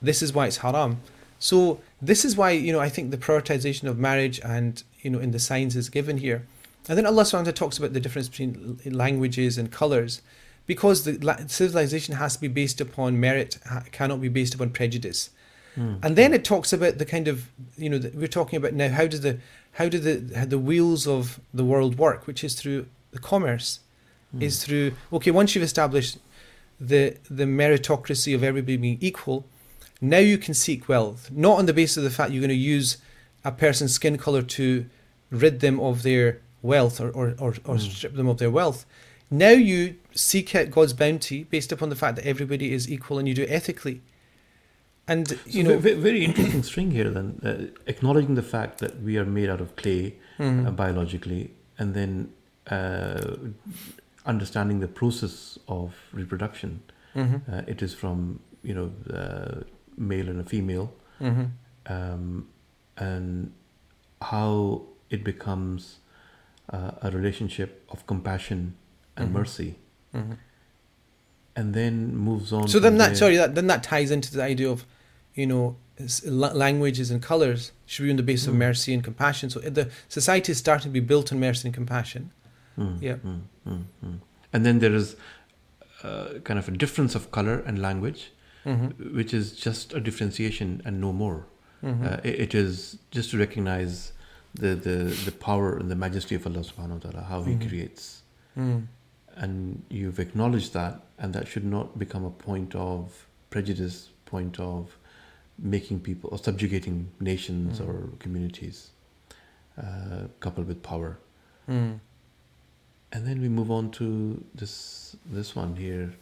this 0.00 0.22
is 0.22 0.32
why 0.32 0.46
it's 0.46 0.58
haram. 0.58 1.00
So 1.38 1.80
this 2.02 2.24
is 2.24 2.36
why 2.36 2.50
you 2.50 2.72
know 2.72 2.80
I 2.80 2.88
think 2.88 3.10
the 3.10 3.16
prioritization 3.16 3.88
of 3.88 3.96
marriage 3.98 4.40
and 4.44 4.82
you 5.00 5.10
know 5.10 5.20
in 5.20 5.30
the 5.30 5.38
signs 5.38 5.76
is 5.76 5.88
given 5.88 6.18
here. 6.18 6.46
And 6.88 6.98
then 6.98 7.06
Allah 7.06 7.22
subhanahu 7.22 7.32
wa 7.32 7.42
ta'ala 7.42 7.52
talks 7.52 7.78
about 7.78 7.92
the 7.92 8.00
difference 8.00 8.28
between 8.28 8.80
languages 8.84 9.56
and 9.56 9.70
colors 9.70 10.20
because 10.66 11.04
the 11.04 11.44
civilization 11.46 12.16
has 12.16 12.34
to 12.34 12.40
be 12.40 12.48
based 12.48 12.80
upon 12.80 13.20
merit, 13.20 13.58
cannot 13.92 14.20
be 14.20 14.28
based 14.28 14.54
upon 14.54 14.70
prejudice. 14.70 15.30
Hmm. 15.76 15.94
And 16.02 16.16
then 16.16 16.34
it 16.34 16.44
talks 16.44 16.72
about 16.72 16.98
the 16.98 17.04
kind 17.04 17.28
of 17.28 17.48
you 17.76 17.88
know 17.88 17.98
that 17.98 18.14
we're 18.14 18.26
talking 18.26 18.56
about 18.56 18.74
now. 18.74 18.88
How 18.88 19.06
does 19.06 19.20
the 19.20 19.38
how 19.72 19.88
do 19.88 19.98
the 19.98 20.36
how 20.38 20.44
the 20.44 20.58
wheels 20.58 21.06
of 21.06 21.40
the 21.54 21.64
world 21.64 21.98
work, 21.98 22.26
which 22.26 22.42
is 22.44 22.54
through 22.54 22.86
the 23.12 23.18
commerce, 23.18 23.80
hmm. 24.32 24.42
is 24.42 24.62
through 24.62 24.92
okay. 25.12 25.30
Once 25.30 25.54
you've 25.54 25.64
established 25.64 26.18
the 26.80 27.16
the 27.30 27.44
meritocracy 27.44 28.34
of 28.34 28.42
everybody 28.42 28.76
being 28.76 28.98
equal, 29.00 29.46
now 30.02 30.18
you 30.18 30.36
can 30.36 30.52
seek 30.52 30.88
wealth, 30.88 31.30
not 31.30 31.58
on 31.58 31.66
the 31.66 31.72
basis 31.72 31.96
of 31.96 32.02
the 32.04 32.10
fact 32.10 32.32
you're 32.32 32.40
going 32.40 32.48
to 32.50 32.54
use 32.76 32.98
a 33.44 33.52
person's 33.52 33.94
skin 33.94 34.18
color 34.18 34.42
to 34.42 34.84
rid 35.30 35.60
them 35.60 35.80
of 35.80 36.02
their 36.02 36.40
wealth 36.60 37.00
or, 37.00 37.08
or, 37.10 37.34
or, 37.38 37.54
or 37.64 37.78
strip 37.78 38.14
them 38.16 38.28
of 38.28 38.36
their 38.38 38.50
wealth. 38.50 38.84
Now 39.30 39.50
you 39.50 39.96
seek 40.12 40.54
out 40.54 40.70
God's 40.70 40.92
bounty 40.92 41.44
based 41.44 41.72
upon 41.72 41.88
the 41.88 41.96
fact 41.96 42.16
that 42.16 42.26
everybody 42.26 42.72
is 42.72 42.90
equal 42.90 43.18
and 43.18 43.26
you 43.26 43.34
do 43.34 43.42
it 43.44 43.50
ethically. 43.50 44.02
And 45.08 45.30
you 45.46 45.62
So 45.64 45.70
know, 45.70 45.78
ve- 45.78 45.94
ve- 45.94 46.00
very 46.00 46.24
interesting 46.24 46.62
string 46.62 46.90
here. 46.90 47.08
Then 47.10 47.40
uh, 47.42 47.80
acknowledging 47.86 48.34
the 48.34 48.42
fact 48.42 48.78
that 48.78 49.00
we 49.02 49.16
are 49.18 49.24
made 49.24 49.48
out 49.48 49.60
of 49.60 49.74
clay 49.76 50.16
Mm-hmm. 50.38 50.66
uh, 50.66 50.70
biologically, 50.70 51.52
and 51.78 51.94
then 51.94 52.32
uh, 52.70 53.36
understanding 54.26 54.80
the 54.80 54.88
process 54.88 55.58
of 55.68 55.94
reproduction. 56.12 56.82
Mm-hmm. 57.14 57.52
Uh, 57.52 57.62
it 57.66 57.82
is 57.82 57.92
from 57.94 58.40
you 58.62 58.74
know 58.74 58.90
uh, 59.14 59.62
male 59.96 60.28
and 60.28 60.40
a 60.40 60.44
female, 60.44 60.92
Mm-hmm. 61.20 61.92
um, 61.92 62.48
and 62.96 63.52
how 64.20 64.82
it 65.10 65.22
becomes 65.24 65.98
uh, 66.72 66.92
a 67.02 67.10
relationship 67.10 67.84
of 67.90 68.06
compassion 68.06 68.74
and 69.16 69.28
Mhm. 69.28 69.32
mercy, 69.32 69.74
Mm-hmm. 70.14 70.32
and 71.56 71.74
then 71.74 72.16
moves 72.16 72.52
on. 72.52 72.68
So 72.68 72.78
then 72.80 72.96
that 72.98 73.08
there. 73.08 73.14
sorry 73.16 73.36
that 73.36 73.54
then 73.54 73.66
that 73.66 73.82
ties 73.82 74.10
into 74.10 74.32
the 74.32 74.42
idea 74.42 74.70
of, 74.70 74.84
you 75.34 75.46
know, 75.46 75.76
languages 76.32 77.10
and 77.10 77.22
colors 77.22 77.72
should 77.86 78.04
be 78.04 78.10
on 78.10 78.16
the 78.16 78.22
basis 78.22 78.46
of 78.48 78.54
Mm. 78.54 78.58
mercy 78.58 78.94
and 78.94 79.04
compassion. 79.04 79.50
So 79.50 79.60
the 79.60 79.90
society 80.08 80.52
is 80.52 80.58
starting 80.58 80.90
to 80.92 81.00
be 81.00 81.06
built 81.06 81.30
on 81.32 81.38
mercy 81.40 81.68
and 81.68 81.74
compassion. 81.74 82.30
Mm, 82.78 82.98
Yeah. 83.02 83.16
mm. 83.24 84.18
And 84.52 84.64
then 84.66 84.78
there 84.80 84.94
is 84.94 85.16
uh, 86.02 86.40
kind 86.42 86.58
of 86.58 86.68
a 86.68 86.72
difference 86.72 87.14
of 87.14 87.30
color 87.30 87.62
and 87.66 87.78
language, 87.80 88.32
Mm-hmm. 88.64 89.16
which 89.16 89.34
is 89.34 89.52
just 89.52 89.92
a 89.92 90.00
differentiation 90.00 90.80
and 90.84 91.00
no 91.00 91.12
more. 91.12 91.46
Mm-hmm. 91.82 92.04
Uh, 92.06 92.18
it, 92.22 92.40
it 92.40 92.54
is 92.54 92.98
just 93.10 93.30
to 93.32 93.38
recognize 93.38 94.12
the, 94.54 94.74
the, 94.76 94.96
the 95.24 95.32
power 95.32 95.76
and 95.76 95.90
the 95.90 95.96
majesty 95.96 96.34
of 96.36 96.46
Allah 96.46 96.60
subhanahu 96.60 97.02
wa 97.04 97.10
ta'ala, 97.10 97.22
how 97.22 97.42
He 97.42 97.54
Mhm. 97.54 97.68
creates. 97.68 98.22
mm 98.56 98.86
And 99.34 99.82
you've 99.88 100.20
acknowledged 100.20 100.74
that, 100.74 101.00
and 101.18 101.32
that 101.34 101.48
should 101.48 101.64
not 101.64 101.98
become 101.98 102.24
a 102.24 102.30
point 102.30 102.74
of 102.76 103.26
prejudice, 103.50 104.10
point 104.26 104.60
of 104.60 104.96
making 105.58 106.00
people 106.00 106.28
or 106.32 106.38
subjugating 106.38 107.08
nations 107.18 107.80
Mhm. 107.80 107.88
or 107.88 107.94
communities, 108.18 108.90
uh, 109.78 110.28
coupled 110.40 110.66
with 110.68 110.82
power. 110.82 111.18
Mm. 111.68 111.98
And 113.12 113.26
then 113.26 113.40
we 113.40 113.48
move 113.48 113.70
on 113.70 113.90
to 113.98 114.42
this 114.54 115.16
this 115.38 115.54
one 115.56 115.76
here 115.76 116.12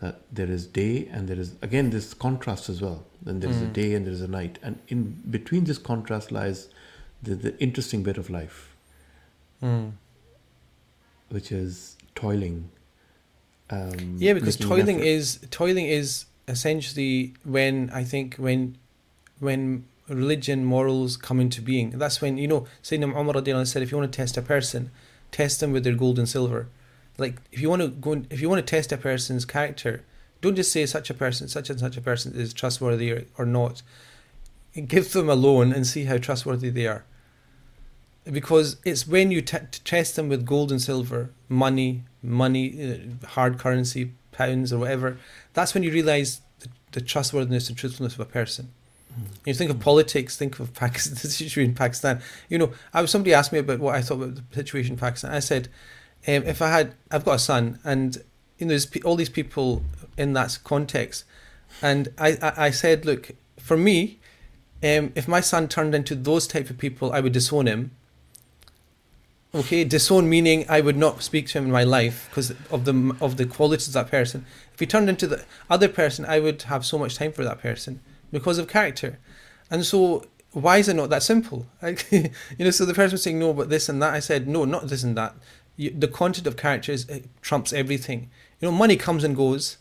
that 0.00 0.22
there 0.32 0.50
is 0.50 0.66
day 0.66 1.06
and 1.12 1.28
there 1.28 1.38
is 1.38 1.54
again 1.62 1.90
this 1.90 2.14
contrast 2.14 2.68
as 2.68 2.80
well. 2.80 3.04
Then 3.22 3.40
there 3.40 3.50
is 3.50 3.60
a 3.62 3.66
Mm. 3.66 3.72
day 3.72 3.94
and 3.94 4.06
there 4.06 4.12
is 4.14 4.22
a 4.22 4.28
night. 4.28 4.58
And 4.62 4.78
in 4.88 5.22
between 5.30 5.64
this 5.64 5.78
contrast 5.78 6.32
lies 6.32 6.68
the, 7.22 7.34
the 7.34 7.58
interesting 7.60 8.02
bit 8.02 8.16
of 8.16 8.30
life, 8.30 8.74
Mm. 9.62 9.92
which 11.28 11.52
is 11.52 11.96
toiling. 12.14 12.70
Um, 13.68 14.16
Yeah, 14.18 14.32
because 14.32 14.56
toiling 14.56 14.96
effort. 15.00 15.06
is 15.06 15.38
toiling 15.50 15.86
is 15.86 16.24
essentially 16.48 17.34
when 17.44 17.90
I 17.90 18.02
think 18.04 18.36
when 18.36 18.76
when 19.38 19.84
religion 20.08 20.64
morals 20.64 21.16
come 21.16 21.38
into 21.40 21.62
being. 21.62 21.90
That's 21.90 22.20
when 22.20 22.36
you 22.38 22.48
know 22.48 22.66
Sayyidina 22.82 23.14
Umar 23.20 23.64
said, 23.66 23.82
if 23.82 23.90
you 23.92 23.98
want 23.98 24.10
to 24.12 24.16
test 24.16 24.36
a 24.36 24.42
person, 24.42 24.90
test 25.30 25.60
them 25.60 25.72
with 25.72 25.84
their 25.84 25.94
gold 25.94 26.18
and 26.18 26.28
silver. 26.28 26.66
Like 27.20 27.36
if 27.52 27.60
you 27.60 27.68
want 27.68 27.82
to 27.82 27.88
go, 27.88 28.12
and- 28.12 28.26
if 28.30 28.40
you 28.40 28.48
want 28.48 28.64
to 28.66 28.70
test 28.70 28.90
a 28.92 28.96
person's 28.96 29.44
character, 29.44 30.02
don't 30.40 30.56
just 30.56 30.72
say 30.72 30.86
such 30.86 31.10
a 31.10 31.14
person, 31.14 31.48
such 31.48 31.68
and 31.70 31.78
such 31.78 31.96
a 31.96 32.00
person 32.00 32.32
is 32.34 32.54
trustworthy 32.54 33.12
or, 33.12 33.24
or 33.38 33.44
not. 33.46 33.82
Give 34.86 35.12
them 35.12 35.28
a 35.28 35.34
loan 35.34 35.72
and 35.72 35.86
see 35.86 36.04
how 36.04 36.16
trustworthy 36.16 36.70
they 36.70 36.86
are. 36.86 37.04
Because 38.24 38.76
it's 38.84 39.06
when 39.06 39.30
you 39.30 39.42
t- 39.42 39.58
test 39.84 40.16
them 40.16 40.28
with 40.28 40.46
gold 40.46 40.70
and 40.70 40.80
silver, 40.80 41.30
money, 41.48 42.04
money, 42.22 42.64
uh, 43.22 43.26
hard 43.28 43.58
currency, 43.58 44.12
pounds 44.32 44.72
or 44.72 44.78
whatever, 44.78 45.18
that's 45.52 45.74
when 45.74 45.82
you 45.82 45.90
realize 45.90 46.40
the, 46.60 46.68
the 46.92 47.00
trustworthiness 47.00 47.68
and 47.68 47.76
truthfulness 47.76 48.14
of 48.14 48.20
a 48.20 48.24
person. 48.24 48.70
You 49.44 49.54
think 49.54 49.70
of 49.70 49.80
politics, 49.80 50.36
think 50.36 50.58
of 50.60 50.72
Pakistan, 50.84 51.14
the 51.14 51.28
situation 51.28 51.64
in 51.70 51.74
Pakistan. 51.74 52.20
You 52.48 52.58
know, 52.58 52.72
I 52.94 53.02
was 53.02 53.10
somebody 53.10 53.34
asked 53.34 53.52
me 53.52 53.58
about 53.58 53.80
what 53.80 53.94
I 53.94 54.02
thought 54.02 54.22
about 54.22 54.36
the 54.36 54.54
situation 54.54 54.92
in 54.92 54.98
Pakistan. 54.98 55.32
I 55.32 55.40
said, 55.40 55.68
um, 56.26 56.44
if 56.44 56.60
I 56.60 56.70
had, 56.70 56.94
I've 57.10 57.24
got 57.24 57.36
a 57.36 57.38
son, 57.38 57.78
and 57.84 58.16
you 58.58 58.66
know, 58.66 58.70
there's 58.70 58.88
all 59.04 59.16
these 59.16 59.30
people 59.30 59.82
in 60.16 60.34
that 60.34 60.58
context, 60.64 61.24
and 61.80 62.08
I, 62.18 62.36
I, 62.42 62.66
I 62.66 62.70
said, 62.70 63.06
look, 63.06 63.30
for 63.58 63.76
me, 63.76 64.18
um, 64.82 65.12
if 65.14 65.28
my 65.28 65.40
son 65.40 65.68
turned 65.68 65.94
into 65.94 66.14
those 66.14 66.46
type 66.46 66.70
of 66.70 66.78
people, 66.78 67.12
I 67.12 67.20
would 67.20 67.32
disown 67.32 67.66
him. 67.66 67.92
Okay, 69.54 69.84
disown 69.84 70.28
meaning 70.28 70.64
I 70.68 70.80
would 70.80 70.96
not 70.96 71.22
speak 71.22 71.48
to 71.48 71.58
him 71.58 71.64
in 71.64 71.72
my 71.72 71.82
life 71.82 72.28
because 72.30 72.52
of 72.70 72.84
the 72.84 73.16
of 73.20 73.36
the 73.36 73.46
qualities 73.46 73.88
of 73.88 73.94
that 73.94 74.10
person. 74.10 74.46
If 74.72 74.80
he 74.80 74.86
turned 74.86 75.08
into 75.08 75.26
the 75.26 75.44
other 75.68 75.88
person, 75.88 76.24
I 76.24 76.38
would 76.38 76.62
have 76.62 76.86
so 76.86 76.98
much 76.98 77.16
time 77.16 77.32
for 77.32 77.44
that 77.44 77.60
person 77.60 78.00
because 78.30 78.58
of 78.58 78.68
character. 78.68 79.18
And 79.68 79.84
so, 79.84 80.24
why 80.52 80.78
is 80.78 80.88
it 80.88 80.94
not 80.94 81.10
that 81.10 81.24
simple? 81.24 81.66
You 81.82 82.30
know, 82.60 82.70
so 82.70 82.84
the 82.84 82.94
person 82.94 83.12
was 83.12 83.22
saying 83.22 83.40
no, 83.40 83.52
but 83.52 83.70
this 83.70 83.88
and 83.88 84.00
that. 84.00 84.14
I 84.14 84.20
said 84.20 84.46
no, 84.46 84.64
not 84.64 84.86
this 84.86 85.02
and 85.02 85.16
that. 85.16 85.34
The 85.88 86.08
content 86.08 86.46
of 86.46 86.56
characters 86.56 87.06
trumps 87.40 87.72
everything. 87.72 88.30
You 88.60 88.68
know, 88.68 88.72
money 88.76 88.96
comes 88.96 89.24
and 89.24 89.34
goes, 89.34 89.78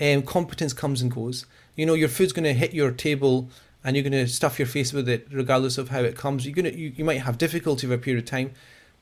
and 0.00 0.26
competence 0.26 0.72
comes 0.72 1.00
and 1.00 1.10
goes. 1.12 1.46
You 1.76 1.86
know, 1.86 1.94
your 1.94 2.08
food's 2.08 2.32
going 2.32 2.44
to 2.44 2.52
hit 2.52 2.74
your 2.74 2.90
table, 2.90 3.48
and 3.84 3.94
you're 3.94 4.02
going 4.02 4.12
to 4.12 4.26
stuff 4.26 4.58
your 4.58 4.66
face 4.66 4.92
with 4.92 5.08
it, 5.08 5.28
regardless 5.30 5.78
of 5.78 5.90
how 5.90 6.00
it 6.00 6.16
comes. 6.16 6.44
You're 6.44 6.54
gonna, 6.54 6.70
you, 6.70 6.92
you 6.96 7.04
might 7.04 7.22
have 7.22 7.38
difficulty 7.38 7.86
for 7.86 7.94
a 7.94 7.98
period 7.98 8.24
of 8.24 8.28
time, 8.28 8.50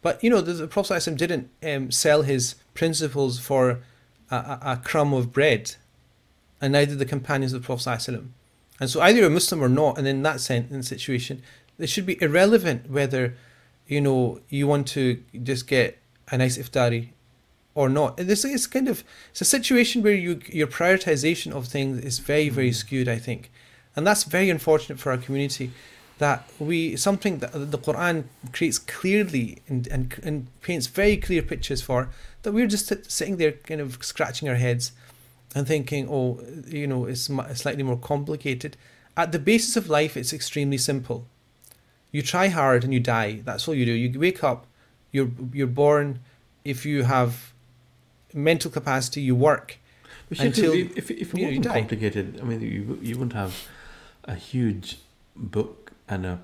but 0.02 0.22
you 0.22 0.28
know, 0.28 0.40
the, 0.42 0.52
the 0.52 0.68
Prophet 0.68 0.94
ﷺ 0.94 1.16
didn't 1.16 1.50
um, 1.64 1.90
sell 1.90 2.22
his 2.22 2.56
principles 2.74 3.38
for 3.38 3.80
a, 4.30 4.36
a, 4.36 4.58
a 4.62 4.80
crumb 4.84 5.14
of 5.14 5.32
bread, 5.32 5.76
and 6.60 6.72
neither 6.74 6.94
the 6.94 7.06
companions 7.06 7.52
of 7.54 7.62
the 7.62 7.66
Prophet 7.66 7.88
ﷺ. 7.88 8.28
And 8.78 8.90
so 8.90 9.00
either 9.00 9.20
you're 9.20 9.28
a 9.28 9.30
Muslim 9.30 9.62
or 9.62 9.70
not, 9.70 9.96
and 9.96 10.06
in 10.06 10.22
that 10.22 10.40
sense, 10.40 10.70
in 10.70 10.82
situation, 10.82 11.42
it 11.78 11.88
should 11.88 12.06
be 12.06 12.20
irrelevant 12.22 12.90
whether, 12.90 13.34
you 13.86 14.00
know, 14.00 14.40
you 14.48 14.66
want 14.66 14.86
to 14.88 15.22
just 15.42 15.66
get 15.66 15.98
a 16.30 16.38
nice 16.38 16.58
iftari 16.58 17.08
or 17.74 17.88
not. 17.88 18.16
This 18.16 18.44
is 18.44 18.66
kind 18.66 18.88
of 18.88 19.04
it's 19.30 19.40
a 19.40 19.44
situation 19.44 20.02
where 20.02 20.14
you 20.14 20.40
your 20.48 20.66
prioritization 20.66 21.52
of 21.52 21.66
things 21.66 21.98
is 22.04 22.18
very 22.18 22.48
very 22.48 22.70
mm. 22.70 22.74
skewed, 22.74 23.08
I 23.08 23.18
think, 23.18 23.50
and 23.94 24.06
that's 24.06 24.24
very 24.24 24.50
unfortunate 24.50 24.98
for 24.98 25.12
our 25.12 25.18
community. 25.18 25.70
That 26.18 26.48
we 26.58 26.96
something 26.96 27.40
that 27.40 27.52
the 27.52 27.78
Quran 27.78 28.24
creates 28.52 28.78
clearly 28.78 29.58
and, 29.68 29.86
and 29.88 30.14
and 30.22 30.46
paints 30.62 30.86
very 30.86 31.18
clear 31.18 31.42
pictures 31.42 31.82
for 31.82 32.08
that 32.42 32.52
we're 32.52 32.66
just 32.66 32.86
sit- 32.86 33.10
sitting 33.10 33.36
there 33.36 33.52
kind 33.52 33.80
of 33.80 34.02
scratching 34.02 34.48
our 34.48 34.54
heads 34.54 34.92
and 35.54 35.66
thinking, 35.66 36.08
oh, 36.08 36.40
you 36.66 36.86
know, 36.86 37.06
it's 37.06 37.30
slightly 37.54 37.82
more 37.82 37.96
complicated. 37.96 38.76
At 39.16 39.32
the 39.32 39.38
basis 39.38 39.76
of 39.76 39.88
life, 39.88 40.16
it's 40.16 40.32
extremely 40.32 40.78
simple. 40.78 41.26
You 42.12 42.22
try 42.22 42.48
hard 42.48 42.84
and 42.84 42.92
you 42.92 43.00
die. 43.00 43.40
That's 43.44 43.66
all 43.66 43.74
you 43.74 43.86
do. 43.86 43.92
You 43.92 44.20
wake 44.20 44.44
up, 44.44 44.66
you're 45.16 45.32
you're 45.58 45.74
born. 45.84 46.06
If 46.72 46.78
you 46.90 46.98
have 47.14 47.30
mental 48.34 48.70
capacity, 48.78 49.20
you 49.28 49.34
work. 49.50 49.78
But 50.28 50.40
until, 50.40 50.72
if, 50.74 50.96
if, 51.00 51.10
if 51.10 51.28
it 51.34 51.38
you 51.38 51.46
you 51.48 51.58
wasn't 51.60 51.74
complicated, 51.78 52.26
I 52.40 52.44
mean, 52.48 52.60
you, 52.60 52.98
you 53.08 53.14
wouldn't 53.18 53.32
have 53.44 53.54
a 54.24 54.34
huge 54.50 54.98
book 55.56 55.92
and 56.08 56.26
a 56.26 56.36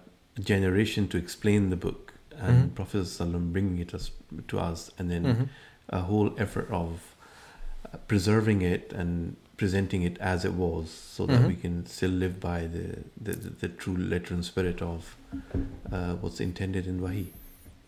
generation 0.52 1.08
to 1.08 1.16
explain 1.24 1.70
the 1.74 1.76
book 1.86 2.00
and 2.46 2.56
Mhm. 2.70 2.74
Prophet 2.78 2.98
ﷺ 3.06 3.52
bringing 3.52 3.78
it 3.84 3.90
us, 3.98 4.04
to 4.50 4.56
us, 4.70 4.90
and 4.98 5.10
then 5.12 5.24
Mhm. 5.24 5.48
a 5.88 6.00
whole 6.10 6.28
effort 6.44 6.68
of 6.70 6.88
uh, 7.92 7.98
preserving 8.12 8.60
it 8.74 8.92
and 9.00 9.36
presenting 9.62 10.02
it 10.10 10.16
as 10.32 10.44
it 10.48 10.54
was, 10.66 10.84
so 11.16 11.26
that 11.26 11.40
Mhm. 11.42 11.48
we 11.52 11.56
can 11.64 11.74
still 11.86 12.14
live 12.24 12.36
by 12.40 12.58
the 12.74 12.86
the, 13.26 13.32
the, 13.42 13.50
the 13.62 13.68
true 13.82 13.96
letter 14.12 14.32
and 14.36 14.44
spirit 14.44 14.80
of 14.92 15.16
uh, 15.96 16.14
what's 16.20 16.40
intended 16.48 16.84
in 16.86 16.96
Wahi. 17.04 17.26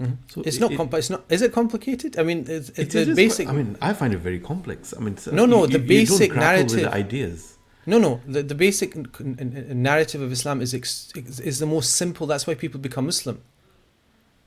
Mhm. 0.05 0.17
So 0.33 0.43
It's 0.43 0.57
it- 0.57 0.61
not. 0.61 0.73
it- 0.73 0.95
it's 1.01 1.11
not. 1.11 1.25
Is 1.29 1.43
it 1.43 1.53
complicated? 1.53 2.19
I 2.19 2.23
mean, 2.23 2.41
it's, 2.49 2.69
it's 2.81 2.95
it 2.95 3.05
the 3.09 3.15
basic. 3.15 3.49
I 3.49 3.53
mean, 3.53 3.77
I 3.81 3.93
find 3.93 4.13
it 4.15 4.19
very 4.19 4.39
complex. 4.41 4.95
I 4.97 5.01
mean, 5.05 5.17
No, 5.33 5.45
no, 5.47 5.59
you- 5.65 5.73
the 5.77 5.79
basic 5.79 6.31
with 6.33 6.39
narrative- 6.39 6.81
the 6.83 6.95
ideas. 6.95 7.39
No, 7.87 7.99
no. 7.99 8.21
The 8.35 8.43
the 8.43 8.55
basic 8.67 8.91
narrative 9.21 10.21
of 10.27 10.31
Islam 10.39 10.61
is 10.63 10.73
ex- 10.75 11.13
is 11.51 11.57
the 11.59 11.67
most 11.67 11.89
simple. 12.03 12.27
That's 12.27 12.47
why 12.47 12.55
people 12.55 12.81
become 12.81 13.05
Muslim. 13.07 13.37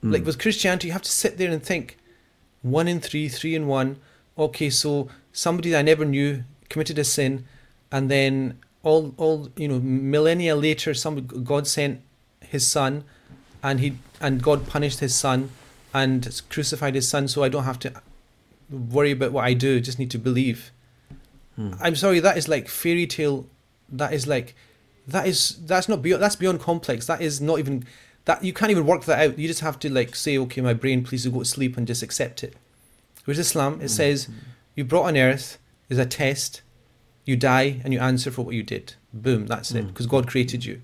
Mm. 0.03 0.12
Like 0.14 0.26
with 0.26 0.38
Christianity, 0.39 0.88
you 0.88 0.93
have 0.93 1.01
to 1.12 1.16
sit 1.24 1.38
there 1.38 1.51
and 1.51 1.62
think, 1.72 1.97
one 2.62 2.88
in 2.88 2.99
three, 2.99 3.28
three 3.30 3.55
in 3.55 3.68
one. 3.68 3.89
Okay, 4.38 4.70
so 4.70 5.08
somebody 5.32 5.76
I 5.76 5.82
never 5.82 6.05
knew 6.05 6.43
committed 6.70 6.97
a 6.99 7.03
sin, 7.03 7.45
and 7.91 8.10
then 8.10 8.34
all 8.84 9.14
all 9.18 9.49
you 9.55 9.68
know 9.68 9.80
millennia 9.80 10.55
later, 10.55 10.93
some 10.93 11.16
God 11.51 11.68
sent 11.68 12.01
His 12.53 12.66
Son, 12.76 13.03
and 13.64 13.80
he 13.80 13.89
and 14.20 14.41
God 14.41 14.68
punished 14.68 14.99
His 14.99 15.15
Son, 15.15 15.49
and 15.93 16.41
crucified 16.49 16.95
His 16.95 17.07
Son, 17.07 17.28
so 17.28 17.43
I 17.43 17.49
don't 17.49 17.63
have 17.63 17.80
to 17.80 17.93
worry 18.70 19.11
about 19.11 19.32
what 19.32 19.45
I 19.45 19.53
do. 19.53 19.80
Just 19.80 19.99
need 19.99 20.11
to 20.11 20.20
believe. 20.20 20.72
Hmm. 21.55 21.74
I'm 21.80 21.95
sorry, 21.95 22.20
that 22.20 22.38
is 22.38 22.47
like 22.47 22.68
fairy 22.68 23.07
tale. 23.07 23.47
That 23.89 24.13
is 24.13 24.28
like, 24.28 24.55
that 25.07 25.28
is 25.28 25.57
that's 25.65 25.88
not 25.88 26.01
beyond 26.01 26.22
that's 26.22 26.36
beyond 26.36 26.59
complex. 26.59 27.05
That 27.07 27.22
is 27.22 27.39
not 27.39 27.59
even 27.59 27.86
that 28.26 28.43
you 28.43 28.53
can't 28.53 28.72
even 28.72 28.86
work 28.86 29.05
that 29.05 29.20
out. 29.20 29.39
You 29.39 29.47
just 29.47 29.61
have 29.61 29.80
to 29.80 29.89
like 29.89 30.15
say, 30.15 30.38
okay, 30.38 30.61
my 30.61 30.74
brain, 30.74 31.03
please 31.03 31.26
go 31.26 31.39
to 31.39 31.45
sleep 31.45 31.78
and 31.78 31.88
just 31.88 32.03
accept 32.03 32.43
it. 32.43 32.55
Whereas 33.26 33.39
Islam, 33.39 33.82
it 33.82 33.89
says 33.89 34.30
you 34.76 34.84
brought 34.86 35.05
on 35.05 35.18
earth 35.18 35.57
is 35.89 35.97
a 35.97 36.05
test. 36.05 36.61
You 37.26 37.36
die 37.36 37.82
and 37.84 37.93
you 37.93 37.99
answer 37.99 38.32
for 38.32 38.43
what 38.43 38.55
you 38.55 38.63
did. 38.63 38.93
Boom, 39.13 39.47
that's 39.47 39.72
it. 39.72 39.86
Mm. 39.86 39.88
Because 39.88 40.07
God 40.07 40.28
created 40.28 40.63
you. 40.63 40.82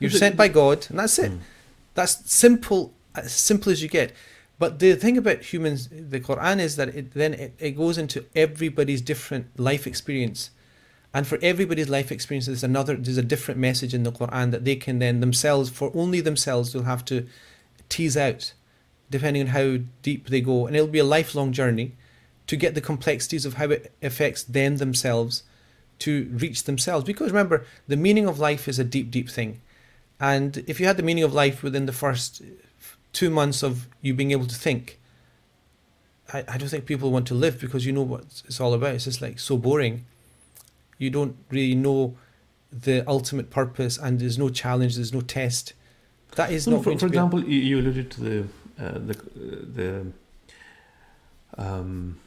You're 0.00 0.10
sent 0.10 0.36
by 0.36 0.48
God, 0.48 0.86
and 0.88 0.98
that's 0.98 1.18
it. 1.18 1.32
That's 1.98 2.32
simple, 2.32 2.94
as 3.16 3.32
simple 3.32 3.72
as 3.72 3.82
you 3.82 3.88
get. 3.88 4.12
But 4.56 4.78
the 4.78 4.94
thing 4.94 5.18
about 5.18 5.42
humans, 5.52 5.88
the 5.88 6.20
Quran 6.20 6.60
is 6.60 6.76
that 6.76 6.90
it 6.90 7.12
then 7.12 7.34
it, 7.34 7.54
it 7.58 7.70
goes 7.72 7.98
into 7.98 8.24
everybody's 8.36 9.00
different 9.00 9.58
life 9.58 9.84
experience, 9.84 10.50
and 11.12 11.26
for 11.26 11.40
everybody's 11.42 11.88
life 11.88 12.12
experience, 12.12 12.46
there's 12.46 12.62
another, 12.62 12.94
there's 12.94 13.18
a 13.18 13.22
different 13.24 13.58
message 13.58 13.94
in 13.94 14.04
the 14.04 14.12
Quran 14.12 14.52
that 14.52 14.64
they 14.64 14.76
can 14.76 15.00
then 15.00 15.18
themselves, 15.18 15.70
for 15.70 15.90
only 15.92 16.20
themselves, 16.20 16.72
will 16.72 16.84
have 16.84 17.04
to 17.06 17.26
tease 17.88 18.16
out, 18.16 18.52
depending 19.10 19.42
on 19.42 19.48
how 19.48 19.78
deep 20.02 20.28
they 20.28 20.40
go, 20.40 20.68
and 20.68 20.76
it'll 20.76 20.86
be 20.86 21.00
a 21.00 21.14
lifelong 21.16 21.50
journey 21.50 21.96
to 22.46 22.54
get 22.54 22.76
the 22.76 22.80
complexities 22.80 23.44
of 23.44 23.54
how 23.54 23.70
it 23.70 23.92
affects 24.04 24.44
them 24.44 24.76
themselves 24.76 25.42
to 25.98 26.30
reach 26.32 26.62
themselves. 26.62 27.04
Because 27.04 27.32
remember, 27.32 27.66
the 27.88 27.96
meaning 27.96 28.28
of 28.28 28.38
life 28.38 28.68
is 28.68 28.78
a 28.78 28.84
deep, 28.84 29.10
deep 29.10 29.28
thing. 29.28 29.60
And 30.20 30.58
if 30.66 30.80
you 30.80 30.86
had 30.86 30.96
the 30.96 31.02
meaning 31.02 31.24
of 31.24 31.32
life 31.32 31.62
within 31.62 31.86
the 31.86 31.92
first 31.92 32.42
two 33.12 33.30
months 33.30 33.62
of 33.62 33.86
you 34.02 34.14
being 34.14 34.32
able 34.32 34.46
to 34.46 34.54
think, 34.54 34.98
I, 36.32 36.44
I 36.48 36.58
don't 36.58 36.68
think 36.68 36.86
people 36.86 37.10
want 37.10 37.26
to 37.28 37.34
live 37.34 37.60
because 37.60 37.86
you 37.86 37.92
know 37.92 38.02
what 38.02 38.24
it's 38.44 38.60
all 38.60 38.74
about. 38.74 38.94
It's 38.94 39.04
just 39.04 39.22
like 39.22 39.38
so 39.38 39.56
boring. 39.56 40.04
You 40.98 41.10
don't 41.10 41.36
really 41.50 41.74
know 41.76 42.16
the 42.72 43.02
ultimate 43.08 43.48
purpose, 43.50 43.96
and 43.96 44.18
there's 44.18 44.36
no 44.38 44.48
challenge, 44.50 44.96
there's 44.96 45.12
no 45.14 45.20
test. 45.22 45.72
That 46.34 46.50
is 46.52 46.66
No, 46.66 46.76
not 46.76 46.84
for, 46.84 46.90
for 46.92 46.98
to 46.98 47.04
be. 47.06 47.08
example, 47.10 47.44
you, 47.44 47.78
alluded 47.78 48.10
to 48.10 48.20
the 48.20 48.38
uh, 48.78 48.92
the 48.98 49.14
the 49.74 50.06
um, 51.56 52.18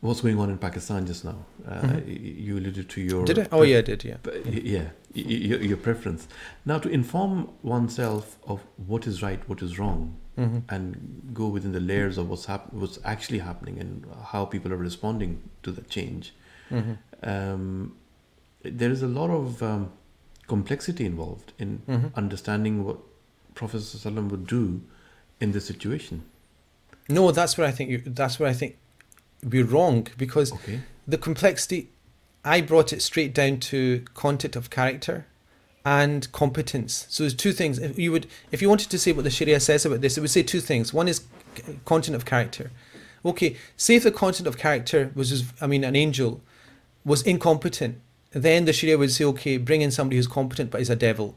what's 0.00 0.20
going 0.20 0.38
on 0.38 0.50
in 0.50 0.58
Pakistan 0.58 1.06
just 1.06 1.24
now. 1.24 1.44
Uh, 1.66 1.80
Mhm. 1.82 2.44
You 2.46 2.58
alluded 2.58 2.88
to 2.90 3.00
your 3.00 3.24
did 3.24 3.38
it? 3.38 3.48
Oh 3.50 3.62
yeah, 3.62 3.78
I 3.78 3.80
did. 3.82 4.04
Yeah. 4.04 4.16
But, 4.22 4.46
yeah, 4.46 4.52
y- 4.78 4.84
y- 4.84 4.90
your, 5.14 5.60
your 5.62 5.76
preference. 5.76 6.28
Now, 6.64 6.78
to 6.78 6.88
inform 6.88 7.50
oneself 7.62 8.38
of 8.46 8.60
what 8.86 9.06
is 9.06 9.22
right, 9.22 9.40
what 9.48 9.62
is 9.62 9.78
wrong, 9.78 10.16
hmm 10.36 10.58
and 10.68 11.30
go 11.34 11.48
within 11.48 11.72
the 11.72 11.80
layers 11.80 12.16
of 12.18 12.28
what's 12.28 12.44
hap- 12.46 12.72
what's 12.72 12.98
actually 13.04 13.38
happening 13.40 13.78
and 13.80 14.04
how 14.32 14.44
people 14.44 14.72
are 14.72 14.76
responding 14.76 15.40
to 15.62 15.70
the 15.72 15.82
change. 15.82 16.34
hmm 16.68 16.92
Um, 17.22 17.96
there 18.62 18.90
is 18.90 19.02
a 19.02 19.06
lot 19.08 19.30
of 19.30 19.62
um, 19.62 19.90
complexity 20.46 21.04
involved 21.06 21.52
in 21.58 21.78
hmm 21.86 22.06
understanding 22.14 22.84
what 22.84 22.98
Prophet 23.54 23.80
ﷺ 23.80 24.30
would 24.30 24.46
do 24.46 24.80
in 25.40 25.52
this 25.52 25.64
situation. 25.66 26.22
No, 27.08 27.32
that's 27.32 27.56
where 27.58 27.66
I 27.66 27.72
think 27.72 27.90
you. 27.90 27.98
That's 28.20 28.38
where 28.38 28.48
I 28.50 28.52
think 28.52 28.76
we're 29.42 29.64
wrong 29.64 30.06
because 30.16 30.52
Okay. 30.52 30.80
the 31.06 31.18
complexity. 31.18 31.90
I 32.44 32.60
brought 32.60 32.92
it 32.92 33.02
straight 33.02 33.34
down 33.34 33.58
to 33.60 34.04
content 34.14 34.56
of 34.56 34.70
character 34.70 35.26
and 35.84 36.30
competence. 36.32 37.06
So 37.08 37.22
there's 37.22 37.34
two 37.34 37.52
things. 37.52 37.78
If 37.78 37.98
you 37.98 38.12
would, 38.12 38.26
if 38.52 38.60
you 38.62 38.68
wanted 38.68 38.90
to 38.90 38.98
say 38.98 39.12
what 39.12 39.24
the 39.24 39.30
Sharia 39.30 39.60
says 39.60 39.84
about 39.84 40.00
this, 40.00 40.16
it 40.16 40.20
would 40.20 40.30
say 40.30 40.42
two 40.42 40.60
things. 40.60 40.92
One 40.92 41.08
is 41.08 41.22
content 41.84 42.14
of 42.14 42.24
character. 42.24 42.70
Okay, 43.24 43.56
say 43.76 43.96
if 43.96 44.04
the 44.04 44.12
content 44.12 44.46
of 44.46 44.58
character 44.58 45.10
was, 45.14 45.30
just, 45.30 45.46
I 45.60 45.66
mean, 45.66 45.84
an 45.84 45.96
angel 45.96 46.40
was 47.04 47.22
incompetent, 47.22 48.00
then 48.30 48.64
the 48.64 48.72
Sharia 48.72 48.98
would 48.98 49.10
say, 49.10 49.24
okay, 49.24 49.56
bring 49.56 49.80
in 49.80 49.90
somebody 49.90 50.16
who's 50.16 50.26
competent 50.26 50.70
but 50.70 50.80
is 50.80 50.90
a 50.90 50.96
devil. 50.96 51.36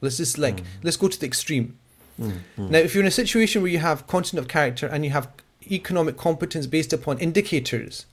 Let's 0.00 0.18
just 0.18 0.38
like 0.38 0.62
let's 0.82 0.96
go 0.96 1.08
to 1.08 1.18
the 1.18 1.26
extreme. 1.26 1.76
Mm, 2.20 2.32
mm. 2.56 2.70
Now, 2.70 2.78
if 2.78 2.94
you're 2.94 3.02
in 3.02 3.08
a 3.08 3.10
situation 3.10 3.62
where 3.62 3.70
you 3.70 3.78
have 3.78 4.06
content 4.06 4.38
of 4.38 4.46
character 4.48 4.86
and 4.86 5.04
you 5.04 5.10
have 5.10 5.28
economic 5.70 6.16
competence 6.16 6.66
based 6.66 6.92
upon 6.92 7.18
indicators, 7.18 8.06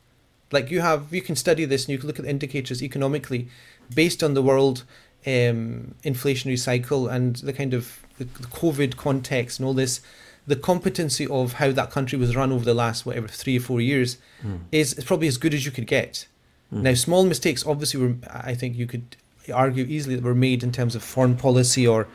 like 0.52 0.70
you 0.72 0.82
have, 0.82 1.14
you 1.14 1.22
can 1.22 1.36
study 1.36 1.66
this 1.66 1.86
and 1.86 1.90
you 1.90 1.98
can 1.98 2.08
look 2.08 2.20
at 2.20 2.26
the 2.26 2.32
indicators 2.32 2.82
economically 2.84 3.48
based 3.94 4.24
on 4.24 4.34
the 4.34 4.42
world 4.42 4.84
um, 5.26 5.96
inflationary 6.04 6.58
cycle 6.60 7.08
and 7.08 7.38
the 7.38 7.54
kind 7.54 7.74
of 7.74 8.06
the, 8.18 8.26
the 8.26 8.48
COVID 8.48 8.96
context 8.96 9.60
and 9.60 9.68
all 9.68 9.74
this, 9.74 10.02
the 10.48 10.56
competency 10.56 11.26
of 11.28 11.54
how 11.54 11.72
that 11.72 11.90
country 11.92 12.18
was 12.20 12.36
run 12.36 12.52
over 12.52 12.64
the 12.64 12.74
last 12.74 13.06
whatever 13.06 13.28
three 13.28 13.58
or 13.58 13.62
four 13.62 13.82
years 13.82 14.18
Mm. 14.46 14.60
is, 14.72 14.94
is 14.94 15.04
probably 15.04 15.28
as 15.28 15.38
good 15.38 15.54
as 15.54 15.66
you 15.66 15.72
could 15.72 15.88
get. 15.88 16.28
Mm. 16.72 16.82
Now, 16.82 16.94
small 16.94 17.26
mistakes 17.26 17.66
obviously 17.66 18.00
were, 18.00 18.16
I 18.30 18.54
think 18.54 18.76
you 18.76 18.86
could 18.86 19.16
argue 19.52 19.86
easily 19.86 20.16
that 20.16 20.24
were 20.24 20.36
made 20.36 20.62
in 20.64 20.72
terms 20.72 20.94
of 20.96 21.04
foreign 21.04 21.36
policy 21.36 21.88
or, 21.88 22.08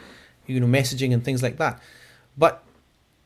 you 0.46 0.60
know, 0.60 0.66
messaging 0.66 1.12
and 1.12 1.24
things 1.24 1.42
like 1.42 1.56
that. 1.58 1.80
But 2.38 2.62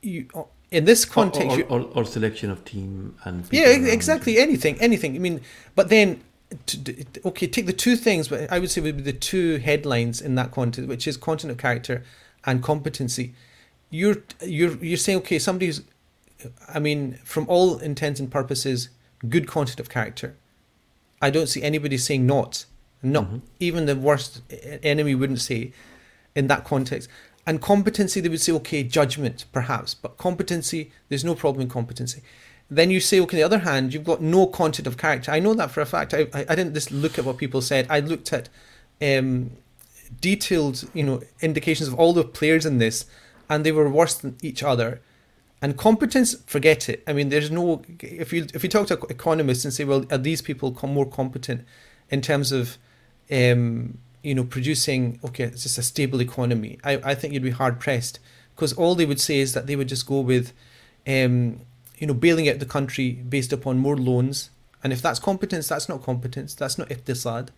you, 0.00 0.26
in 0.74 0.84
this 0.84 1.04
context, 1.04 1.58
or, 1.58 1.62
or, 1.64 1.80
or, 1.80 1.90
or 1.94 2.04
selection 2.04 2.50
of 2.50 2.64
team 2.64 3.14
and 3.24 3.44
yeah, 3.50 3.64
people 3.66 3.72
ex- 3.72 3.78
around. 3.84 3.92
exactly. 3.94 4.38
Anything, 4.38 4.80
anything. 4.80 5.14
I 5.16 5.18
mean, 5.18 5.40
but 5.74 5.88
then, 5.88 6.20
to, 6.66 7.04
okay, 7.24 7.46
take 7.46 7.66
the 7.66 7.72
two 7.72 7.96
things. 7.96 8.28
But 8.28 8.50
I 8.52 8.58
would 8.58 8.70
say 8.70 8.80
would 8.80 8.96
be 8.98 9.02
the 9.02 9.12
two 9.12 9.58
headlines 9.58 10.20
in 10.20 10.34
that 10.34 10.50
content, 10.50 10.88
which 10.88 11.06
is 11.06 11.16
content 11.16 11.50
of 11.50 11.58
character 11.58 12.02
and 12.44 12.62
competency. 12.62 13.34
You're 13.90 14.16
you're 14.42 14.76
you're 14.84 14.96
saying 14.96 15.18
okay, 15.18 15.38
somebody 15.38 15.66
who's, 15.66 15.82
I 16.68 16.78
mean, 16.78 17.18
from 17.24 17.44
all 17.48 17.78
intents 17.78 18.18
and 18.20 18.30
purposes, 18.30 18.88
good 19.28 19.46
content 19.46 19.80
of 19.80 19.88
character. 19.88 20.36
I 21.22 21.30
don't 21.30 21.46
see 21.48 21.62
anybody 21.62 21.96
saying 21.98 22.26
not. 22.26 22.66
Not 23.02 23.26
Mhm. 23.30 23.40
even 23.60 23.84
the 23.86 23.96
worst 23.96 24.40
enemy 24.82 25.14
wouldn't 25.14 25.40
say, 25.40 25.72
in 26.34 26.46
that 26.48 26.64
context. 26.64 27.08
And 27.46 27.60
competency, 27.60 28.20
they 28.20 28.28
would 28.28 28.40
say, 28.40 28.52
okay, 28.52 28.82
judgment, 28.82 29.44
perhaps, 29.52 29.94
but 29.94 30.16
competency, 30.16 30.90
there's 31.08 31.24
no 31.24 31.34
problem 31.34 31.62
in 31.62 31.68
competency. 31.68 32.22
Then 32.70 32.90
you 32.90 33.00
say, 33.00 33.20
okay, 33.20 33.36
on 33.36 33.50
the 33.50 33.56
other 33.56 33.64
hand, 33.64 33.92
you've 33.92 34.04
got 34.04 34.22
no 34.22 34.46
content 34.46 34.86
of 34.86 34.96
character. 34.96 35.30
I 35.30 35.40
know 35.40 35.52
that 35.54 35.70
for 35.70 35.82
a 35.82 35.86
fact. 35.86 36.14
I, 36.14 36.26
I, 36.32 36.46
I 36.48 36.54
didn't 36.54 36.72
just 36.72 36.90
look 36.90 37.18
at 37.18 37.24
what 37.24 37.36
people 37.36 37.60
said. 37.60 37.86
I 37.90 38.00
looked 38.00 38.32
at 38.32 38.48
um, 39.02 39.50
detailed, 40.20 40.88
you 40.94 41.02
know, 41.02 41.20
indications 41.42 41.88
of 41.88 41.94
all 41.94 42.14
the 42.14 42.24
players 42.24 42.64
in 42.64 42.78
this, 42.78 43.04
and 43.50 43.64
they 43.64 43.72
were 43.72 43.88
worse 43.90 44.14
than 44.14 44.36
each 44.42 44.62
other. 44.62 45.00
And 45.60 45.76
competence, 45.76 46.34
forget 46.46 46.88
it. 46.88 47.02
I 47.06 47.12
mean, 47.12 47.28
there's 47.28 47.50
no. 47.50 47.82
If 48.00 48.32
you 48.32 48.46
if 48.54 48.62
you 48.62 48.68
talk 48.70 48.86
to 48.88 49.00
economists 49.08 49.64
and 49.64 49.72
say, 49.72 49.84
well, 49.84 50.04
are 50.10 50.18
these 50.18 50.42
people 50.42 50.76
more 50.86 51.06
competent 51.06 51.64
in 52.10 52.20
terms 52.20 52.52
of, 52.52 52.76
um, 53.30 53.98
you 54.24 54.34
know, 54.34 54.44
producing? 54.44 55.20
Okay, 55.24 55.44
it's 55.44 55.62
just 55.62 55.78
a 55.78 55.82
stable 55.82 56.20
economy. 56.20 56.78
I 56.82 56.92
I 57.12 57.14
think 57.14 57.32
you'd 57.32 57.42
be 57.42 57.50
hard 57.50 57.78
pressed 57.78 58.18
because 58.54 58.72
all 58.72 58.94
they 58.94 59.06
would 59.06 59.20
say 59.20 59.38
is 59.38 59.52
that 59.52 59.66
they 59.66 59.76
would 59.76 59.88
just 59.88 60.06
go 60.06 60.20
with, 60.20 60.52
um, 61.06 61.60
you 61.98 62.06
know, 62.06 62.14
bailing 62.14 62.48
out 62.48 62.58
the 62.58 62.66
country 62.66 63.12
based 63.12 63.52
upon 63.52 63.78
more 63.78 63.96
loans. 63.96 64.50
And 64.82 64.92
if 64.92 65.00
that's 65.00 65.18
competence, 65.18 65.68
that's 65.68 65.88
not 65.88 66.02
competence. 66.02 66.54
That's 66.54 66.78
not 66.78 66.88
iqtisad. 66.88 67.48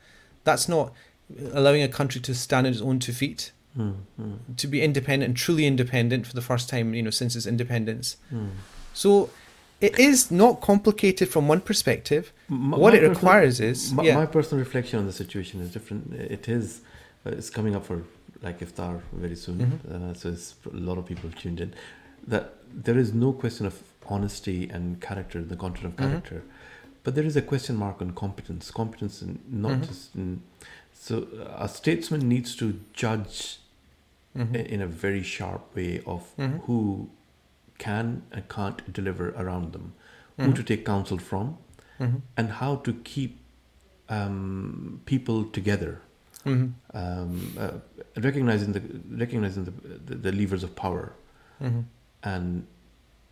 That's 0.45 0.69
not 0.69 0.93
allowing 1.53 1.83
a 1.83 1.89
country 1.89 2.21
to 2.21 2.35
stand 2.35 2.67
on 2.67 2.73
its 2.73 2.83
own 2.83 2.99
two 2.99 3.13
feet 3.13 3.53
Mm, 3.77 3.95
mm, 4.19 4.57
to 4.57 4.67
be 4.67 4.81
independent 4.81 5.29
and 5.29 5.37
truly 5.37 5.67
independent 5.67 6.27
for 6.27 6.33
the 6.33 6.41
first 6.41 6.67
time, 6.71 6.95
you 6.95 7.03
know, 7.03 7.11
since 7.11 7.37
its 7.37 7.45
independence. 7.45 8.17
mm. 8.33 8.49
So 8.95 9.29
it 9.81 9.99
is 9.99 10.31
not 10.31 10.61
complicated 10.61 11.29
from 11.29 11.49
one 11.49 11.61
perspective. 11.61 12.33
M- 12.51 12.71
what 12.71 12.81
my 12.81 12.87
it 12.89 12.93
personal- 12.93 13.11
requires 13.11 13.61
is, 13.61 13.93
my, 13.93 14.03
yeah, 14.05 14.15
my 14.17 14.27
personal 14.27 14.65
reflection 14.65 14.99
on 14.99 15.07
the 15.07 15.13
situation 15.13 15.61
is 15.61 15.71
different. 15.73 16.13
It 16.15 16.49
is, 16.49 16.81
uh, 17.25 17.31
it's 17.31 17.51
coming 17.51 17.75
up 17.77 17.85
for 17.87 18.03
like 18.43 18.61
iftar 18.61 19.01
very 19.13 19.37
soon, 19.37 19.59
Mhm. 19.59 20.11
uh, 20.11 20.15
so 20.15 20.29
it's 20.31 20.55
a 20.67 20.77
lot 20.77 20.99
of 20.99 21.07
people 21.07 21.31
tuned 21.31 21.61
in. 21.61 21.73
That 22.27 22.55
there 22.73 22.99
is 22.99 23.13
no 23.15 23.33
question 23.33 23.67
of 23.67 23.75
honesty 24.09 24.69
and 24.69 25.01
character, 25.01 25.43
the 25.43 25.57
content 25.57 25.87
of 25.87 25.93
Mhm. 25.97 25.99
character, 25.99 26.43
But 27.05 27.15
there 27.15 27.25
is 27.25 27.37
a 27.37 27.43
question 27.43 27.77
mark 27.77 28.03
on 28.03 28.11
competence. 28.15 28.73
Competence, 28.73 29.23
in, 29.23 29.39
not 29.49 29.73
Mhm. 29.79 29.87
just 29.87 30.15
in. 30.17 30.43
So 30.93 31.15
uh, 31.39 31.65
a 31.67 31.69
statesman 31.69 32.29
needs 32.29 32.57
to 32.57 32.81
judge 32.95 33.61
Mhm. 34.37 34.67
in 34.75 34.81
a 34.83 34.89
very 34.89 35.23
sharp 35.23 35.63
way 35.77 36.03
of 36.05 36.23
Mhm. 36.37 36.63
who 36.65 37.09
can 37.79 38.23
and 38.33 38.49
can't 38.49 38.93
deliver 38.93 39.31
around 39.31 39.73
them, 39.73 39.93
who 40.37 40.49
Mhm. 40.49 40.57
to 40.57 40.63
take 40.63 40.85
counsel 40.85 41.19
from, 41.19 41.57
Mhm. 41.99 42.21
and 42.37 42.49
how 42.51 42.77
to 42.77 42.93
keep 43.05 43.41
um, 44.09 45.01
people 45.05 45.45
together. 45.47 46.01
Mhm. 46.45 46.75
Um, 46.95 47.55
uh, 47.59 47.73
recognizing 48.17 48.73
the 48.73 48.81
recognizing 49.11 49.65
the, 49.65 49.73
the, 50.11 50.15
the 50.15 50.33
levers 50.33 50.63
of 50.63 50.77
power 50.77 51.13
Mhm. 51.61 51.85
and 52.23 52.67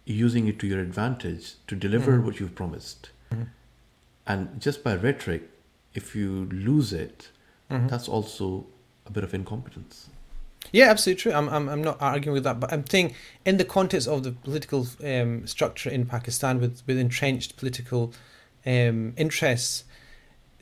using 0.05 0.49
it 0.49 0.59
to 0.59 0.67
your 0.67 0.81
advantage 0.81 1.55
to 1.69 1.77
deliver 1.77 2.19
Mhm. 2.19 2.25
what 2.25 2.41
you've 2.41 2.57
promised. 2.57 3.11
And 4.27 4.59
just 4.61 4.83
by 4.83 4.95
rhetoric, 4.97 5.43
if 5.93 6.17
you 6.17 6.47
lose 6.51 6.93
it, 6.93 7.31
that's 7.69 8.09
also 8.09 8.67
a 9.07 9.11
bit 9.13 9.23
of 9.23 9.33
incompetence. 9.35 10.09
Yeah, 10.73 10.91
absolutely 10.91 11.23
true. 11.23 11.33
I'm, 11.33 11.49
I'm, 11.49 11.69
I'm 11.69 11.83
not 11.83 11.99
arguing 12.01 12.35
with 12.35 12.45
that, 12.45 12.59
but 12.59 12.73
I'm 12.73 12.87
saying 12.87 13.15
in 13.45 13.59
the 13.59 13.65
context 13.65 14.09
of 14.09 14.25
the 14.25 14.33
political 14.33 14.87
um, 15.05 15.47
structure 15.47 15.91
in 15.91 16.07
Pakistan 16.07 16.61
with, 16.61 16.83
with 16.87 16.99
entrenched 16.99 17.57
political 17.57 18.13
um, 18.67 19.15
interests, 19.17 19.85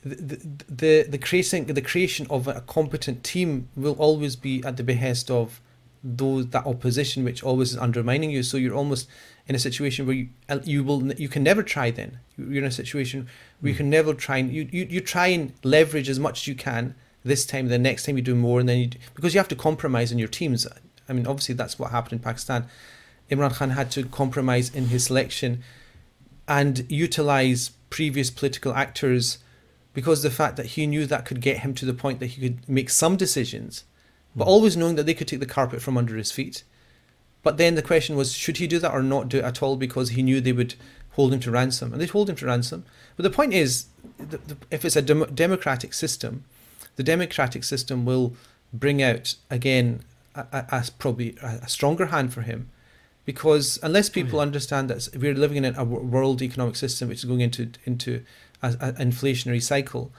the, 0.03 0.15
the, 0.15 0.35
the, 0.69 1.05
the, 1.09 1.17
creating, 1.17 1.65
the 1.65 1.81
creation 1.81 2.27
of 2.29 2.47
a 2.47 2.61
competent 2.61 3.23
team 3.23 3.69
will 3.75 3.93
always 3.93 4.35
be 4.35 4.63
at 4.63 4.77
the 4.77 4.83
behest 4.83 5.31
of 5.31 5.61
those 6.03 6.47
that 6.47 6.65
opposition 6.65 7.23
which 7.23 7.41
always 7.43 7.71
is 7.71 7.77
undermining 7.77 8.29
you 8.29 8.43
so 8.43 8.57
you're 8.57 8.75
almost 8.75 9.07
in 9.47 9.55
a 9.55 9.59
situation 9.59 10.05
where 10.05 10.15
you, 10.15 10.27
uh, 10.49 10.59
you 10.65 10.83
will 10.83 11.13
you 11.13 11.29
can 11.29 11.41
never 11.41 11.63
try 11.63 11.89
then 11.89 12.19
you're 12.37 12.57
in 12.57 12.65
a 12.65 12.71
situation 12.71 13.25
where 13.61 13.69
you 13.69 13.73
Mm. 13.73 13.77
can 13.77 13.89
never 13.89 14.13
try 14.13 14.37
and 14.37 14.51
you, 14.51 14.67
you, 14.69 14.85
you 14.89 14.99
try 14.99 15.27
and 15.27 15.53
leverage 15.63 16.09
as 16.09 16.19
much 16.19 16.41
as 16.41 16.47
you 16.47 16.55
can 16.55 16.93
this 17.23 17.45
time 17.45 17.67
the 17.67 17.77
next 17.79 18.05
time 18.05 18.17
you 18.17 18.23
do 18.23 18.35
more 18.35 18.59
and 18.59 18.67
then 18.67 18.79
you 18.79 18.87
do, 18.87 18.97
because 19.13 19.33
you 19.33 19.39
have 19.39 19.47
to 19.47 19.55
compromise 19.55 20.11
in 20.11 20.19
your 20.19 20.27
teams. 20.27 20.67
I 21.07 21.13
mean 21.13 21.27
obviously 21.27 21.55
that's 21.55 21.79
what 21.79 21.91
happened 21.91 22.13
in 22.13 22.19
pakistan. 22.19 22.65
Imran 23.31 23.53
khan 23.53 23.71
had 23.71 23.89
to 23.91 24.03
compromise 24.03 24.73
in 24.73 24.87
his 24.87 25.05
selection 25.05 25.63
and 26.47 26.85
utilize 26.91 27.71
previous 27.89 28.29
political 28.29 28.73
actors 28.73 29.37
because 29.93 30.23
the 30.23 30.29
fact 30.29 30.57
that 30.57 30.65
he 30.67 30.87
knew 30.87 31.05
that 31.05 31.25
could 31.25 31.39
get 31.39 31.59
him 31.59 31.73
to 31.75 31.85
the 31.85 31.93
point 31.93 32.19
that 32.19 32.27
he 32.27 32.41
could 32.41 32.67
make 32.67 32.89
some 32.89 33.15
decisions 33.15 33.85
but 34.35 34.45
Mm. 34.45 34.49
always 34.49 34.75
knowing 34.75 34.95
that 34.95 35.05
they 35.05 35.13
could 35.13 35.27
take 35.27 35.39
the 35.39 35.45
carpet 35.45 35.81
from 35.81 35.97
under 35.97 36.15
his 36.17 36.31
feet. 36.31 36.63
But 37.43 37.57
then 37.57 37.75
the 37.75 37.81
question 37.81 38.15
was 38.15 38.33
should 38.33 38.57
he 38.57 38.67
do 38.67 38.79
that 38.79 38.93
or 38.93 39.03
not 39.03 39.29
do 39.29 39.37
it 39.37 39.43
at 39.43 39.61
all 39.61 39.75
because 39.75 40.09
he 40.09 40.23
knew 40.23 40.41
they 40.41 40.53
would 40.53 40.75
hold 41.11 41.33
him 41.33 41.39
to 41.41 41.51
ransom? 41.51 41.91
And 41.91 42.01
they'd 42.01 42.09
hold 42.09 42.29
him 42.29 42.35
to 42.37 42.45
ransom. 42.45 42.85
But 43.15 43.23
the 43.23 43.29
point 43.29 43.53
is 43.53 43.85
the, 44.17 44.37
the, 44.37 44.57
if 44.71 44.85
it's 44.85 44.95
a 44.95 45.01
dem- 45.01 45.33
democratic 45.35 45.93
system 45.93 46.45
the 46.95 47.03
democratic 47.03 47.63
system 47.63 48.05
will 48.05 48.33
bring 48.71 49.01
out 49.01 49.35
again 49.49 50.01
a, 50.35 50.45
a, 50.51 50.65
a 50.71 50.85
probably 50.97 51.35
a, 51.41 51.59
a 51.63 51.69
stronger 51.69 52.07
hand 52.07 52.33
for 52.33 52.41
him 52.41 52.69
because 53.25 53.79
unless 53.83 54.09
people 54.09 54.39
yeah. 54.39 54.43
understand 54.43 54.89
that 54.89 55.07
we're 55.15 55.33
living 55.33 55.63
in 55.63 55.75
a 55.75 55.83
world 55.83 56.41
economic 56.41 56.75
system 56.75 57.09
which 57.09 57.19
is 57.19 57.25
going 57.25 57.41
into 57.41 57.69
into 57.85 58.23
an 58.61 58.95
inflationary 58.95 59.61
cycle 59.61 60.11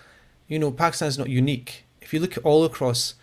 you 0.49 0.59
know 0.59 0.71
pakistan 0.71 1.09
is 1.09 1.19
not 1.19 1.29
unique 1.29 1.85
if 2.01 2.13
you 2.13 2.21
look 2.21 2.37
all 2.45 2.65
across 2.65 3.15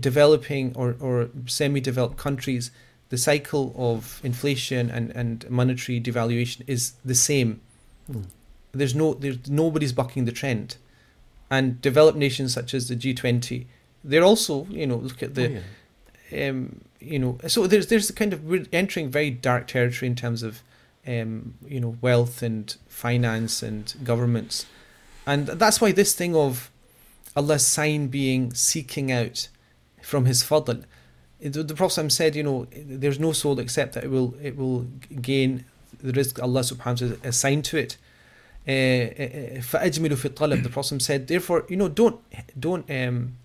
developing 0.00 0.72
or, 0.76 0.96
or 1.00 1.28
semi-developed 1.46 2.16
countries 2.16 2.70
the 3.08 3.18
cycle 3.18 3.74
of 3.76 4.20
inflation 4.24 4.88
and, 4.88 5.10
and 5.10 5.48
monetary 5.50 6.00
devaluation 6.00 6.62
is 6.66 6.92
the 7.04 7.14
same 7.14 7.60
Mm. 8.10 8.24
there's 8.72 8.94
no 8.94 9.14
there's 9.14 9.48
nobody's 9.48 9.92
bucking 9.92 10.24
the 10.24 10.32
trend 10.32 10.76
and 11.52 11.64
developed 11.88 12.18
nations 12.26 12.50
such 12.58 12.70
as 12.78 12.82
the 12.88 12.96
G20 13.02 13.66
they're 14.10 14.28
also 14.32 14.54
you 14.80 14.86
know 14.90 14.96
look 15.08 15.22
at 15.22 15.34
the 15.38 15.46
Oh, 15.46 16.36
yeah. 16.36 16.48
um, 16.48 16.58
you 17.04 17.18
know, 17.18 17.38
so 17.46 17.66
there's 17.66 17.88
there's 17.88 18.08
a 18.10 18.12
kind 18.12 18.32
of 18.32 18.44
we're 18.44 18.66
entering 18.72 19.10
very 19.10 19.30
dark 19.30 19.66
territory 19.66 20.08
in 20.08 20.14
terms 20.14 20.42
of 20.42 20.62
um, 21.06 21.54
you 21.66 21.80
know 21.80 21.96
wealth 22.00 22.42
and 22.42 22.76
finance 22.88 23.62
and 23.62 23.94
governments, 24.04 24.66
and 25.26 25.46
that's 25.46 25.80
why 25.80 25.92
this 25.92 26.14
thing 26.14 26.34
of 26.36 26.70
Allah's 27.36 27.66
sign 27.66 28.08
being 28.08 28.54
seeking 28.54 29.10
out 29.10 29.48
from 30.00 30.26
His 30.26 30.42
fadl. 30.44 30.84
The, 31.40 31.64
the 31.64 31.74
Prophet 31.74 32.12
said, 32.12 32.36
you 32.36 32.44
know, 32.44 32.68
there's 32.72 33.18
no 33.18 33.32
soul 33.32 33.58
except 33.58 33.94
that 33.94 34.04
it 34.04 34.10
will 34.10 34.34
it 34.40 34.56
will 34.56 34.86
gain 35.20 35.64
the 36.00 36.12
rizq 36.12 36.40
Allah 36.40 36.60
subhanahu 36.60 36.86
wa 36.86 36.94
ta'ala 36.94 37.16
assigned 37.24 37.64
to 37.66 37.78
it. 37.78 37.96
Uh, 38.66 38.70
uh, 38.70 38.74
uh, 38.74 39.60
فأجملوا 39.60 40.16
في 40.16 40.28
الطلب. 40.28 40.62
The 40.62 40.68
Prophet 40.68 41.02
said 41.02 41.26
therefore 41.26 41.64
you 41.68 41.76
know 41.76 41.88
don't 41.88 42.20
don't 42.58 42.88
um, 42.90 43.36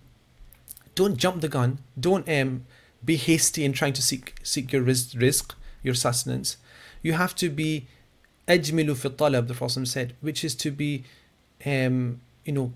don't 0.94 1.16
jump 1.16 1.40
the 1.40 1.48
gun. 1.48 1.78
Don't 1.98 2.28
um, 2.28 2.64
be 3.04 3.16
hasty 3.16 3.64
in 3.64 3.72
trying 3.72 3.94
to 3.94 4.02
seek 4.02 4.34
seek 4.42 4.72
your 4.72 4.82
rizq 4.82 5.54
your 5.82 5.94
sustenance. 5.94 6.56
You 7.02 7.14
have 7.14 7.34
to 7.36 7.50
be 7.50 7.86
ajmilu 8.46 8.96
fi 8.96 9.08
talab 9.08 9.48
the 9.48 9.54
Prophet 9.54 9.88
said 9.88 10.14
which 10.20 10.44
is 10.44 10.54
to 10.54 10.70
be 10.70 11.04
um, 11.66 12.20
you 12.44 12.52
know 12.52 12.72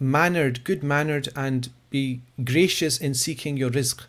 mannered 0.00 0.64
good 0.64 0.82
mannered 0.82 1.28
and 1.36 1.70
be 1.90 2.20
gracious 2.42 2.98
in 2.98 3.14
seeking 3.14 3.56
your 3.56 3.70
rizq 3.70 4.00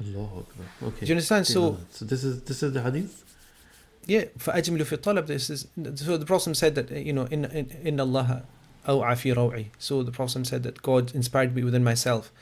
Allah 0.00 0.24
Akbar. 0.24 0.66
okay. 0.82 1.00
Do 1.00 1.06
you 1.06 1.14
understand? 1.14 1.46
So 1.46 1.78
so 1.90 2.04
this 2.04 2.24
is 2.24 2.42
this 2.42 2.62
is 2.62 2.72
the 2.72 2.82
hadith? 2.82 3.24
yeah 4.06 4.24
for 4.38 4.52
في 4.52 4.96
طلب 4.96 5.26
this 5.26 5.50
is 5.50 5.66
so 5.94 6.16
the 6.16 6.26
Prophet 6.26 6.56
said 6.56 6.74
that 6.74 6.90
you 6.90 7.12
know 7.12 7.24
in 7.24 7.44
in, 7.46 7.70
in 7.84 8.00
Allah 8.00 8.42
أوعى 8.88 9.16
في 9.16 9.66
so 9.78 10.02
the 10.02 10.12
Prophet 10.12 10.46
said 10.46 10.62
that 10.62 10.82
God 10.82 11.14
inspired 11.14 11.54
me 11.54 11.62
within 11.62 11.84
myself 11.84 12.32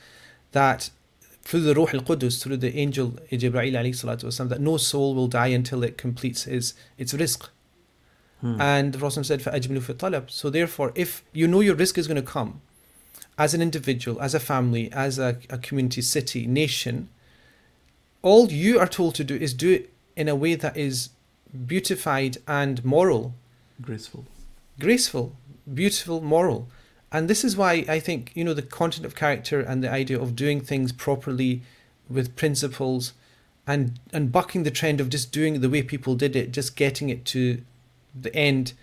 that 0.51 0.89
through 1.49 1.61
the 1.61 1.73
Ruh 1.73 1.87
al-Qudus, 1.93 2.43
through 2.43 2.57
the 2.57 2.77
angel 2.77 3.11
Jibreel 3.31 3.73
alayhi 3.73 4.49
that 4.49 4.61
no 4.61 4.77
soul 4.77 5.15
will 5.15 5.27
die 5.27 5.47
until 5.47 5.83
it 5.83 5.97
completes 5.97 6.45
its, 6.45 6.75
its 6.97 7.13
rizq. 7.13 7.49
Hmm. 8.41 8.61
And 8.61 8.93
the 8.93 8.99
Prophet 8.99 9.25
said, 9.25 9.41
فَأَجْمِلُوا 9.41 9.81
فِي 9.81 9.95
Talab. 9.95 10.29
So 10.29 10.51
therefore, 10.51 10.91
if 10.93 11.23
you 11.33 11.47
know 11.47 11.61
your 11.61 11.75
rizq 11.75 11.97
is 11.97 12.07
going 12.07 12.23
to 12.23 12.31
come, 12.31 12.61
as 13.37 13.53
an 13.53 13.61
individual, 13.61 14.21
as 14.21 14.35
a 14.35 14.39
family, 14.39 14.91
as 14.91 15.17
a, 15.17 15.37
a 15.49 15.57
community, 15.57 16.01
city, 16.01 16.45
nation, 16.45 17.09
all 18.21 18.51
you 18.51 18.77
are 18.79 18.87
told 18.87 19.15
to 19.15 19.23
do 19.23 19.35
is 19.35 19.53
do 19.53 19.71
it 19.71 19.93
in 20.15 20.27
a 20.27 20.35
way 20.35 20.53
that 20.53 20.77
is 20.77 21.09
beautified 21.67 22.37
and 22.47 22.83
moral, 22.85 23.33
Graceful. 23.81 24.25
graceful, 24.79 25.35
beautiful, 25.73 26.21
moral. 26.21 26.67
And 27.11 27.27
this 27.29 27.43
is 27.43 27.57
why 27.57 27.85
I 27.87 27.99
think, 27.99 28.31
you 28.35 28.43
know, 28.43 28.53
the 28.53 28.61
content 28.61 29.05
of 29.05 29.15
character 29.15 29.59
and 29.59 29.83
the 29.83 29.89
idea 29.91 30.19
of 30.19 30.35
doing 30.35 30.61
things 30.61 30.91
properly 30.91 31.61
with 32.09 32.35
principles 32.35 33.13
and 33.65 33.99
and 34.13 34.31
bucking 34.31 34.63
the 34.63 34.71
trend 34.71 34.99
of 34.99 35.09
just 35.09 35.31
doing 35.31 35.55
it 35.55 35.59
the 35.61 35.69
way 35.69 35.81
people 35.83 36.15
did 36.15 36.35
it, 36.35 36.51
just 36.51 36.75
getting 36.75 37.09
it 37.09 37.25
to 37.25 37.61
the 38.19 38.33
end, 38.35 38.73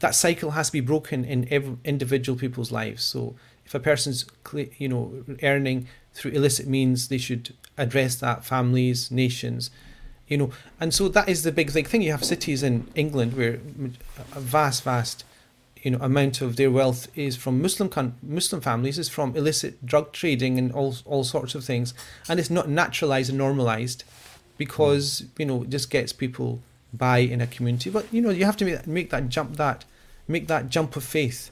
that 0.00 0.14
cycle 0.14 0.52
has 0.52 0.66
to 0.68 0.72
be 0.72 0.80
broken 0.80 1.24
in 1.24 1.46
every 1.50 1.76
individual 1.84 2.38
people's 2.38 2.70
lives. 2.72 3.02
So 3.02 3.34
if 3.64 3.74
a 3.74 3.80
person's 3.80 4.26
you 4.78 4.88
know 4.88 5.24
earning 5.42 5.86
through 6.14 6.32
illicit 6.32 6.66
means, 6.66 7.08
they 7.08 7.18
should 7.18 7.54
address 7.76 8.16
that 8.16 8.44
families, 8.44 9.10
nations, 9.10 9.70
you 10.28 10.36
know. 10.36 10.50
And 10.80 10.92
so 10.92 11.08
that 11.08 11.28
is 11.28 11.42
the 11.42 11.52
big 11.52 11.74
like, 11.74 11.88
thing 11.88 12.02
you 12.02 12.10
have 12.12 12.24
cities 12.24 12.62
in 12.62 12.86
england 12.94 13.36
where 13.36 13.60
a 14.34 14.40
vast 14.40 14.82
vast 14.82 15.24
you 15.82 15.90
know 15.90 15.98
amount 16.00 16.40
of 16.40 16.56
their 16.56 16.70
wealth 16.70 17.08
is 17.14 17.36
from 17.36 17.62
muslim 17.62 17.90
muslim 18.22 18.60
families 18.60 18.98
is 18.98 19.08
from 19.08 19.36
illicit 19.36 19.84
drug 19.86 20.12
trading 20.12 20.58
and 20.58 20.72
all 20.72 20.96
all 21.04 21.24
sorts 21.24 21.54
of 21.54 21.64
things. 21.64 21.94
And 22.28 22.40
it's 22.40 22.50
not 22.50 22.68
naturalized 22.68 23.30
and 23.30 23.38
normalized 23.38 24.04
because 24.58 25.24
you 25.38 25.46
know 25.46 25.62
it 25.62 25.70
just 25.70 25.90
gets 25.90 26.12
people 26.12 26.60
by 26.92 27.18
in 27.18 27.40
a 27.40 27.46
community. 27.46 27.90
But 27.90 28.12
you 28.12 28.20
know 28.22 28.30
you 28.30 28.44
have 28.44 28.56
to 28.58 28.64
make, 28.64 28.86
make 28.86 29.10
that 29.10 29.28
jump 29.28 29.56
that 29.56 29.84
make 30.26 30.48
that 30.48 30.68
jump 30.70 30.96
of 30.96 31.04
faith 31.04 31.50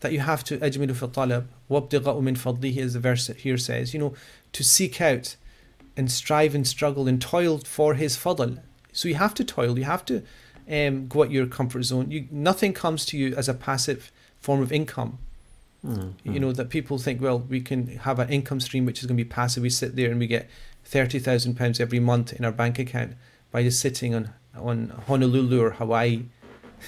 that 0.00 0.12
you 0.12 0.20
have 0.20 0.44
to 0.44 0.58
ajmilu 0.58 0.94
fi 0.94 1.06
talab 1.06 1.46
wabtigha 1.70 2.22
min 2.22 2.36
fadlihi 2.36 2.78
as 2.78 2.92
the 2.92 3.00
verse 3.00 3.26
here 3.28 3.58
says 3.58 3.92
you 3.92 4.00
know 4.00 4.14
to 4.52 4.62
seek 4.62 5.00
out 5.00 5.36
and 5.98 6.10
strive 6.10 6.54
and 6.54 6.66
struggle 6.66 7.08
and 7.08 7.20
toil 7.20 7.58
for 7.58 7.94
his 7.94 8.16
fadl. 8.16 8.60
So 8.92 9.08
you 9.08 9.16
have 9.16 9.34
to 9.34 9.44
toil 9.44 9.78
you 9.78 9.84
have 9.84 10.04
to 10.06 10.22
um, 10.70 11.08
go 11.08 11.22
at 11.24 11.30
your 11.30 11.46
comfort 11.46 11.82
zone. 11.82 12.10
You 12.10 12.26
nothing 12.30 12.72
comes 12.72 13.04
to 13.06 13.18
you 13.18 13.34
as 13.36 13.48
a 13.48 13.54
passive 13.54 14.12
form 14.38 14.62
of 14.62 14.72
income. 14.72 15.18
Hmm, 15.82 16.10
you 16.24 16.40
know 16.40 16.52
that 16.52 16.70
people 16.70 16.98
think 16.98 17.20
well 17.20 17.38
we 17.38 17.60
can 17.60 17.98
have 17.98 18.18
an 18.18 18.28
income 18.28 18.60
stream 18.60 18.84
which 18.86 19.00
is 19.00 19.06
going 19.06 19.18
to 19.18 19.24
be 19.24 19.28
passive. 19.28 19.62
We 19.62 19.70
sit 19.70 19.96
there 19.96 20.10
and 20.10 20.18
we 20.18 20.26
get 20.26 20.48
30,000 20.84 21.54
pounds 21.56 21.80
every 21.80 22.00
month 22.00 22.32
in 22.32 22.44
our 22.44 22.52
bank 22.52 22.78
account 22.78 23.12
by 23.50 23.62
just 23.62 23.80
sitting 23.80 24.14
on 24.14 24.30
on 24.56 24.88
Honolulu 25.06 25.60
or 25.60 25.70
Hawaii. 25.70 26.24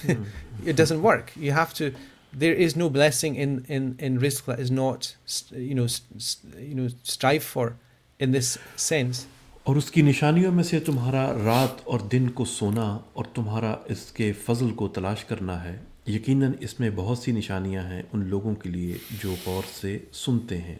Hmm. 0.05 0.23
it 0.65 0.75
doesn't 0.75 1.01
work. 1.01 1.31
You 1.35 1.51
have 1.51 1.73
to 1.75 1.93
there 2.33 2.53
is 2.53 2.75
no 2.75 2.89
blessing 2.89 3.35
in 3.35 3.65
in 3.67 3.95
in 3.99 4.19
rizq 4.19 4.45
that 4.45 4.59
is 4.59 4.71
not 4.71 5.15
you 5.51 5.75
know 5.75 5.87
st- 5.87 6.57
you 6.59 6.75
know 6.75 6.87
strive 7.03 7.43
for 7.43 7.75
in 8.21 8.33
this 8.33 8.57
sense 8.77 9.25
اور 9.63 9.75
اس 9.75 9.91
کی 9.91 10.01
نشانیوں 10.01 10.51
میں 10.51 10.63
سے 10.63 10.79
تمہارا 10.79 11.33
رات 11.33 11.81
اور 11.83 11.99
دن 11.99 12.29
کو 12.29 12.45
سونا 12.45 12.97
اور 13.13 13.25
تمہارا 13.33 13.75
اس 13.85 14.11
کے 14.11 14.33
فضل 14.33 14.71
کو 14.71 14.87
تلاش 14.87 15.25
کرنا 15.25 15.63
ہے۔ 15.63 15.79
یقیناً 16.07 16.51
اس 16.59 16.79
میں 16.79 16.89
بہت 16.95 17.17
سی 17.17 17.31
نشانیاں 17.31 17.83
ہیں 17.83 18.03
ان 18.13 18.25
لوگوں 18.25 18.55
کے 18.55 18.69
لیے 18.69 18.97
جو 19.23 19.35
غور 19.45 19.63
سے 19.81 19.99
سنتے 20.13 20.57
ہیں۔ 20.57 20.75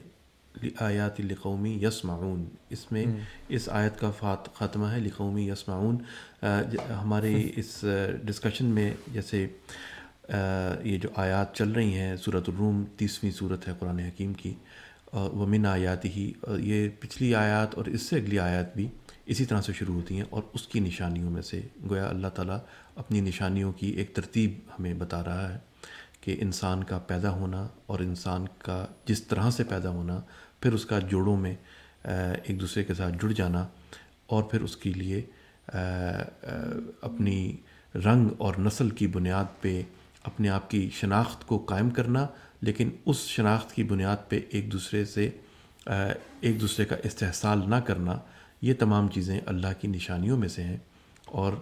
آیات 0.79 1.19
لقومی 1.19 1.83
یسمعون۔ 1.83 2.45
اس 2.69 2.91
میں 2.91 3.05
اس 3.49 3.69
آیت 3.69 3.99
کا 3.99 4.11
فات 4.11 4.53
خاتمہ 4.53 4.85
ہے۔ 4.85 4.99
لقومی 4.99 5.49
یسمعون۔ 5.49 5.97
ہمارے 7.01 7.43
اس 7.55 7.85
ڈسکشن 8.23 8.65
میں 8.65 8.93
جیسے 9.13 9.47
یہ 10.83 10.97
جو 10.97 11.09
آیات 11.15 11.55
چل 11.55 11.71
رہی 11.71 11.93
ہیں 11.93 12.15
صورت 12.15 12.49
الروم 12.49 12.83
تیسویں 12.97 13.31
صورت 13.31 13.67
ہے 13.67 13.73
قرآن 13.79 13.99
حکیم 13.99 14.33
کی۔ 14.33 14.53
وہ 15.13 15.47
من 15.47 15.65
آیات 15.65 16.05
ہی 16.05 16.33
یہ 16.57 16.89
پچھلی 16.99 17.35
آیات 17.35 17.75
اور 17.75 17.85
اس 17.85 18.01
سے 18.01 18.15
اگلی 18.15 18.39
آیات 18.39 18.75
بھی 18.75 18.87
اسی 19.25 19.45
طرح 19.45 19.61
سے 19.61 19.73
شروع 19.73 19.95
ہوتی 19.95 20.15
ہیں 20.15 20.23
اور 20.29 20.43
اس 20.53 20.67
کی 20.67 20.79
نشانیوں 20.79 21.31
میں 21.31 21.41
سے 21.41 21.61
گویا 21.89 22.07
اللہ 22.07 22.27
تعالیٰ 22.27 22.57
اپنی 22.95 23.21
نشانیوں 23.21 23.71
کی 23.71 23.87
ایک 23.87 24.15
ترتیب 24.15 24.51
ہمیں 24.79 24.93
بتا 24.93 25.23
رہا 25.23 25.53
ہے 25.53 25.59
کہ 26.21 26.35
انسان 26.39 26.83
کا 26.83 26.97
پیدا 26.97 27.31
ہونا 27.31 27.67
اور 27.85 27.99
انسان 27.99 28.45
کا 28.57 28.85
جس 29.05 29.23
طرح 29.23 29.49
سے 29.49 29.63
پیدا 29.63 29.89
ہونا، 29.89 30.21
پھر 30.59 30.73
اس 30.73 30.85
کا 30.85 30.99
جوڑوں 30.99 31.37
میں 31.37 31.55
ایک 32.43 32.61
دوسرے 32.61 32.83
کے 32.83 32.93
ساتھ 32.93 33.13
جڑ 33.21 33.31
جانا 33.31 33.67
اور 34.25 34.43
پھر 34.43 34.61
اس 34.61 34.77
کے 34.77 34.89
لیے 34.89 35.21
اپنی 37.01 37.57
رنگ 37.95 38.29
اور 38.37 38.53
نسل 38.59 38.89
کی 38.89 39.07
بنیاد 39.07 39.45
پہ 39.61 39.81
اپنے 40.23 40.49
آپ 40.49 40.69
کی 40.69 40.89
شناخت 40.93 41.47
کو 41.47 41.57
قائم 41.57 41.89
کرنا 41.89 42.27
لیکن 42.61 42.89
اس 43.05 43.17
شناخت 43.17 43.73
کی 43.73 43.83
بنیاد 43.83 44.17
پہ 44.29 44.39
ایک 44.49 44.71
دوسرے 44.71 45.05
سے 45.05 45.29
ایک 45.85 46.61
دوسرے 46.61 46.85
کا 46.85 46.95
استحصال 47.03 47.59
نہ 47.67 47.75
کرنا، 47.75 48.17
یہ 48.61 48.73
تمام 48.79 49.07
چیزیں 49.07 49.39
اللہ 49.45 49.67
کی 49.79 49.87
نشانیوں 49.87 50.37
میں 50.37 50.47
سے 50.47 50.63
ہیں۔ 50.63 50.77
اور 51.25 51.53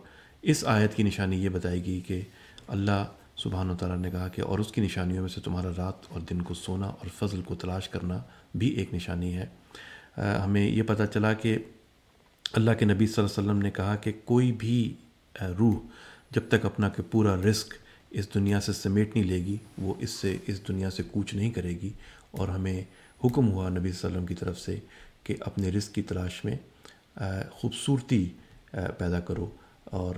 اس 0.41 0.63
آیت 0.67 0.95
کی 0.95 1.03
نشانی 1.03 1.43
یہ 1.43 1.49
بتائی 1.49 1.85
گئی 1.85 2.01
کہ 2.01 2.21
اللہ 2.67 3.05
سبحانہ 3.35 3.71
و 3.71 3.75
تعالیٰ 3.75 3.97
نے 3.97 4.11
کہا 4.11 4.27
کہ 4.27 4.41
اور 4.41 4.59
اس 4.59 4.71
کی 4.71 4.81
نشانیوں 4.81 5.21
میں 5.21 5.29
سے 5.29 5.41
تمہارا 5.41 5.71
رات 5.77 5.95
اور 6.09 6.19
دن 6.19 6.41
کو 6.41 6.53
سونا 6.53 6.87
اور 6.87 7.07
فضل 7.17 7.41
کو 7.41 7.55
تلاش 7.55 7.89
کرنا 7.89 8.21
بھی 8.55 8.67
ایک 8.67 8.93
نشانی 8.93 9.37
ہے۔ 9.37 9.45
ہمیں 10.17 10.67
یہ 10.67 10.83
پتہ 10.83 11.03
چلا 11.13 11.33
کہ 11.33 11.57
اللہ 12.53 12.71
کے 12.71 12.85
نبی 12.85 13.07
صلی 13.07 13.23
اللہ 13.23 13.39
علیہ 13.39 13.49
وسلم 13.49 13.61
نے 13.61 13.71
کہا 13.71 13.95
کہ 13.95 14.11
کوئی 14.25 14.51
بھی 14.51 14.93
روح 15.41 15.75
جب 16.31 16.41
تک 16.49 16.65
اپنا 16.65 16.89
کہ 16.89 17.03
پورا 17.11 17.35
رسک 17.35 17.73
اس 18.11 18.33
دنیا 18.33 18.61
سے 18.61 18.73
سمیٹ 18.73 19.15
نہیں 19.15 19.25
لے 19.25 19.37
گی 19.37 19.57
وہ 19.77 19.93
اس 19.99 20.09
سے 20.09 20.37
اس 20.47 20.67
دنیا 20.67 20.89
سے 20.89 21.03
کوچ 21.11 21.33
نہیں 21.33 21.51
کرے 21.51 21.69
گی۔ 21.69 21.89
اور 22.31 22.47
ہمیں 22.47 22.83
حکم 23.25 23.51
ہوا 23.51 23.69
نبی 23.69 23.79
صلی 23.79 23.87
اللہ 23.87 24.07
علیہ 24.07 24.17
وسلم 24.17 24.25
کی 24.25 24.35
طرف 24.35 24.59
سے 24.59 24.79
کہ 25.23 25.35
اپنے 25.39 25.69
رزق 25.69 25.95
کی 25.95 26.01
تلاش 26.01 26.45
میں 26.45 26.57
خوبصورتی 27.51 28.29
پیدا 28.71 29.19
کرو 29.19 29.49
اور 29.83 30.15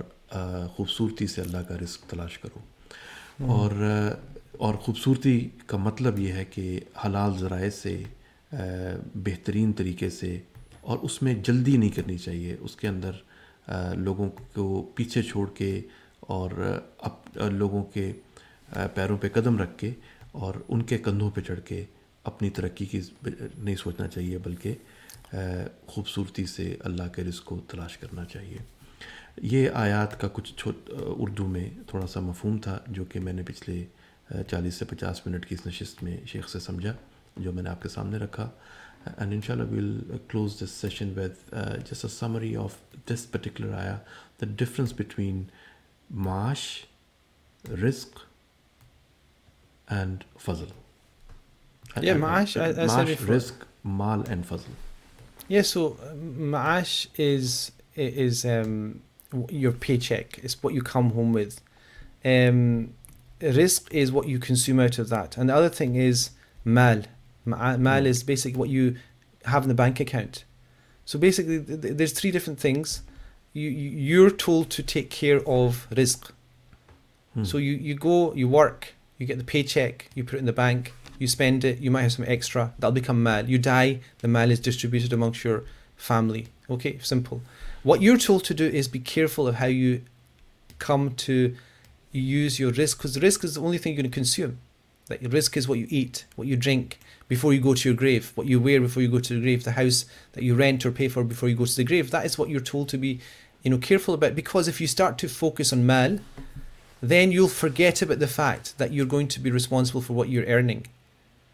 خوبصورتی 0.76 1.26
سے 1.26 1.40
اللہ 1.40 1.58
کا 1.58 1.76
رزق 1.78 2.10
تلاش 2.10 2.38
کرو۔ 2.38 2.58
اور 3.52 3.72
اور 4.52 4.74
خوبصورتی 4.74 5.48
کا 5.66 5.76
مطلب 5.76 6.18
یہ 6.18 6.32
ہے 6.32 6.44
کہ 6.44 6.80
حلال 7.04 7.38
ذرائع 7.38 7.70
سے 7.70 8.02
بہترین 9.14 9.72
طریقے 9.72 10.10
سے 10.10 10.40
اور 10.80 10.98
اس 10.98 11.22
میں 11.22 11.34
جلدی 11.34 11.76
نہیں 11.76 11.90
کرنی 11.90 12.18
چاہیے۔ 12.18 12.56
اس 12.60 12.76
کے 12.76 12.88
اندر 12.88 13.12
لوگوں 13.96 14.30
کو 14.54 14.92
پیچھے 14.94 15.22
چھوڑ 15.22 15.50
کے 15.50 15.80
اور 16.32 16.50
اب 16.98 17.38
لوگوں 17.52 17.82
کے 17.84 18.12
پیروں 18.94 19.16
پہ 19.18 19.28
قدم 19.28 19.58
رکھ 19.58 19.78
کے 19.78 19.90
اور 20.32 20.54
ان 20.68 20.82
کے 20.82 20.98
کندھوں 20.98 21.30
پہ 21.30 21.40
چڑھ 21.40 21.60
کے 21.64 21.84
اپنی 22.24 22.50
ترقی 22.50 22.86
کی 22.86 23.00
نہیں 23.24 23.76
سوچنا 23.76 24.08
چاہیے 24.08 24.38
بلکہ 24.38 24.74
خوبصورتی 25.86 26.46
سے 26.46 26.76
اللہ 26.80 27.08
کے 27.14 27.24
رزق 27.24 27.44
کو 27.44 27.58
تلاش 27.68 27.96
کرنا 27.98 28.24
چاہیے۔ 28.24 28.58
یہ 29.42 29.68
آیات 29.74 30.20
کا 30.20 30.28
کچھ 30.32 30.52
چھوٹ، 30.56 30.90
اردو 30.90 31.46
میں 31.48 31.68
تھوڑا 31.88 32.06
سا 32.06 32.20
مفہوم 32.20 32.58
تھا 32.58 32.78
جو 32.88 33.04
کہ 33.04 33.20
میں 33.20 33.32
نے 33.32 33.42
پچھلے 33.46 33.84
چالیس 34.50 34.74
سے 34.74 34.84
پچاس 34.84 35.26
منٹ 35.26 35.46
کی 35.46 35.54
اس 35.54 35.66
نشست 35.66 36.02
میں 36.02 36.16
شیخ 36.26 36.48
سے 36.48 36.60
سمجھا، 36.60 36.92
جو 37.36 37.52
میں 37.52 37.62
نے 37.62 37.70
آپ 37.70 37.82
کے 37.82 37.88
سامنے 37.88 38.18
رکھا۔ 38.18 38.48
اینڈ 39.04 39.32
ان 39.32 39.40
شاء 39.46 39.54
اللہ 39.54 39.70
we'll 39.70 40.00
close 40.28 40.60
this 40.62 40.70
session 40.70 41.12
with 41.16 41.54
جس 41.90 42.04
a 42.04 42.10
summary 42.10 42.54
of 42.56 42.74
this 43.10 43.30
particular 43.30 43.72
آیا 43.74 43.96
the 44.40 44.46
difference 44.58 44.92
between 44.96 45.42
maash 46.14 46.84
rizq 47.68 48.08
and 49.88 50.24
fazl 50.38 50.70
Yeah, 52.00 52.14
maash, 52.14 52.60
I- 52.60 52.70
I 52.82 52.86
maash 52.86 53.06
before. 53.06 53.34
rizq 53.34 53.52
mal 53.84 54.22
and 54.28 54.44
fazl 54.48 54.68
Yeah, 55.48 55.62
so 55.62 55.96
ma'ash 56.16 57.08
is 57.16 57.72
is 57.96 58.44
um 58.44 59.00
your 59.50 59.72
paycheck. 59.72 60.38
It's 60.42 60.62
what 60.62 60.72
you 60.74 60.82
come 60.82 61.10
home 61.10 61.32
with. 61.32 61.60
Um, 62.24 62.94
rizq 63.40 63.92
is 63.92 64.12
what 64.12 64.28
you 64.28 64.38
consume 64.38 64.78
out 64.80 64.98
of 64.98 65.08
that, 65.08 65.36
and 65.36 65.48
the 65.50 65.54
other 65.54 65.68
thing 65.68 65.96
is 65.96 66.30
mal. 66.64 67.02
Ma- 67.44 67.76
Mal 67.76 68.06
is 68.06 68.22
basically 68.22 68.56
what 68.58 68.68
you 68.68 68.96
have 69.46 69.64
in 69.64 69.68
the 69.68 69.74
bank 69.74 69.98
account. 70.00 70.44
So 71.04 71.18
basically, 71.18 71.58
th- 71.60 71.80
th- 71.82 71.96
there's 71.96 72.12
three 72.12 72.30
different 72.30 72.60
things. 72.60 73.02
You 73.54 73.68
you- 73.68 73.98
you're 74.08 74.30
told 74.30 74.70
to 74.70 74.82
take 74.82 75.10
care 75.10 75.40
of 75.46 75.86
rizq. 75.90 76.30
Hmm. 77.34 77.44
So 77.44 77.58
you 77.58 77.72
you 77.72 77.94
go, 77.94 78.34
you 78.34 78.48
work, 78.48 78.94
you 79.18 79.26
get 79.26 79.38
the 79.38 79.44
paycheck, 79.44 80.08
you 80.14 80.24
put 80.24 80.34
it 80.36 80.38
in 80.38 80.46
the 80.46 80.52
bank, 80.52 80.92
you 81.18 81.26
spend 81.26 81.64
it, 81.64 81.78
you 81.80 81.90
might 81.90 82.02
have 82.02 82.12
some 82.12 82.24
extra, 82.28 82.72
that'll 82.78 82.92
become 82.92 83.22
mal. 83.22 83.48
You 83.48 83.58
die, 83.58 84.00
the 84.20 84.28
mal 84.28 84.50
is 84.50 84.60
distributed 84.60 85.12
amongst 85.12 85.44
your 85.44 85.64
family. 85.96 86.46
Okay, 86.68 86.98
simple. 87.02 87.42
What 87.82 88.00
you're 88.02 88.18
told 88.18 88.44
to 88.44 88.54
do 88.54 88.64
is 88.66 88.88
be 88.88 88.98
careful 89.00 89.46
of 89.48 89.56
how 89.56 89.66
you 89.66 90.02
come 90.78 91.10
to 91.28 91.54
use 92.12 92.58
your 92.58 92.72
rizq, 92.72 92.96
because 92.96 93.14
the 93.14 93.20
rizq 93.20 93.44
is 93.44 93.54
the 93.54 93.60
only 93.62 93.78
thing 93.78 93.92
you're 93.94 94.02
going 94.02 94.10
to 94.10 94.14
consume. 94.14 94.58
Like 95.10 95.22
your 95.22 95.30
rizq 95.30 95.56
is 95.56 95.68
what 95.68 95.78
you 95.78 95.86
eat, 95.90 96.24
what 96.36 96.46
you 96.48 96.56
drink 96.56 96.98
before 97.31 97.53
you 97.53 97.59
go 97.59 97.73
to 97.73 97.89
your 97.89 97.95
grave, 97.95 98.31
what 98.35 98.47
you 98.47 98.59
wear 98.59 98.79
before 98.79 99.03
you 99.03 99.09
go 99.09 99.19
to 99.19 99.33
the 99.33 99.41
grave, 99.41 99.63
the 99.63 99.73
house 99.73 100.05
that 100.33 100.43
you 100.43 100.55
rent 100.55 100.85
or 100.85 100.91
pay 100.91 101.07
for 101.07 101.23
before 101.23 101.49
you 101.49 101.55
go 101.55 101.65
to 101.65 101.75
the 101.75 101.83
grave. 101.83 102.11
That 102.11 102.25
is 102.25 102.37
what 102.37 102.49
you're 102.49 102.61
told 102.61 102.89
to 102.89 102.97
be, 102.97 103.19
you 103.63 103.71
know, 103.71 103.77
careful 103.77 104.13
about. 104.13 104.35
Because 104.35 104.67
if 104.67 104.79
you 104.79 104.87
start 104.87 105.17
to 105.19 105.27
focus 105.27 105.73
on 105.73 105.85
mal, 105.85 106.19
then 107.01 107.31
you'll 107.31 107.47
forget 107.47 108.01
about 108.01 108.19
the 108.19 108.27
fact 108.27 108.77
that 108.77 108.93
you're 108.93 109.05
going 109.05 109.27
to 109.27 109.39
be 109.39 109.51
responsible 109.51 110.01
for 110.01 110.13
what 110.13 110.29
you're 110.29 110.45
earning. 110.45 110.87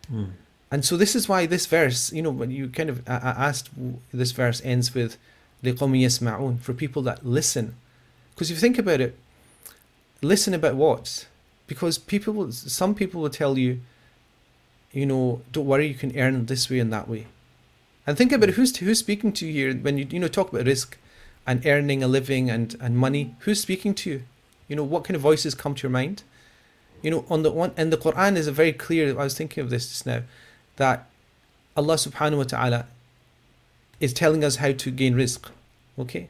Hmm. 0.09 0.25
And 0.71 0.83
so 0.83 0.97
this 0.97 1.15
is 1.15 1.29
why 1.29 1.45
this 1.45 1.65
verse, 1.65 2.11
you 2.11 2.21
know, 2.21 2.31
when 2.31 2.49
you 2.49 2.67
kind 2.67 2.89
of 2.89 3.07
a- 3.07 3.11
a- 3.11 3.39
asked, 3.39 3.69
this 4.11 4.31
verse 4.31 4.61
ends 4.63 4.93
with 4.93 5.17
لِقَوْمٍ 5.63 6.01
يَسْمَعُونَ 6.01 6.59
for 6.59 6.73
people 6.73 7.01
that 7.03 7.25
listen. 7.25 7.75
Because 8.33 8.49
if 8.49 8.57
you 8.57 8.61
think 8.61 8.77
about 8.77 8.99
it, 8.99 9.17
listen 10.21 10.53
about 10.53 10.75
what? 10.75 11.27
Because 11.67 11.97
people, 11.97 12.33
will, 12.33 12.51
some 12.51 12.95
people 12.95 13.21
will 13.21 13.29
tell 13.29 13.57
you, 13.57 13.81
you 14.92 15.06
know, 15.06 15.42
don't 15.52 15.66
worry, 15.66 15.86
you 15.86 15.94
can 15.94 16.16
earn 16.16 16.46
this 16.46 16.70
way 16.70 16.78
and 16.78 16.92
that 16.92 17.08
way. 17.08 17.26
And 18.06 18.16
think 18.16 18.32
about 18.32 18.50
who's 18.50 18.74
who's 18.76 18.98
speaking 18.98 19.32
to 19.34 19.46
you 19.46 19.52
here 19.52 19.74
when 19.76 19.98
you 19.98 20.06
you 20.10 20.18
know 20.18 20.28
talk 20.28 20.50
about 20.50 20.64
rizq 20.64 20.94
and 21.46 21.64
earning 21.66 22.02
a 22.02 22.08
living 22.08 22.48
and 22.48 22.74
and 22.80 22.96
money. 22.96 23.34
Who's 23.40 23.60
speaking 23.60 23.94
to 23.96 24.10
you? 24.10 24.22
You 24.66 24.76
know, 24.76 24.84
what 24.84 25.04
kind 25.04 25.14
of 25.14 25.20
voices 25.20 25.54
come 25.54 25.74
to 25.74 25.82
your 25.82 25.90
mind? 25.90 26.22
You 27.02 27.10
know, 27.10 27.24
on 27.28 27.42
the 27.42 27.50
one 27.50 27.72
and 27.76 27.92
the 27.92 27.98
Quran 27.98 28.36
is 28.36 28.46
a 28.46 28.52
very 28.52 28.72
clear. 28.72 29.10
I 29.10 29.24
was 29.24 29.36
thinking 29.36 29.62
of 29.62 29.70
this 29.70 29.88
just 29.88 30.06
now, 30.06 30.22
that 30.76 31.06
Allah 31.76 31.94
Subhanahu 31.94 32.38
wa 32.38 32.44
Taala 32.44 32.86
is 34.00 34.12
telling 34.12 34.42
us 34.42 34.56
how 34.56 34.72
to 34.72 34.90
gain 34.90 35.14
rizq, 35.14 35.50
okay, 35.98 36.28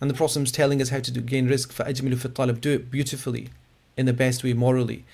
and 0.00 0.10
the 0.10 0.14
Prophet 0.14 0.42
is 0.42 0.52
telling 0.52 0.82
us 0.82 0.90
how 0.90 1.00
to 1.00 1.10
do, 1.10 1.20
gain 1.20 1.48
rizq. 1.48 1.72
For 1.72 1.84
ajmilu 1.84 2.16
فِي 2.16 2.28
talab. 2.32 2.60
Do 2.60 2.74
it 2.74 2.90
beautifully, 2.90 3.48
in 3.96 4.06
the 4.06 4.12
best 4.12 4.44
way 4.44 4.52
morally, 4.52 5.04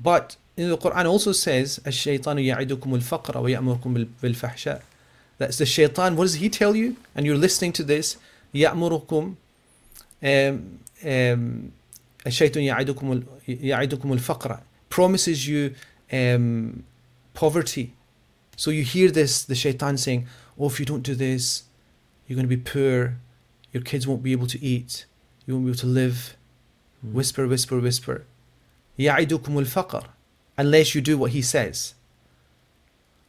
but 0.00 0.36
in 0.57 0.69
the 0.69 0.77
Quran 0.77 1.05
also 1.05 1.31
says, 1.31 1.79
الشيطان 1.87 2.39
يعدكم 2.39 2.95
الفقر 2.95 3.37
ويأمركم 3.37 3.93
بال- 3.93 4.07
بالفحشاء. 4.23 4.81
That's 5.39 5.57
the 5.57 5.65
shaitan. 5.65 6.15
What 6.17 6.25
does 6.25 6.35
he 6.35 6.49
tell 6.49 6.75
you? 6.75 6.95
And 7.15 7.25
you're 7.25 7.37
listening 7.37 7.71
to 7.73 7.83
this. 7.83 8.17
يأمركم 8.53 9.35
um, 10.23 10.79
um, 11.03 11.71
الشيطان 12.27 12.63
يعدكم 12.63 13.11
ال- 13.11 13.23
يعدكم 13.47 14.13
الفقر 14.13 14.59
promises 14.89 15.47
you 15.47 15.73
um, 16.11 16.83
poverty. 17.33 17.93
So 18.57 18.71
you 18.71 18.83
hear 18.83 19.09
this, 19.11 19.43
the 19.43 19.55
shaitan 19.55 19.97
saying, 19.97 20.27
"Oh, 20.59 20.67
if 20.67 20.79
you 20.79 20.85
don't 20.85 21.03
do 21.03 21.15
this, 21.15 21.63
you're 22.27 22.35
going 22.35 22.49
to 22.49 22.55
be 22.57 22.61
poor. 22.61 23.15
Your 23.71 23.83
kids 23.83 24.05
won't 24.07 24.23
be 24.23 24.33
able 24.33 24.47
to 24.47 24.59
eat. 24.61 25.05
You 25.45 25.53
won't 25.53 25.65
be 25.65 25.71
able 25.71 25.79
to 25.79 25.93
live." 26.01 26.35
Whisper, 27.01 27.47
whisper, 27.47 27.79
whisper. 27.79 28.25
يعدكم 28.99 29.59
الفقر 29.59 30.09
unless 30.57 30.93
you 30.93 31.01
do 31.01 31.17
what 31.17 31.31
he 31.31 31.41
says. 31.41 31.93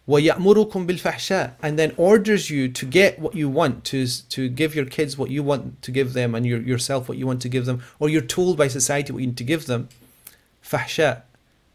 وَيَأْمُرُكُمْ 0.09 0.87
بِالْفَحْشَاءِ 0.87 1.53
and 1.63 1.79
then 1.79 1.93
orders 1.97 2.51
you 2.51 2.69
to 2.69 2.85
get 2.85 3.19
what 3.21 3.35
you 3.35 3.49
want, 3.49 3.85
to, 3.85 4.07
to 4.29 4.49
give 4.49 4.75
your 4.75 4.87
kids 4.87 5.17
what 5.17 5.31
you 5.31 5.43
want 5.43 5.83
to 5.83 5.93
give 5.93 6.15
them 6.15 6.35
and 6.35 6.45
your, 6.45 6.61
yourself 6.61 7.09
what 7.09 7.17
you 7.17 7.27
want 7.27 7.41
to 7.43 7.49
give 7.49 7.67
them, 7.67 7.83
or 8.01 8.09
you're 8.09 8.21
told 8.21 8.57
by 8.57 8.67
society 8.67 9.13
what 9.13 9.21
you 9.21 9.29
need 9.29 9.37
to 9.37 9.45
give 9.45 9.67
them. 9.67 9.89
فَحْشَاء 10.65 11.23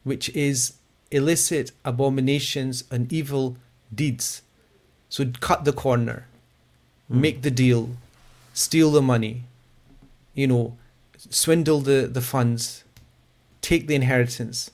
which 0.06 0.30
is 0.30 0.74
illicit 1.12 1.72
abominations 1.84 2.86
and 2.90 3.12
evil 3.12 3.58
deeds. 3.94 4.44
So 5.10 5.26
cut 5.42 5.66
the 5.66 5.74
corner, 5.74 6.28
make 7.10 7.42
the 7.42 7.52
deal, 7.52 7.90
steal 8.54 8.92
the 8.92 9.02
money, 9.02 9.44
you 10.34 10.48
know, 10.48 10.78
swindle 11.18 11.82
the, 11.82 12.08
the 12.12 12.22
funds, 12.22 12.84
take 13.62 13.88
the 13.88 13.96
inheritance. 13.96 14.70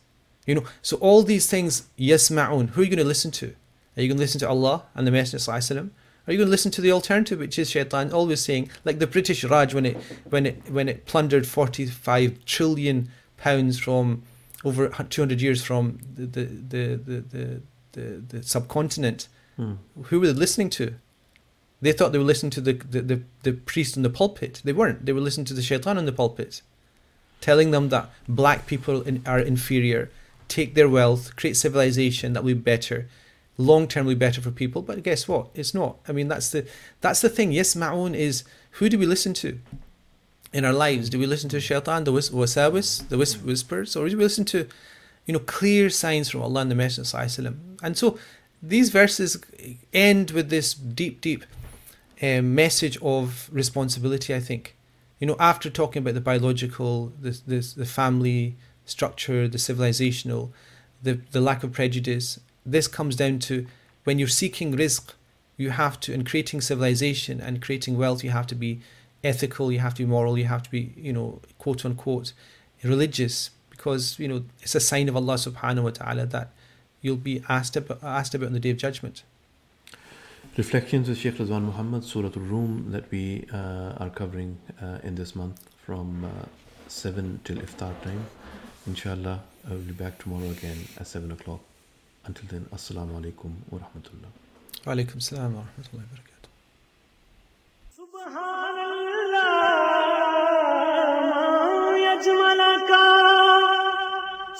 you 0.46 0.54
know, 0.54 0.64
so 0.80 0.96
all 0.98 1.22
these 1.22 1.48
things, 1.48 1.88
Yes, 1.96 2.30
yasma'un, 2.30 2.70
who 2.70 2.80
are 2.80 2.84
you 2.84 2.90
going 2.90 2.98
to 2.98 3.04
listen 3.04 3.30
to? 3.32 3.54
Are 3.96 4.02
you 4.02 4.08
going 4.08 4.16
to 4.16 4.22
listen 4.22 4.38
to 4.40 4.48
Allah 4.48 4.84
and 4.94 5.06
the 5.06 5.10
Messenger 5.10 5.38
Sallallahu 5.38 5.76
Alaihi 5.76 5.90
Are 6.28 6.32
you 6.32 6.38
going 6.38 6.46
to 6.46 6.50
listen 6.50 6.70
to 6.72 6.80
the 6.80 6.92
alternative, 6.92 7.38
which 7.38 7.58
is 7.58 7.70
shaitan 7.70 8.12
always 8.12 8.40
saying, 8.40 8.70
like 8.84 8.98
the 8.98 9.06
British 9.06 9.42
Raj 9.42 9.74
when 9.74 9.86
it 9.86 9.96
when 10.28 10.46
it 10.46 10.70
when 10.70 10.88
it 10.88 11.06
plundered 11.06 11.46
45 11.46 12.44
trillion 12.44 13.08
pounds 13.36 13.78
from 13.78 14.22
over 14.64 14.88
200 14.88 15.40
years 15.40 15.64
from 15.64 15.98
the 16.14 16.26
the 16.26 16.44
the 16.44 16.96
the, 16.96 17.20
the, 17.20 17.62
the, 17.92 18.02
the 18.28 18.42
subcontinent? 18.42 19.28
Hmm. 19.56 19.74
Who 20.04 20.20
were 20.20 20.26
they 20.28 20.32
listening 20.32 20.70
to? 20.70 20.94
They 21.80 21.92
thought 21.92 22.12
they 22.12 22.18
were 22.18 22.24
listening 22.24 22.50
to 22.50 22.60
the, 22.60 22.72
the, 22.72 23.02
the, 23.02 23.22
the 23.42 23.52
priest 23.52 23.96
in 23.96 24.02
the 24.02 24.10
pulpit. 24.10 24.62
They 24.64 24.72
weren't. 24.72 25.04
They 25.04 25.12
were 25.12 25.20
listening 25.20 25.44
to 25.46 25.54
the 25.54 25.62
shaitan 25.62 25.98
in 25.98 26.06
the 26.06 26.12
pulpit, 26.12 26.62
telling 27.40 27.70
them 27.70 27.90
that 27.90 28.10
black 28.26 28.66
people 28.66 29.02
in, 29.02 29.22
are 29.26 29.38
inferior, 29.38 30.10
take 30.48 30.74
their 30.74 30.88
wealth, 30.88 31.36
create 31.36 31.56
civilization 31.56 32.32
that 32.32 32.44
will 32.44 32.54
be 32.54 32.60
better, 32.60 33.08
long 33.58 33.88
term 33.88 34.06
will 34.06 34.14
be 34.14 34.18
better 34.18 34.40
for 34.40 34.50
people. 34.50 34.82
But 34.82 35.02
guess 35.02 35.26
what? 35.26 35.48
It's 35.54 35.74
not. 35.74 35.98
I 36.08 36.12
mean, 36.12 36.28
that's 36.28 36.50
the 36.50 36.66
that's 37.00 37.20
the 37.20 37.28
thing. 37.28 37.52
Yasma'un 37.52 38.14
is 38.14 38.44
who 38.72 38.88
do 38.88 38.98
we 38.98 39.06
listen 39.06 39.34
to 39.34 39.58
in 40.52 40.64
our 40.64 40.72
lives? 40.72 41.10
Do 41.10 41.18
we 41.18 41.26
listen 41.26 41.50
to 41.50 41.60
shaitan, 41.60 42.04
the 42.04 42.12
whis- 42.12 42.30
wasawis, 42.30 43.08
the 43.08 43.18
whis- 43.18 43.38
whispers, 43.38 43.96
or 43.96 44.08
do 44.08 44.16
we 44.16 44.22
listen 44.22 44.44
to, 44.46 44.68
you 45.26 45.32
know, 45.32 45.40
clear 45.40 45.90
signs 45.90 46.30
from 46.30 46.42
Allah 46.42 46.62
and 46.62 46.70
the 46.70 46.74
Messenger 46.74 47.54
And 47.82 47.96
so 47.96 48.18
these 48.62 48.90
verses 48.90 49.38
end 49.92 50.30
with 50.30 50.50
this 50.50 50.74
deep, 50.74 51.20
deep 51.20 51.44
um, 52.22 52.54
message 52.54 52.98
of 53.02 53.48
responsibility. 53.52 54.34
I 54.34 54.40
think, 54.40 54.76
you 55.20 55.26
know, 55.26 55.36
after 55.38 55.70
talking 55.70 56.00
about 56.00 56.14
the 56.14 56.20
biological, 56.20 57.12
the 57.20 57.38
the, 57.46 57.74
the 57.76 57.86
family 57.86 58.56
structure, 58.86 59.46
the 59.46 59.58
civilizational, 59.58 60.50
the 61.02 61.20
the 61.32 61.40
lack 61.40 61.62
of 61.62 61.72
prejudice. 61.72 62.40
This 62.64 62.88
comes 62.88 63.14
down 63.16 63.38
to 63.40 63.66
when 64.04 64.18
you're 64.18 64.28
seeking 64.28 64.76
rizq, 64.76 65.12
you 65.56 65.70
have 65.70 66.00
to, 66.00 66.12
in 66.12 66.24
creating 66.24 66.60
civilization 66.60 67.40
and 67.40 67.62
creating 67.62 67.96
wealth, 67.98 68.22
you 68.24 68.30
have 68.30 68.46
to 68.48 68.54
be 68.54 68.80
ethical, 69.22 69.72
you 69.72 69.80
have 69.80 69.94
to 69.94 70.02
be 70.02 70.06
moral, 70.06 70.38
you 70.38 70.44
have 70.44 70.62
to 70.62 70.70
be, 70.70 70.92
you 70.96 71.12
know, 71.12 71.40
quote 71.58 71.84
unquote, 71.84 72.32
religious, 72.82 73.50
because 73.70 74.18
you 74.18 74.28
know 74.28 74.44
it's 74.62 74.74
a 74.74 74.80
sign 74.80 75.08
of 75.08 75.16
Allah 75.16 75.34
Subhanahu 75.34 75.84
wa 75.84 75.90
Taala 75.90 76.30
that 76.30 76.50
you'll 77.00 77.16
be 77.16 77.42
asked 77.48 77.76
about, 77.76 78.02
asked 78.02 78.34
about 78.34 78.46
on 78.46 78.52
the 78.52 78.60
Day 78.60 78.70
of 78.70 78.78
Judgment. 78.78 79.22
Reflections 80.56 81.08
with 81.08 81.18
Sheikh 81.18 81.34
Razwan 81.34 81.64
Muhammad, 81.64 82.02
Surah 82.02 82.30
Al-Rum 82.34 82.86
that 82.90 83.10
we 83.10 83.46
uh, 83.52 84.02
are 84.02 84.08
covering 84.08 84.56
uh, 84.80 84.98
in 85.02 85.14
this 85.14 85.36
month 85.36 85.68
from 85.84 86.24
uh, 86.24 86.28
7 86.88 87.40
till 87.44 87.56
iftar 87.58 87.92
time. 88.02 88.24
Inshallah, 88.87 89.39
I 89.67 89.69
will 89.71 89.77
be 89.79 89.93
back 89.93 90.17
tomorrow 90.17 90.49
again 90.49 90.87
at 90.99 91.07
7 91.07 91.31
o'clock. 91.31 91.61
Until 92.25 92.45
then, 92.49 92.65
Assalamu 92.73 93.19
alaikum 93.19 93.51
wa 93.69 93.79
rahmatullah. 93.79 94.31
Wa 94.85 94.93
alaikum 94.93 95.21
salam 95.21 95.55
wa 95.55 95.61
rahmatullahi 95.61 96.05
wa 96.05 96.15
barakatuh. 96.15 96.31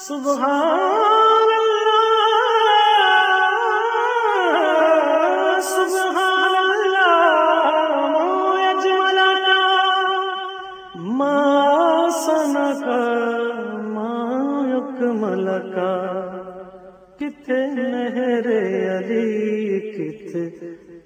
سبحان 0.01 1.54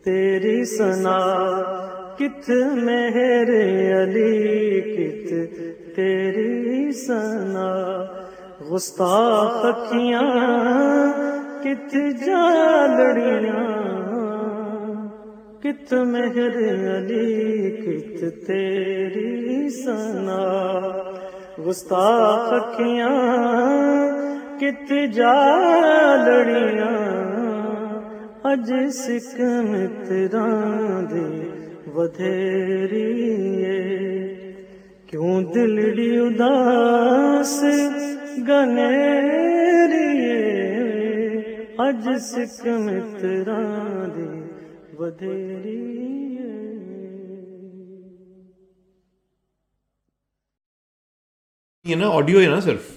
تیری 0.04 0.64
سنا، 0.64 1.18
کت 2.18 2.50
مہر 2.76 3.48
علی، 4.02 4.80
کت 4.80 5.28
تیری 5.96 6.92
سنا۔ 6.92 8.04
گستاخیاں 8.72 10.22
کت 11.62 11.92
جالڑیاں۔ 12.26 13.66
کت 15.62 15.92
مہر 15.92 16.56
علی، 16.96 17.70
کت 17.70 18.46
تیری 18.46 19.68
سنا۔ 19.70 20.42
گستاخیاں 21.66 23.08
کت 24.60 24.92
جالڑیاں۔ 25.12 27.09
اج 28.48 28.70
سکھ 28.94 29.40
متر 29.40 30.36
دے 31.10 31.24
ودھیری 31.94 33.10
کیوں 35.06 35.42
بدھیری 35.42 36.08
اداس 36.18 37.52
گنی 38.48 38.88
اج 41.78 42.08
سکھ 42.20 42.66
یہ 51.84 51.96
نا 51.96 52.08
آڈیو 52.08 52.40
ہے 52.40 52.46
نا 52.46 52.60
صرف۔ 52.60 52.90